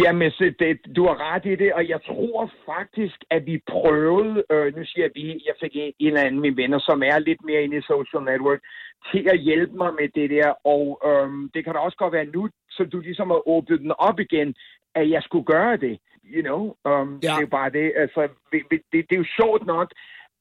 Jamen, 0.03 0.31
så 0.37 0.43
det, 0.59 0.71
du 0.97 1.01
har 1.09 1.17
ret 1.29 1.45
i 1.53 1.55
det, 1.63 1.71
og 1.77 1.83
jeg 1.93 1.99
tror 2.09 2.51
faktisk, 2.71 3.17
at 3.35 3.41
vi 3.49 3.55
prøvede, 3.73 4.33
øh, 4.53 4.67
nu 4.77 4.81
siger 4.89 5.03
jeg 5.07 5.13
vi, 5.19 5.25
jeg 5.49 5.55
fik 5.63 5.73
en, 5.75 5.93
en 5.99 6.07
eller 6.07 6.21
anden 6.21 6.39
af 6.39 6.45
mine 6.45 6.57
venner, 6.61 6.79
som 6.89 6.97
er 7.11 7.19
lidt 7.19 7.41
mere 7.47 7.63
inde 7.63 7.77
i 7.77 7.89
social 7.91 8.23
network, 8.31 8.61
til 9.11 9.23
at 9.33 9.39
hjælpe 9.47 9.75
mig 9.81 9.91
med 9.99 10.07
det 10.17 10.27
der, 10.35 10.49
og 10.73 10.83
øh, 11.09 11.29
det 11.53 11.59
kan 11.63 11.73
da 11.73 11.79
også 11.79 11.97
godt 11.97 12.13
være 12.17 12.33
nu, 12.35 12.41
så 12.75 12.81
du 12.93 12.99
ligesom 12.99 13.29
har 13.33 13.41
åbnet 13.55 13.79
den 13.79 13.93
op 14.07 14.19
igen, 14.19 14.49
at 14.99 15.05
jeg 15.09 15.21
skulle 15.23 15.45
gøre 15.55 15.77
det, 15.77 15.95
you 16.33 16.41
know. 16.41 16.61
Um, 16.85 17.19
ja. 17.23 17.27
Det 17.27 17.29
er 17.37 17.41
jo 17.41 17.47
bare 17.47 17.69
det, 17.69 17.93
altså, 17.95 18.21
det, 18.51 18.61
det, 18.71 18.81
det 18.91 19.11
er 19.11 19.17
jo 19.17 19.33
sjovt 19.39 19.65
nok, 19.65 19.91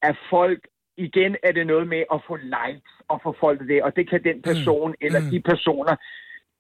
at 0.02 0.16
folk, 0.30 0.60
igen 0.96 1.36
er 1.42 1.52
det 1.52 1.66
noget 1.66 1.88
med 1.88 2.04
at 2.12 2.20
få 2.26 2.36
likes 2.36 2.92
og 3.08 3.20
få 3.22 3.36
folk 3.40 3.60
det, 3.68 3.82
og 3.82 3.96
det 3.96 4.10
kan 4.10 4.24
den 4.24 4.42
person 4.42 4.90
mm. 4.90 5.06
eller 5.06 5.20
Mm. 5.20 5.30
de 5.30 5.40
personer 5.40 5.96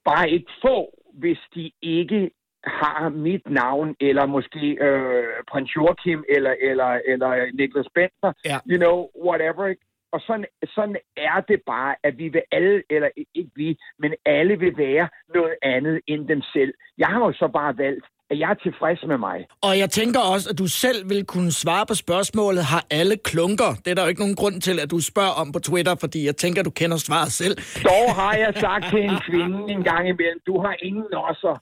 bare 0.04 0.30
ikke 0.30 0.52
få, 0.62 1.02
hvis 1.12 1.38
de 1.54 1.72
ikke 1.82 2.30
har 2.64 3.08
mit 3.08 3.50
navn, 3.50 3.96
eller 4.00 4.26
måske 4.26 4.66
øh, 4.80 5.24
prins 5.50 5.76
Joachim, 5.76 6.24
eller, 6.28 6.54
eller, 6.60 7.00
eller 7.06 7.30
Niklas 7.54 7.86
Bentner, 7.94 8.32
ja. 8.44 8.58
you 8.70 8.78
know, 8.78 9.08
whatever. 9.26 9.74
Og 10.12 10.20
sådan, 10.20 10.46
sådan 10.74 10.96
er 11.16 11.40
det 11.40 11.62
bare, 11.66 11.96
at 12.02 12.18
vi 12.18 12.28
vil 12.28 12.42
alle, 12.52 12.82
eller 12.90 13.08
ikke 13.34 13.50
vi, 13.56 13.78
men 13.98 14.14
alle 14.26 14.58
vil 14.58 14.78
være 14.78 15.08
noget 15.34 15.54
andet 15.62 16.00
end 16.06 16.28
dem 16.28 16.42
selv. 16.52 16.74
Jeg 16.98 17.08
har 17.08 17.20
jo 17.20 17.32
så 17.32 17.48
bare 17.48 17.78
valgt, 17.78 18.06
at 18.34 18.40
jeg 18.42 18.50
er 18.50 18.58
tilfreds 18.66 19.00
med 19.12 19.18
mig. 19.18 19.38
Og 19.68 19.72
jeg 19.82 19.90
tænker 19.90 20.20
også, 20.20 20.46
at 20.50 20.58
du 20.58 20.66
selv 20.66 20.98
vil 21.10 21.24
kunne 21.24 21.52
svare 21.52 21.84
på 21.86 21.94
spørgsmålet, 21.94 22.64
har 22.64 22.84
alle 22.90 23.16
klunker? 23.16 23.70
Det 23.84 23.90
er 23.90 23.94
der 23.94 24.02
jo 24.02 24.08
ikke 24.08 24.20
nogen 24.20 24.38
grund 24.40 24.56
til, 24.60 24.76
at 24.84 24.90
du 24.90 24.98
spørger 25.00 25.34
om 25.42 25.52
på 25.52 25.58
Twitter, 25.58 25.94
fordi 26.04 26.26
jeg 26.26 26.36
tænker, 26.36 26.60
at 26.60 26.66
du 26.70 26.70
kender 26.70 26.96
svaret 26.96 27.32
selv. 27.32 27.54
Dog 27.84 28.14
har 28.20 28.34
jeg 28.42 28.52
sagt 28.60 28.84
til 28.92 29.02
en 29.10 29.18
kvinde 29.28 29.58
en 29.74 29.82
gang 29.90 30.08
imellem, 30.08 30.40
du 30.46 30.54
har 30.64 30.74
ingen 30.82 31.06
nosser. 31.16 31.54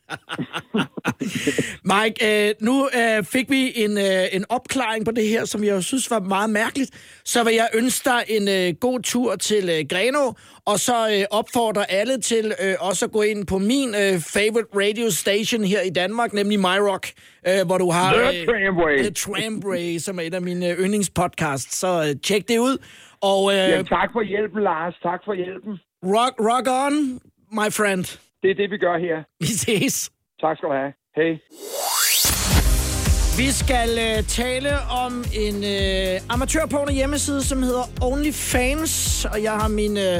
Mike, 1.93 2.49
øh, 2.49 2.55
nu 2.61 2.89
øh, 3.01 3.25
fik 3.25 3.51
vi 3.51 3.73
en, 3.85 3.99
øh, 3.99 4.25
en 4.37 4.45
opklaring 4.49 5.05
på 5.05 5.11
det 5.11 5.29
her, 5.29 5.45
som 5.45 5.65
jeg 5.65 5.73
jo 5.79 5.83
synes 5.83 6.11
var 6.11 6.21
meget 6.21 6.51
mærkeligt. 6.51 6.91
Så 7.25 7.45
vil 7.45 7.55
jeg 7.55 7.69
ønske 7.75 8.11
dig 8.11 8.21
en 8.29 8.49
øh, 8.49 8.75
god 8.81 9.01
tur 9.01 9.37
til 9.37 9.65
øh, 9.75 9.85
Greno, 9.91 10.33
og 10.66 10.79
så 10.79 11.09
øh, 11.14 11.38
opfordrer 11.38 11.85
alle 11.85 12.20
til 12.20 12.53
øh, 12.64 12.75
også 12.81 13.05
at 13.05 13.12
gå 13.12 13.22
ind 13.22 13.46
på 13.46 13.59
min 13.59 13.88
øh, 13.88 14.14
favorite 14.37 14.68
radio 14.83 15.11
station 15.11 15.64
her 15.64 15.81
i 15.81 15.90
Danmark, 15.90 16.33
nemlig 16.33 16.59
MyRock, 16.59 17.07
øh, 17.48 17.66
hvor 17.66 17.79
du 17.79 17.90
har... 17.90 18.12
The 18.12 18.46
Tramway. 18.46 18.98
The 18.98 19.11
Tramway, 19.11 19.98
som 19.98 20.18
er 20.18 20.22
et 20.22 20.35
af 20.35 20.42
mine 20.42 20.68
øh, 20.70 20.79
yndlingspodcasts. 20.79 21.77
Så 21.79 21.88
øh, 22.09 22.20
tjek 22.20 22.48
det 22.48 22.59
ud. 22.59 22.77
Og, 23.20 23.53
øh, 23.53 23.59
Jamen, 23.59 23.87
tak 23.87 24.09
for 24.12 24.22
hjælpen, 24.22 24.62
Lars. 24.62 24.94
Tak 25.03 25.20
for 25.25 25.35
hjælpen. 25.35 25.72
rock, 26.05 26.35
rock 26.51 26.66
on, 26.87 26.94
my 27.61 27.68
friend. 27.79 28.05
Det 28.42 28.51
er 28.51 28.55
det, 28.55 28.70
vi 28.70 28.79
gør 28.79 28.98
her. 28.98 29.16
Vi 29.40 29.46
ses. 29.46 30.11
Tak 30.40 30.57
skal 30.57 30.68
du 30.68 30.75
have. 30.75 30.92
Hej. 31.16 31.31
Vi 33.37 33.51
skal 33.51 33.90
øh, 33.98 34.22
tale 34.25 34.70
om 35.05 35.25
en 35.46 35.57
øh, 35.64 36.35
amatørporno 36.35 36.92
hjemmeside, 36.92 37.42
som 37.42 37.62
hedder 37.62 37.83
OnlyFans, 38.03 39.25
og 39.25 39.42
jeg 39.42 39.53
har 39.53 39.68
min 39.68 39.96
øh, 39.98 40.18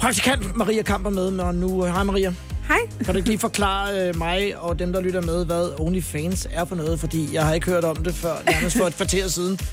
praktikant 0.00 0.56
Maria 0.56 0.82
Kamper 0.82 1.10
med 1.10 1.30
mig 1.30 1.54
nu. 1.54 1.84
Hej 1.84 2.04
Maria. 2.04 2.34
Hej. 2.68 2.78
Kan 3.04 3.14
du 3.14 3.16
ikke 3.16 3.28
lige 3.28 3.38
forklare 3.38 4.08
øh, 4.08 4.18
mig 4.18 4.56
og 4.58 4.78
dem, 4.78 4.92
der 4.92 5.00
lytter 5.00 5.20
med, 5.20 5.46
hvad 5.46 5.80
OnlyFans 5.80 6.48
er 6.52 6.64
for 6.64 6.76
noget? 6.76 7.00
Fordi 7.00 7.28
jeg 7.32 7.46
har 7.46 7.54
ikke 7.54 7.66
hørt 7.66 7.84
om 7.84 7.96
det 7.96 8.14
før, 8.14 8.34
nærmest 8.46 8.76
for 8.76 8.84
et 8.84 8.96
kvarter 8.96 9.28
siden. 9.28 9.58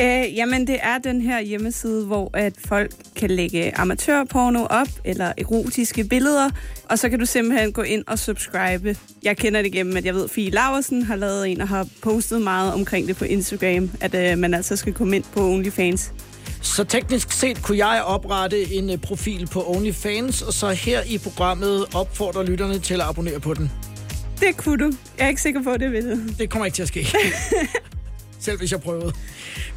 Øh, 0.00 0.36
jamen, 0.36 0.66
det 0.66 0.78
er 0.82 0.98
den 0.98 1.20
her 1.20 1.40
hjemmeside, 1.40 2.04
hvor 2.06 2.30
at 2.34 2.52
folk 2.66 2.90
kan 3.16 3.30
lægge 3.30 3.78
amatørporno 3.78 4.66
op, 4.70 4.88
eller 5.04 5.32
erotiske 5.38 6.04
billeder, 6.04 6.50
og 6.90 6.98
så 6.98 7.08
kan 7.08 7.18
du 7.18 7.26
simpelthen 7.26 7.72
gå 7.72 7.82
ind 7.82 8.04
og 8.06 8.18
subscribe. 8.18 8.96
Jeg 9.22 9.36
kender 9.36 9.62
det 9.62 9.72
gennem, 9.72 9.96
at 9.96 10.04
jeg 10.04 10.14
ved, 10.14 10.28
Fie 10.28 10.50
Laversen 10.50 11.02
har 11.02 11.16
lavet 11.16 11.48
en, 11.48 11.60
og 11.60 11.68
har 11.68 11.86
postet 12.02 12.42
meget 12.42 12.74
omkring 12.74 13.08
det 13.08 13.16
på 13.16 13.24
Instagram, 13.24 13.90
at 14.00 14.14
øh, 14.14 14.38
man 14.38 14.54
altså 14.54 14.76
skal 14.76 14.92
komme 14.92 15.16
ind 15.16 15.24
på 15.34 15.50
OnlyFans. 15.50 16.12
Så 16.62 16.84
teknisk 16.84 17.32
set 17.32 17.62
kunne 17.62 17.86
jeg 17.86 18.02
oprette 18.02 18.74
en 18.74 18.90
øh, 18.90 18.98
profil 18.98 19.46
på 19.46 19.64
OnlyFans, 19.66 20.42
og 20.42 20.52
så 20.52 20.70
her 20.70 21.02
i 21.06 21.18
programmet 21.18 21.86
opfordre 21.94 22.46
lytterne 22.46 22.78
til 22.78 22.94
at 22.94 23.00
abonnere 23.00 23.40
på 23.40 23.54
den. 23.54 23.70
Det 24.40 24.56
kunne 24.56 24.84
du. 24.84 24.92
Jeg 25.18 25.24
er 25.24 25.28
ikke 25.28 25.42
sikker 25.42 25.62
på, 25.62 25.70
at 25.70 25.80
det 25.80 25.92
vil 25.92 26.34
Det 26.38 26.50
kommer 26.50 26.66
ikke 26.66 26.74
til 26.74 26.82
at 26.82 26.88
ske. 26.88 27.06
Selv 28.40 28.58
hvis 28.58 28.72
jeg 28.72 28.80
prøvede. 28.80 29.12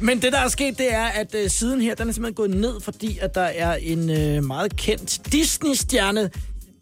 Men 0.00 0.22
det, 0.22 0.32
der 0.32 0.38
er 0.38 0.48
sket, 0.48 0.78
det 0.78 0.94
er, 0.94 1.04
at 1.04 1.34
øh, 1.34 1.50
siden 1.50 1.80
her, 1.80 1.94
den 1.94 2.08
er 2.08 2.12
simpelthen 2.12 2.34
gået 2.34 2.50
ned, 2.50 2.80
fordi 2.80 3.18
at 3.22 3.34
der 3.34 3.40
er 3.40 3.74
en 3.74 4.10
øh, 4.10 4.44
meget 4.44 4.76
kendt 4.76 5.32
Disney-stjerne, 5.32 6.30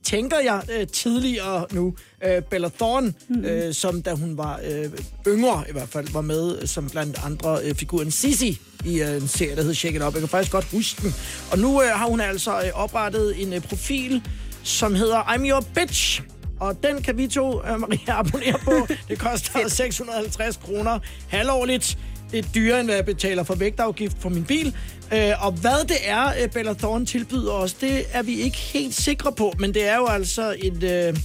tænker 0.04 0.36
jeg 0.44 0.62
øh, 0.72 0.86
tidligere 0.86 1.66
nu, 1.72 1.94
øh, 2.24 2.42
Bella 2.42 2.68
Thorne, 2.78 3.14
mm. 3.28 3.44
øh, 3.44 3.74
som 3.74 4.02
da 4.02 4.12
hun 4.12 4.38
var 4.38 4.60
øh, 4.70 4.90
yngre 5.26 5.64
i 5.68 5.72
hvert 5.72 5.88
fald, 5.88 6.08
var 6.12 6.20
med 6.20 6.58
øh, 6.58 6.68
som 6.68 6.90
blandt 6.90 7.20
andre 7.24 7.58
øh, 7.64 7.74
figuren 7.74 8.10
Sissy 8.10 8.60
i 8.84 9.02
øh, 9.02 9.16
en 9.16 9.28
serie, 9.28 9.56
der 9.56 9.62
hed 9.62 9.74
Shake 9.74 9.96
It 9.96 10.02
Up. 10.02 10.12
Jeg 10.12 10.20
kan 10.20 10.28
faktisk 10.28 10.52
godt 10.52 10.64
huske 10.64 11.02
den. 11.02 11.14
Og 11.52 11.58
nu 11.58 11.82
øh, 11.82 11.88
har 11.88 12.06
hun 12.06 12.20
altså 12.20 12.60
øh, 12.60 12.70
oprettet 12.74 13.42
en 13.42 13.52
øh, 13.52 13.60
profil, 13.60 14.22
som 14.62 14.94
hedder 14.94 15.22
I'm 15.22 15.48
Your 15.48 15.64
Bitch. 15.74 16.22
Og 16.60 16.82
den 16.82 17.02
kan 17.02 17.18
vi 17.18 17.26
to, 17.28 17.66
øh, 17.66 17.80
Maria, 17.80 18.18
abonnere 18.18 18.58
på. 18.64 18.86
Det 19.08 19.18
koster 19.18 19.68
650 19.68 20.56
kroner 20.56 20.98
halvårligt. 21.28 21.98
Det 22.30 22.44
er 22.44 22.48
dyrere, 22.54 22.80
end 22.80 22.88
hvad 22.88 22.96
jeg 22.96 23.04
betaler 23.04 23.42
for 23.42 23.54
vægtafgift 23.54 24.20
på 24.20 24.28
min 24.28 24.44
bil. 24.44 24.76
Øh, 25.12 25.46
og 25.46 25.52
hvad 25.52 25.88
det 25.88 25.96
er, 26.04 26.26
øh, 26.42 26.50
Bella 26.50 26.72
Thorne 26.72 27.06
tilbyder 27.06 27.52
os, 27.52 27.72
det 27.72 28.04
er 28.12 28.22
vi 28.22 28.40
ikke 28.40 28.56
helt 28.56 28.94
sikre 28.94 29.32
på. 29.32 29.52
Men 29.58 29.74
det 29.74 29.88
er 29.88 29.96
jo 29.96 30.06
altså 30.06 30.56
et, 30.58 30.82
øh, 30.82 31.16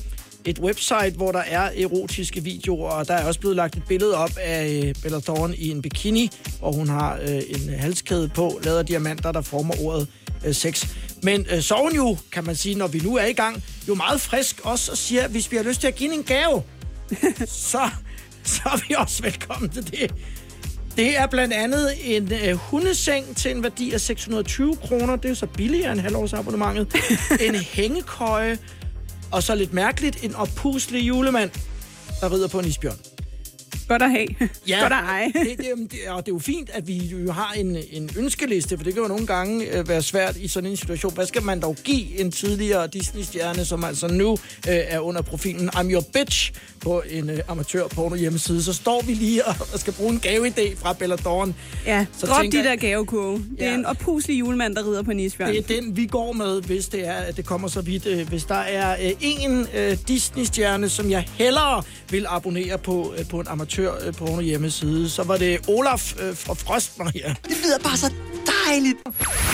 et 0.46 0.60
website, 0.60 1.12
hvor 1.16 1.32
der 1.32 1.40
er 1.40 1.70
erotiske 1.78 2.44
videoer. 2.44 2.92
Og 2.92 3.08
der 3.08 3.14
er 3.14 3.28
også 3.28 3.40
blevet 3.40 3.56
lagt 3.56 3.76
et 3.76 3.84
billede 3.88 4.18
op 4.18 4.38
af 4.38 4.84
øh, 4.86 4.96
Bella 5.04 5.20
Thorne 5.20 5.56
i 5.56 5.70
en 5.70 5.82
bikini, 5.82 6.32
hvor 6.60 6.72
hun 6.72 6.90
har 6.90 7.20
øh, 7.22 7.42
en 7.50 7.80
halskæde 7.80 8.30
på, 8.30 8.60
lavet 8.64 8.78
af 8.78 8.86
diamanter, 8.86 9.32
der 9.32 9.42
former 9.42 9.74
ordet 9.84 10.08
øh, 10.46 10.54
sex. 10.54 10.88
Men 11.24 11.46
øh, 11.52 11.62
så 11.62 11.76
hun 11.82 11.96
jo, 11.96 12.18
kan 12.32 12.46
man 12.46 12.56
sige, 12.56 12.76
når 12.76 12.88
vi 12.88 13.00
nu 13.00 13.16
er 13.16 13.26
i 13.26 13.34
gang, 13.34 13.64
jo 13.88 13.96
meget 13.96 14.22
frisk 14.22 14.62
også 14.64 14.92
og 14.92 14.98
siger, 14.98 15.24
at 15.24 15.32
hvis 15.32 15.52
vi 15.52 15.58
har 15.58 15.64
lyst 15.64 15.82
til 15.82 15.88
at 15.88 15.96
give 15.96 16.14
en 16.14 16.24
gave, 16.24 16.64
så, 17.72 17.90
så 18.44 18.62
er 18.66 18.88
vi 18.88 18.96
også 18.98 19.24
velkommen 19.24 19.70
til 19.70 19.92
det. 19.92 20.12
Det 21.00 21.18
er 21.18 21.28
blandt 21.28 21.54
andet 21.54 22.18
en 22.18 22.34
øh, 22.34 22.54
hundeseng 22.56 23.36
til 23.36 23.52
en 23.52 23.64
værdi 23.64 23.92
af 23.92 24.02
620 24.02 24.76
kroner. 24.76 25.16
Det 25.16 25.26
er 25.26 25.30
jo 25.30 25.36
så 25.36 25.46
billigere 25.46 25.92
end 25.92 26.00
halvårsabonnementet. 26.00 26.96
en 27.48 27.56
hængekøje, 27.56 28.58
og 29.32 29.43
så 29.43 29.56
lidt 29.56 29.74
mærkeligt, 29.74 30.24
en 30.24 30.36
oppuslig 30.36 31.08
julemand, 31.08 31.50
der 32.22 32.34
rider 32.34 32.47
på 32.47 32.60
en 32.60 32.66
isbjørn. 32.66 32.97
Godt 33.88 34.01
at 34.01 34.09
have. 34.11 34.28
Ja, 34.67 34.80
Godt 34.82 34.93
at 34.93 34.99
eje. 34.99 35.26
det, 35.26 35.57
det, 35.57 35.91
det, 35.91 35.99
og 36.09 36.26
det 36.26 36.32
er 36.32 36.36
jo 36.36 36.39
fint, 36.39 36.70
at 36.74 36.88
vi 36.88 36.97
jo 36.97 37.32
har 37.32 37.53
en, 37.57 37.78
en 37.91 38.09
ønskeliste, 38.17 38.78
for 38.78 38.84
det 38.84 38.93
kan 38.93 39.01
jo 39.03 39.07
nogle 39.07 39.28
gange 39.28 39.65
øh, 39.78 39.88
være 39.89 40.01
svært 40.01 40.38
i 40.38 40.47
sådan 40.47 40.70
en 40.70 40.78
situation. 40.78 41.13
Hvad 41.13 41.26
skal 41.26 41.43
man 41.43 41.59
dog 41.61 41.76
give 41.84 42.20
en 42.20 42.32
tidligere 42.32 42.88
Disney-stjerne, 42.88 43.65
som 43.65 43.84
altså 43.84 44.07
nu 44.07 44.32
øh, 44.32 44.38
er 44.67 44.99
under 44.99 45.22
profilen 45.22 45.70
I'm 45.70 45.91
Your 45.91 46.03
Bitch 46.13 46.51
på 46.82 47.03
en 47.09 47.30
øh, 47.30 47.39
amatør-porno 47.47 48.15
hjemmeside? 48.15 48.63
Så 48.63 48.74
står 48.74 49.01
vi 49.05 49.13
lige 49.13 49.45
og, 49.45 49.55
og 49.74 49.80
skal 49.80 49.93
bruge 49.93 50.13
en 50.13 50.22
gaveidé 50.26 50.76
fra 50.76 50.93
Belladorn. 50.93 51.55
Ja, 51.86 52.05
Så 52.17 52.26
drop 52.26 52.41
tænker 52.41 52.61
de 52.61 52.67
der 52.70 52.76
gavekurve. 52.76 53.38
Det 53.38 53.65
er 53.65 53.70
Ja. 53.70 53.74
en 53.76 53.86
oppuslig 53.86 54.39
julemand, 54.39 54.76
der 54.76 54.88
rider 54.88 55.03
på 55.03 55.11
en 55.11 55.20
isbjørn. 55.20 55.49
Det 55.53 55.57
er 55.72 55.82
den, 55.82 55.97
vi 55.97 56.05
går 56.05 56.32
med, 56.34 56.61
hvis 56.61 56.88
det 56.88 57.07
er, 57.07 57.13
at 57.13 57.38
det 57.38 57.45
kommer 57.45 57.67
så 57.67 57.82
vidt. 57.82 58.05
Øh, 58.05 58.28
Hvis 58.30 58.43
der 58.43 58.55
er 58.55 58.91
øh, 59.05 59.11
en 59.22 59.67
øh, 59.76 59.97
Disney-stjerne, 60.07 60.89
som 60.89 61.11
jeg 61.11 61.26
hellere 61.34 61.84
vil 62.09 62.26
abonnere 62.30 62.78
på 62.78 63.13
øh, 63.20 63.28
på 63.30 63.39
en 63.39 63.47
amatør-porno 63.60 64.41
hjemmeside, 64.41 65.10
så 65.10 65.24
var 65.24 65.38
det 65.38 65.60
Olaf 65.68 66.14
øh, 66.20 66.36
fra 66.36 66.53
Frostmaria. 66.53 67.36
Det 67.47 67.57
lyder 67.64 67.80
bare 67.84 67.97
så 67.97 68.14
dejligt. 68.66 68.97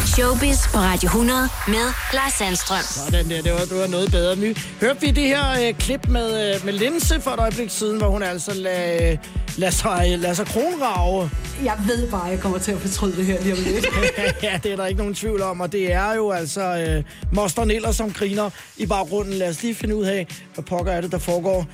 Showbiz 0.05 0.67
på 0.73 0.77
Radio 0.77 1.07
100 1.07 1.49
med 1.67 1.85
Lars 2.13 2.33
Sandstrøm. 2.33 2.83
Sådan 2.83 3.29
der, 3.29 3.41
det 3.41 3.53
var, 3.53 3.59
det 3.59 3.77
var 3.77 3.87
noget 3.87 4.11
bedre. 4.11 4.35
Nu 4.35 4.53
hørte 4.81 5.01
vi 5.01 5.11
det 5.11 5.23
her 5.23 5.67
øh, 5.67 5.73
klip 5.73 6.07
med, 6.07 6.55
øh, 6.55 6.65
med 6.65 6.73
Linse 6.73 7.21
for 7.21 7.31
et 7.31 7.39
øjeblik 7.39 7.69
siden, 7.69 7.97
hvor 7.97 8.07
hun 8.07 8.23
altså 8.23 8.53
lader 8.53 9.17
lad 9.57 9.71
sig, 9.71 10.19
lad 10.19 10.35
sig 10.35 10.45
kronrave. 10.45 11.29
Jeg 11.63 11.77
ved 11.87 12.11
bare, 12.11 12.25
at 12.25 12.31
jeg 12.31 12.39
kommer 12.39 12.57
til 12.57 12.71
at 12.71 12.79
fortryde 12.79 13.17
det 13.17 13.25
her 13.25 13.41
lige 13.41 13.53
om 13.53 13.59
lidt. 13.59 13.85
ja, 14.43 14.59
det 14.63 14.71
er 14.71 14.75
der 14.75 14.85
ikke 14.85 14.97
nogen 14.97 15.15
tvivl 15.15 15.41
om, 15.41 15.61
og 15.61 15.71
det 15.71 15.93
er 15.93 16.13
jo 16.13 16.31
altså 16.31 16.61
øh, 16.61 17.03
Moster 17.31 17.65
Niller, 17.65 17.91
som 17.91 18.11
griner 18.11 18.49
i 18.77 18.85
baggrunden. 18.85 19.33
Lad 19.33 19.49
os 19.49 19.61
lige 19.61 19.75
finde 19.75 19.95
ud 19.95 20.05
af, 20.05 20.27
hvad 20.53 20.63
pokker 20.63 20.91
er 20.91 21.01
det, 21.01 21.11
der 21.11 21.19
foregår. 21.19 21.67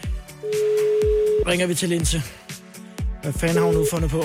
Ringer 1.47 1.67
vi 1.67 1.73
til 1.75 1.89
Linse. 1.89 2.21
Hvad 3.21 3.33
fanden 3.33 3.57
har 3.57 3.65
hun 3.65 3.73
nu 3.75 3.85
fundet 3.91 4.09
på? 4.11 4.23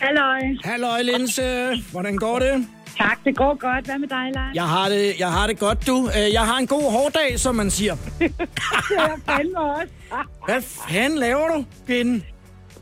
Halløj. 0.00 0.40
Halløj, 0.64 1.02
Linse. 1.02 1.76
Hvordan 1.92 2.16
går 2.16 2.38
det? 2.38 2.66
Tak, 2.98 3.18
det 3.24 3.36
går 3.36 3.54
godt. 3.58 3.84
Hvad 3.84 3.98
med 3.98 4.08
dig, 4.08 4.30
Lars? 4.34 4.54
Jeg 4.54 4.68
har 4.68 4.88
det, 4.88 5.18
jeg 5.18 5.32
har 5.32 5.46
det 5.46 5.58
godt, 5.58 5.86
du. 5.86 6.08
Øh, 6.16 6.32
Jeg 6.32 6.46
har 6.46 6.58
en 6.58 6.66
god 6.66 6.90
hårdag, 6.92 7.38
som 7.40 7.54
man 7.54 7.70
siger. 7.70 7.96
det 8.18 8.96
er 8.98 9.16
fandme 9.26 9.60
også. 9.60 9.92
Hvad 10.46 10.62
fanden 10.62 11.18
laver 11.18 11.48
du, 11.48 11.64
Ginde? 11.86 12.22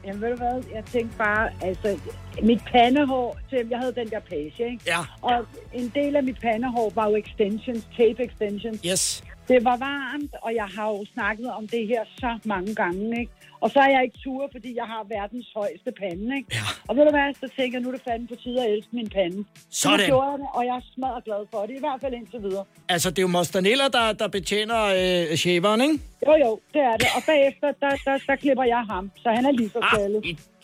Jamen 0.07 0.23
ved 0.23 0.31
du 0.31 0.37
hvad, 0.37 0.63
jeg 0.75 0.85
tænkte 0.93 1.17
bare, 1.19 1.51
altså, 1.63 1.99
mit 2.43 2.61
pandehår, 2.73 3.39
til 3.51 3.59
jeg 3.71 3.79
havde 3.79 3.95
den 3.95 4.11
der 4.11 4.21
page, 4.21 4.71
ikke? 4.71 4.81
Ja. 4.87 4.99
Og 5.23 5.47
en 5.75 5.93
del 5.95 6.17
af 6.17 6.23
mit 6.23 6.41
pandehår 6.41 6.93
var 6.95 7.09
jo 7.11 7.17
extensions, 7.17 7.85
tape 7.97 8.25
extensions. 8.25 8.79
Yes. 8.87 9.25
Det 9.49 9.65
var 9.65 9.77
varmt, 9.77 10.35
og 10.43 10.55
jeg 10.55 10.69
har 10.77 10.89
jo 10.89 11.07
snakket 11.15 11.49
om 11.59 11.69
det 11.69 11.87
her 11.87 12.03
så 12.19 12.39
mange 12.45 12.75
gange, 12.75 13.21
ikke? 13.21 13.33
Og 13.61 13.71
så 13.71 13.79
er 13.79 13.91
jeg 13.95 14.03
ikke 14.05 14.19
sur, 14.19 14.49
fordi 14.53 14.71
jeg 14.77 14.85
har 14.85 15.03
verdens 15.17 15.49
højeste 15.57 15.91
pande, 16.01 16.37
ikke? 16.37 16.49
Ja. 16.53 16.67
Og 16.89 16.97
ved 16.97 17.05
du 17.05 17.11
hvad, 17.11 17.35
så 17.43 17.49
tænker 17.57 17.79
jeg, 17.79 17.83
nu 17.83 17.89
er 17.89 17.93
det 17.93 18.03
fandme 18.09 18.27
på 18.29 18.35
tide 18.43 18.59
at 18.65 18.73
elske 18.73 18.93
min 19.01 19.09
pande. 19.09 19.45
Sådan. 19.71 19.99
Nu 19.99 20.05
gjorde 20.07 20.31
jeg 20.31 20.39
det, 20.39 20.49
og 20.55 20.63
jeg 20.69 20.77
er 20.77 20.85
smadret 20.95 21.25
glad 21.25 21.43
for 21.53 21.61
det, 21.67 21.75
i 21.77 21.83
hvert 21.87 22.01
fald 22.03 22.15
indtil 22.15 22.43
videre. 22.43 22.65
Altså, 22.89 23.11
det 23.11 23.19
er 23.19 23.23
jo 23.23 23.29
Moster 23.29 23.61
Niller, 23.61 23.89
der, 23.89 24.13
der 24.13 24.29
betjener 24.29 24.81
øh, 25.01 25.37
shaveren, 25.37 25.81
ikke? 25.81 25.97
Jo, 26.27 26.33
jo, 26.45 26.51
det 26.75 26.83
er 26.91 26.97
det. 27.03 27.09
Og 27.17 27.23
bagefter, 27.27 27.69
der, 27.83 27.93
der, 28.07 28.19
der 28.27 28.37
klipper 28.37 28.65
jeg 28.65 28.83
ham, 28.93 29.11
så 29.23 29.29
han 29.37 29.45
er 29.47 29.53
lige 29.53 29.69
så 29.69 29.81
skaldet. 29.93 30.23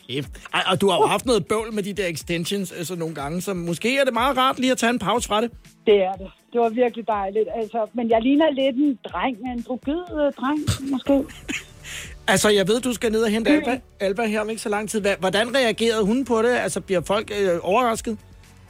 Kæft. 0.09 0.29
Ej, 0.53 0.63
og 0.71 0.81
du 0.81 0.89
har 0.89 0.97
jo 0.97 1.05
haft 1.05 1.25
noget 1.25 1.47
bøvl 1.47 1.73
med 1.73 1.83
de 1.83 1.93
der 1.93 2.07
extensions 2.07 2.71
altså 2.71 2.95
nogle 2.95 3.15
gange, 3.15 3.41
så 3.41 3.53
måske 3.53 3.97
er 3.97 4.03
det 4.03 4.13
meget 4.13 4.37
rart 4.37 4.59
lige 4.59 4.71
at 4.71 4.77
tage 4.77 4.89
en 4.89 4.99
pause 4.99 5.27
fra 5.27 5.41
det. 5.41 5.51
Det 5.85 5.95
er 5.95 6.13
det. 6.13 6.31
Det 6.53 6.61
var 6.61 6.69
virkelig 6.69 7.07
dejligt. 7.07 7.49
Altså, 7.55 7.87
men 7.93 8.09
jeg 8.09 8.21
ligner 8.21 8.51
lidt 8.51 8.75
en 8.75 8.99
dreng, 9.07 9.37
en 9.37 9.65
drogid 9.67 10.01
øh, 10.11 10.33
dreng, 10.33 10.59
måske. 10.91 11.23
Altså, 12.27 12.49
jeg 12.49 12.67
ved, 12.67 12.81
du 12.81 12.93
skal 12.93 13.11
ned 13.11 13.23
og 13.23 13.29
hente 13.29 13.51
Alba, 13.51 13.79
Alba 13.99 14.25
her 14.25 14.41
om 14.41 14.49
ikke 14.49 14.61
så 14.61 14.69
lang 14.69 14.89
tid. 14.89 15.05
Hvordan 15.19 15.55
reagerede 15.55 16.05
hun 16.05 16.25
på 16.25 16.41
det? 16.41 16.49
Altså, 16.49 16.81
bliver 16.81 17.01
folk 17.01 17.31
øh, 17.41 17.59
overrasket? 17.61 18.17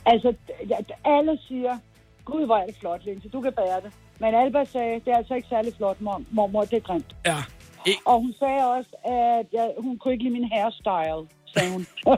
Altså, 0.05 0.33
ja, 0.69 0.75
alle 1.05 1.39
siger, 1.47 1.77
gud, 2.25 2.45
hvor 2.45 2.57
er 2.57 2.65
det 2.65 2.75
flot, 2.79 3.05
Linse, 3.05 3.29
du 3.29 3.41
kan 3.41 3.53
bære 3.53 3.81
det. 3.83 3.91
Men 4.19 4.35
Alba 4.35 4.65
sagde, 4.65 5.01
det 5.05 5.13
er 5.13 5.17
altså 5.17 5.33
ikke 5.33 5.47
særlig 5.47 5.73
flot, 5.77 6.01
mor, 6.01 6.21
mormor, 6.31 6.61
det 6.61 6.73
er 6.73 6.79
grimt. 6.79 7.15
Ja. 7.25 7.37
Og 8.05 8.19
hun 8.19 8.33
sagde 8.39 8.61
også, 8.75 8.91
at 9.05 9.45
jeg, 9.53 9.73
hun 9.77 9.97
kunne 9.97 10.13
ikke 10.13 10.23
lide 10.23 10.33
min 10.39 10.51
hairstyle, 10.53 11.23
sagde 11.53 11.71
hun. 11.73 11.85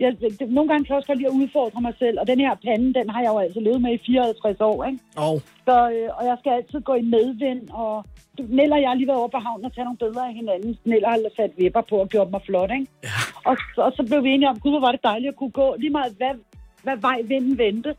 jeg, 0.00 0.16
det, 0.20 0.50
nogle 0.50 0.68
gange 0.68 0.84
kan 0.84 0.92
jeg 0.92 0.96
også 0.96 1.06
godt 1.06 1.18
lide 1.18 1.30
at 1.32 1.40
udfordre 1.42 1.80
mig 1.80 1.94
selv, 1.98 2.20
og 2.20 2.26
den 2.26 2.40
her 2.40 2.54
pande, 2.54 2.94
den 2.94 3.10
har 3.10 3.20
jeg 3.22 3.30
jo 3.34 3.38
altså 3.38 3.60
levet 3.60 3.82
med 3.82 3.92
i 3.92 4.04
54 4.06 4.60
år, 4.60 4.84
ikke? 4.84 4.98
Og 5.16 5.42
Så, 5.66 5.76
øh, 5.90 6.08
og 6.18 6.24
jeg 6.30 6.36
skal 6.40 6.52
altid 6.52 6.80
gå 6.80 6.94
i 6.94 7.02
medvind, 7.02 7.70
og 7.70 8.04
Nell 8.38 8.72
og 8.72 8.80
jeg 8.80 8.88
har 8.90 8.94
lige 8.94 9.06
været 9.06 9.18
over 9.18 9.28
på 9.28 9.38
havnen 9.38 9.64
og 9.64 9.72
tage 9.74 9.84
nogle 9.84 9.98
billeder 9.98 10.24
af 10.24 10.34
hinanden. 10.34 10.78
Nell 10.84 11.06
har 11.06 11.18
sat 11.36 11.52
vipper 11.58 11.80
på 11.80 11.96
og 11.96 12.08
gjort 12.08 12.30
mig 12.30 12.42
flot, 12.46 12.70
ikke? 12.70 12.86
Ja. 13.04 13.08
Og, 13.50 13.56
og, 13.76 13.92
så 13.96 14.02
blev 14.08 14.24
vi 14.24 14.30
enige 14.30 14.48
om, 14.48 14.60
gud, 14.60 14.70
hvor 14.70 14.80
var 14.80 14.92
det 14.92 15.02
dejligt 15.04 15.32
at 15.32 15.36
kunne 15.36 15.56
gå. 15.62 15.74
Lige 15.78 15.90
meget, 15.90 16.12
hvad, 16.16 16.34
hvad 16.82 16.96
vej 16.96 17.18
vinden 17.32 17.58
vendte. 17.58 17.94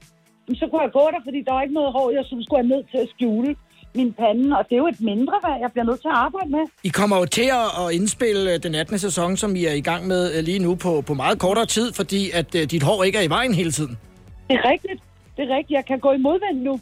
Men 0.47 0.55
så 0.55 0.67
kunne 0.67 0.81
jeg 0.81 0.91
gå 0.91 1.05
der, 1.13 1.21
fordi 1.23 1.41
der 1.41 1.53
var 1.53 1.61
ikke 1.61 1.73
noget 1.73 1.91
hår, 1.91 2.11
jeg 2.11 2.25
synes, 2.25 2.45
skulle 2.45 2.61
have 2.63 2.73
nød 2.73 2.83
til 2.91 2.97
at 2.97 3.09
skjule 3.09 3.55
min 3.95 4.13
pande. 4.13 4.57
Og 4.57 4.65
det 4.69 4.73
er 4.75 4.77
jo 4.77 4.87
et 4.87 5.01
mindre 5.01 5.33
værd, 5.43 5.57
jeg 5.61 5.71
bliver 5.71 5.85
nødt 5.85 6.01
til 6.01 6.07
at 6.07 6.15
arbejde 6.15 6.49
med. 6.49 6.59
I 6.83 6.89
kommer 6.89 7.17
jo 7.17 7.25
til 7.25 7.51
at 7.87 7.91
indspille 7.91 8.53
øh, 8.53 8.63
den 8.63 8.75
18. 8.75 8.99
sæson, 8.99 9.37
som 9.37 9.55
I 9.55 9.65
er 9.65 9.73
i 9.73 9.81
gang 9.81 10.07
med 10.07 10.37
øh, 10.37 10.43
lige 10.43 10.59
nu 10.59 10.75
på, 10.75 11.01
på 11.01 11.13
meget 11.13 11.39
kortere 11.39 11.65
tid, 11.65 11.93
fordi 11.93 12.31
at 12.31 12.55
uh, 12.55 12.61
dit 12.61 12.83
hår 12.83 13.03
ikke 13.03 13.17
er 13.17 13.23
i 13.23 13.29
vejen 13.29 13.53
hele 13.53 13.71
tiden. 13.71 13.97
Det 14.49 14.55
er 14.55 14.69
rigtigt. 14.71 15.01
Det 15.37 15.51
er 15.51 15.55
rigtigt. 15.57 15.75
Jeg 15.75 15.85
kan 15.85 15.99
gå 15.99 16.11
i 16.11 16.17
modvind 16.17 16.61
nu. 16.61 16.79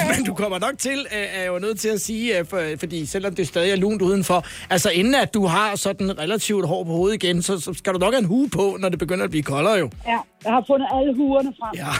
Men 0.16 0.24
du 0.26 0.34
kommer 0.34 0.58
nok 0.58 0.78
til, 0.78 0.98
øh, 1.16 1.38
er 1.38 1.40
jeg 1.40 1.48
jo 1.48 1.58
nødt 1.58 1.80
til 1.80 1.88
at 1.88 2.00
sige, 2.00 2.38
øh, 2.38 2.46
for, 2.46 2.62
fordi 2.78 3.06
selvom 3.06 3.34
det 3.34 3.48
stadig 3.48 3.70
er 3.72 3.76
lunt 3.76 4.02
udenfor, 4.02 4.44
altså 4.70 4.90
inden 4.90 5.14
at 5.14 5.34
du 5.34 5.46
har 5.46 5.76
sådan 5.76 6.18
relativt 6.18 6.66
hår 6.68 6.84
på 6.84 6.90
hovedet 6.90 7.24
igen, 7.24 7.42
så, 7.42 7.60
så 7.60 7.74
skal 7.74 7.92
du 7.94 7.98
nok 7.98 8.12
have 8.12 8.18
en 8.18 8.24
hue 8.24 8.48
på, 8.48 8.76
når 8.80 8.88
det 8.88 8.98
begynder 8.98 9.24
at 9.24 9.30
blive 9.30 9.42
koldere 9.42 9.74
jo. 9.74 9.90
ja, 10.06 10.18
jeg 10.44 10.52
har 10.52 10.64
fundet 10.66 10.88
alle 10.94 11.14
huerne 11.14 11.52
frem. 11.60 11.72
Ja. 11.74 11.92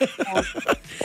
ja. 0.00 0.40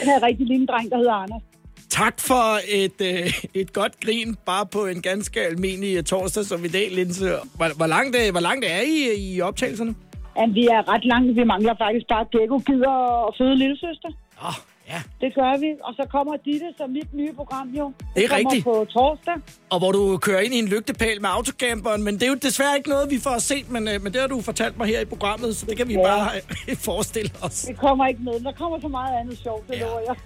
Den 0.00 0.08
her 0.08 0.22
rigtig 0.22 0.46
lille 0.46 0.66
dreng, 0.66 0.90
der 0.90 0.96
hedder 0.96 1.12
Anders. 1.12 1.42
Tak 1.90 2.20
for 2.20 2.58
et, 2.68 3.00
øh, 3.00 3.32
et 3.54 3.72
godt 3.72 4.00
grin, 4.04 4.36
bare 4.46 4.66
på 4.66 4.86
en 4.86 5.02
ganske 5.02 5.40
almindelig 5.40 6.06
torsdag 6.06 6.44
som 6.44 6.64
i 6.64 6.68
dag, 6.68 6.88
Linse. 6.92 7.24
Hvor, 7.56 7.76
hvor, 7.76 7.86
langt, 7.86 8.16
øh, 8.16 8.30
hvor 8.30 8.40
langt 8.40 8.64
er 8.64 8.80
I 8.80 8.94
i 9.18 9.40
optagelserne? 9.40 9.94
Jamen, 10.36 10.54
vi 10.54 10.66
er 10.66 10.92
ret 10.92 11.04
langt. 11.04 11.36
Vi 11.36 11.44
mangler 11.44 11.74
faktisk 11.78 12.06
bare, 12.08 12.20
at 12.20 12.30
Gekko 12.30 12.58
gider 12.58 13.26
at 13.28 13.34
føde 13.38 13.56
lille 13.56 13.76
søster. 13.76 14.08
Oh, 14.42 14.54
ja. 14.88 15.02
Det 15.20 15.34
gør 15.34 15.58
vi. 15.60 15.66
Og 15.84 15.94
så 15.94 16.04
kommer 16.10 16.36
Ditte 16.44 16.66
som 16.78 16.90
mit 16.90 17.14
nye 17.14 17.32
program 17.32 17.68
jo. 17.68 17.92
Det 18.16 18.24
er 18.24 18.36
rigtigt. 18.36 18.64
på 18.64 18.86
torsdag. 18.90 19.34
Og 19.70 19.78
hvor 19.78 19.92
du 19.92 20.16
kører 20.18 20.40
ind 20.40 20.54
i 20.54 20.58
en 20.58 20.68
lygtepæl 20.68 21.20
med 21.20 21.30
autocamperen, 21.32 22.02
men 22.02 22.14
det 22.14 22.22
er 22.22 22.28
jo 22.28 22.34
desværre 22.34 22.76
ikke 22.76 22.88
noget, 22.88 23.10
vi 23.10 23.18
får 23.18 23.38
set, 23.38 23.70
men, 23.70 23.88
øh, 23.88 24.02
men 24.02 24.12
det 24.12 24.20
har 24.20 24.28
du 24.28 24.40
fortalt 24.40 24.78
mig 24.78 24.86
her 24.88 25.00
i 25.00 25.04
programmet, 25.04 25.56
så 25.56 25.66
det 25.66 25.76
kan 25.76 25.88
vi 25.88 25.94
Ja. 25.94 26.02
bare 26.02 26.30
øh, 26.70 26.76
forestille 26.90 27.30
os. 27.42 27.62
Det 27.62 27.78
kommer 27.78 28.06
ikke 28.06 28.22
med. 28.22 28.40
Der 28.40 28.52
kommer 28.52 28.80
så 28.80 28.88
meget 28.88 29.20
andet 29.20 29.38
sjovt, 29.38 29.68
det 29.68 29.74
ja. 29.74 29.80
lover 29.80 30.00
jeg. 30.08 30.16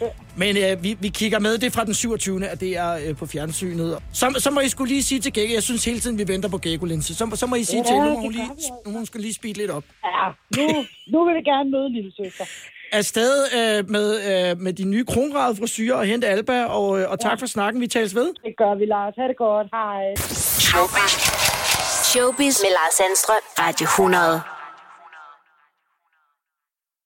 Men 0.42 0.56
øh, 0.56 0.82
vi, 0.84 0.96
vi 1.00 1.08
kigger 1.08 1.38
med, 1.38 1.58
det 1.58 1.66
er 1.66 1.70
fra 1.70 1.84
den 1.84 1.94
27. 1.94 2.46
at 2.48 2.60
det 2.60 2.76
er 2.76 2.92
øh, 3.08 3.16
på 3.16 3.26
fjernsynet. 3.26 3.98
Så, 4.12 4.34
så 4.38 4.50
må 4.50 4.60
I 4.60 4.68
skulle 4.68 4.88
lige 4.92 5.02
sige 5.02 5.20
til 5.20 5.32
Gekko, 5.32 5.54
jeg 5.54 5.62
synes 5.62 5.84
hele 5.84 6.00
tiden, 6.00 6.18
vi 6.18 6.28
venter 6.28 6.48
på 6.48 6.58
Gekko, 6.58 6.84
Linse. 6.86 7.14
Så, 7.14 7.30
så 7.34 7.46
må 7.46 7.56
I 7.56 7.64
sige 7.64 7.78
Ja, 7.78 7.84
til, 7.84 7.94
det 7.96 8.16
hun, 8.20 8.32
lige, 8.32 8.48
altså. 8.50 8.72
hun 8.86 9.06
skal 9.06 9.20
lige 9.20 9.34
speede 9.34 9.58
lidt 9.58 9.70
op. 9.70 9.84
Ja, 10.04 10.26
nu, 10.56 10.66
nu 11.12 11.24
vil 11.24 11.34
vi 11.34 11.42
gerne 11.50 11.70
møde 11.70 11.92
lille 11.92 12.12
søster. 12.16 12.44
Afsted 12.92 13.32
øh, 13.58 13.90
med, 13.90 14.08
øh, 14.30 14.60
med 14.60 14.72
de 14.72 14.84
nye 14.84 15.04
kronrade 15.04 15.56
frisyrer 15.56 15.96
og 15.96 16.04
hente 16.04 16.26
Alba, 16.26 16.64
og, 16.64 17.00
øh, 17.00 17.10
og 17.10 17.20
tak 17.20 17.38
for 17.38 17.46
snakken, 17.46 17.80
vi 17.80 17.86
tales 17.86 18.14
ved. 18.14 18.28
Det 18.44 18.54
gør 18.58 18.74
vi, 18.74 18.84
Lars. 18.86 19.14
Ha' 19.18 19.28
det 19.28 19.36
godt. 19.36 19.66
Hej. 19.72 20.02
Showbiz 22.10 22.56
med 22.64 22.70
Lars 22.78 22.94
Sandstrøm. 22.94 23.44
Radio 23.58 23.84
100. 23.84 24.40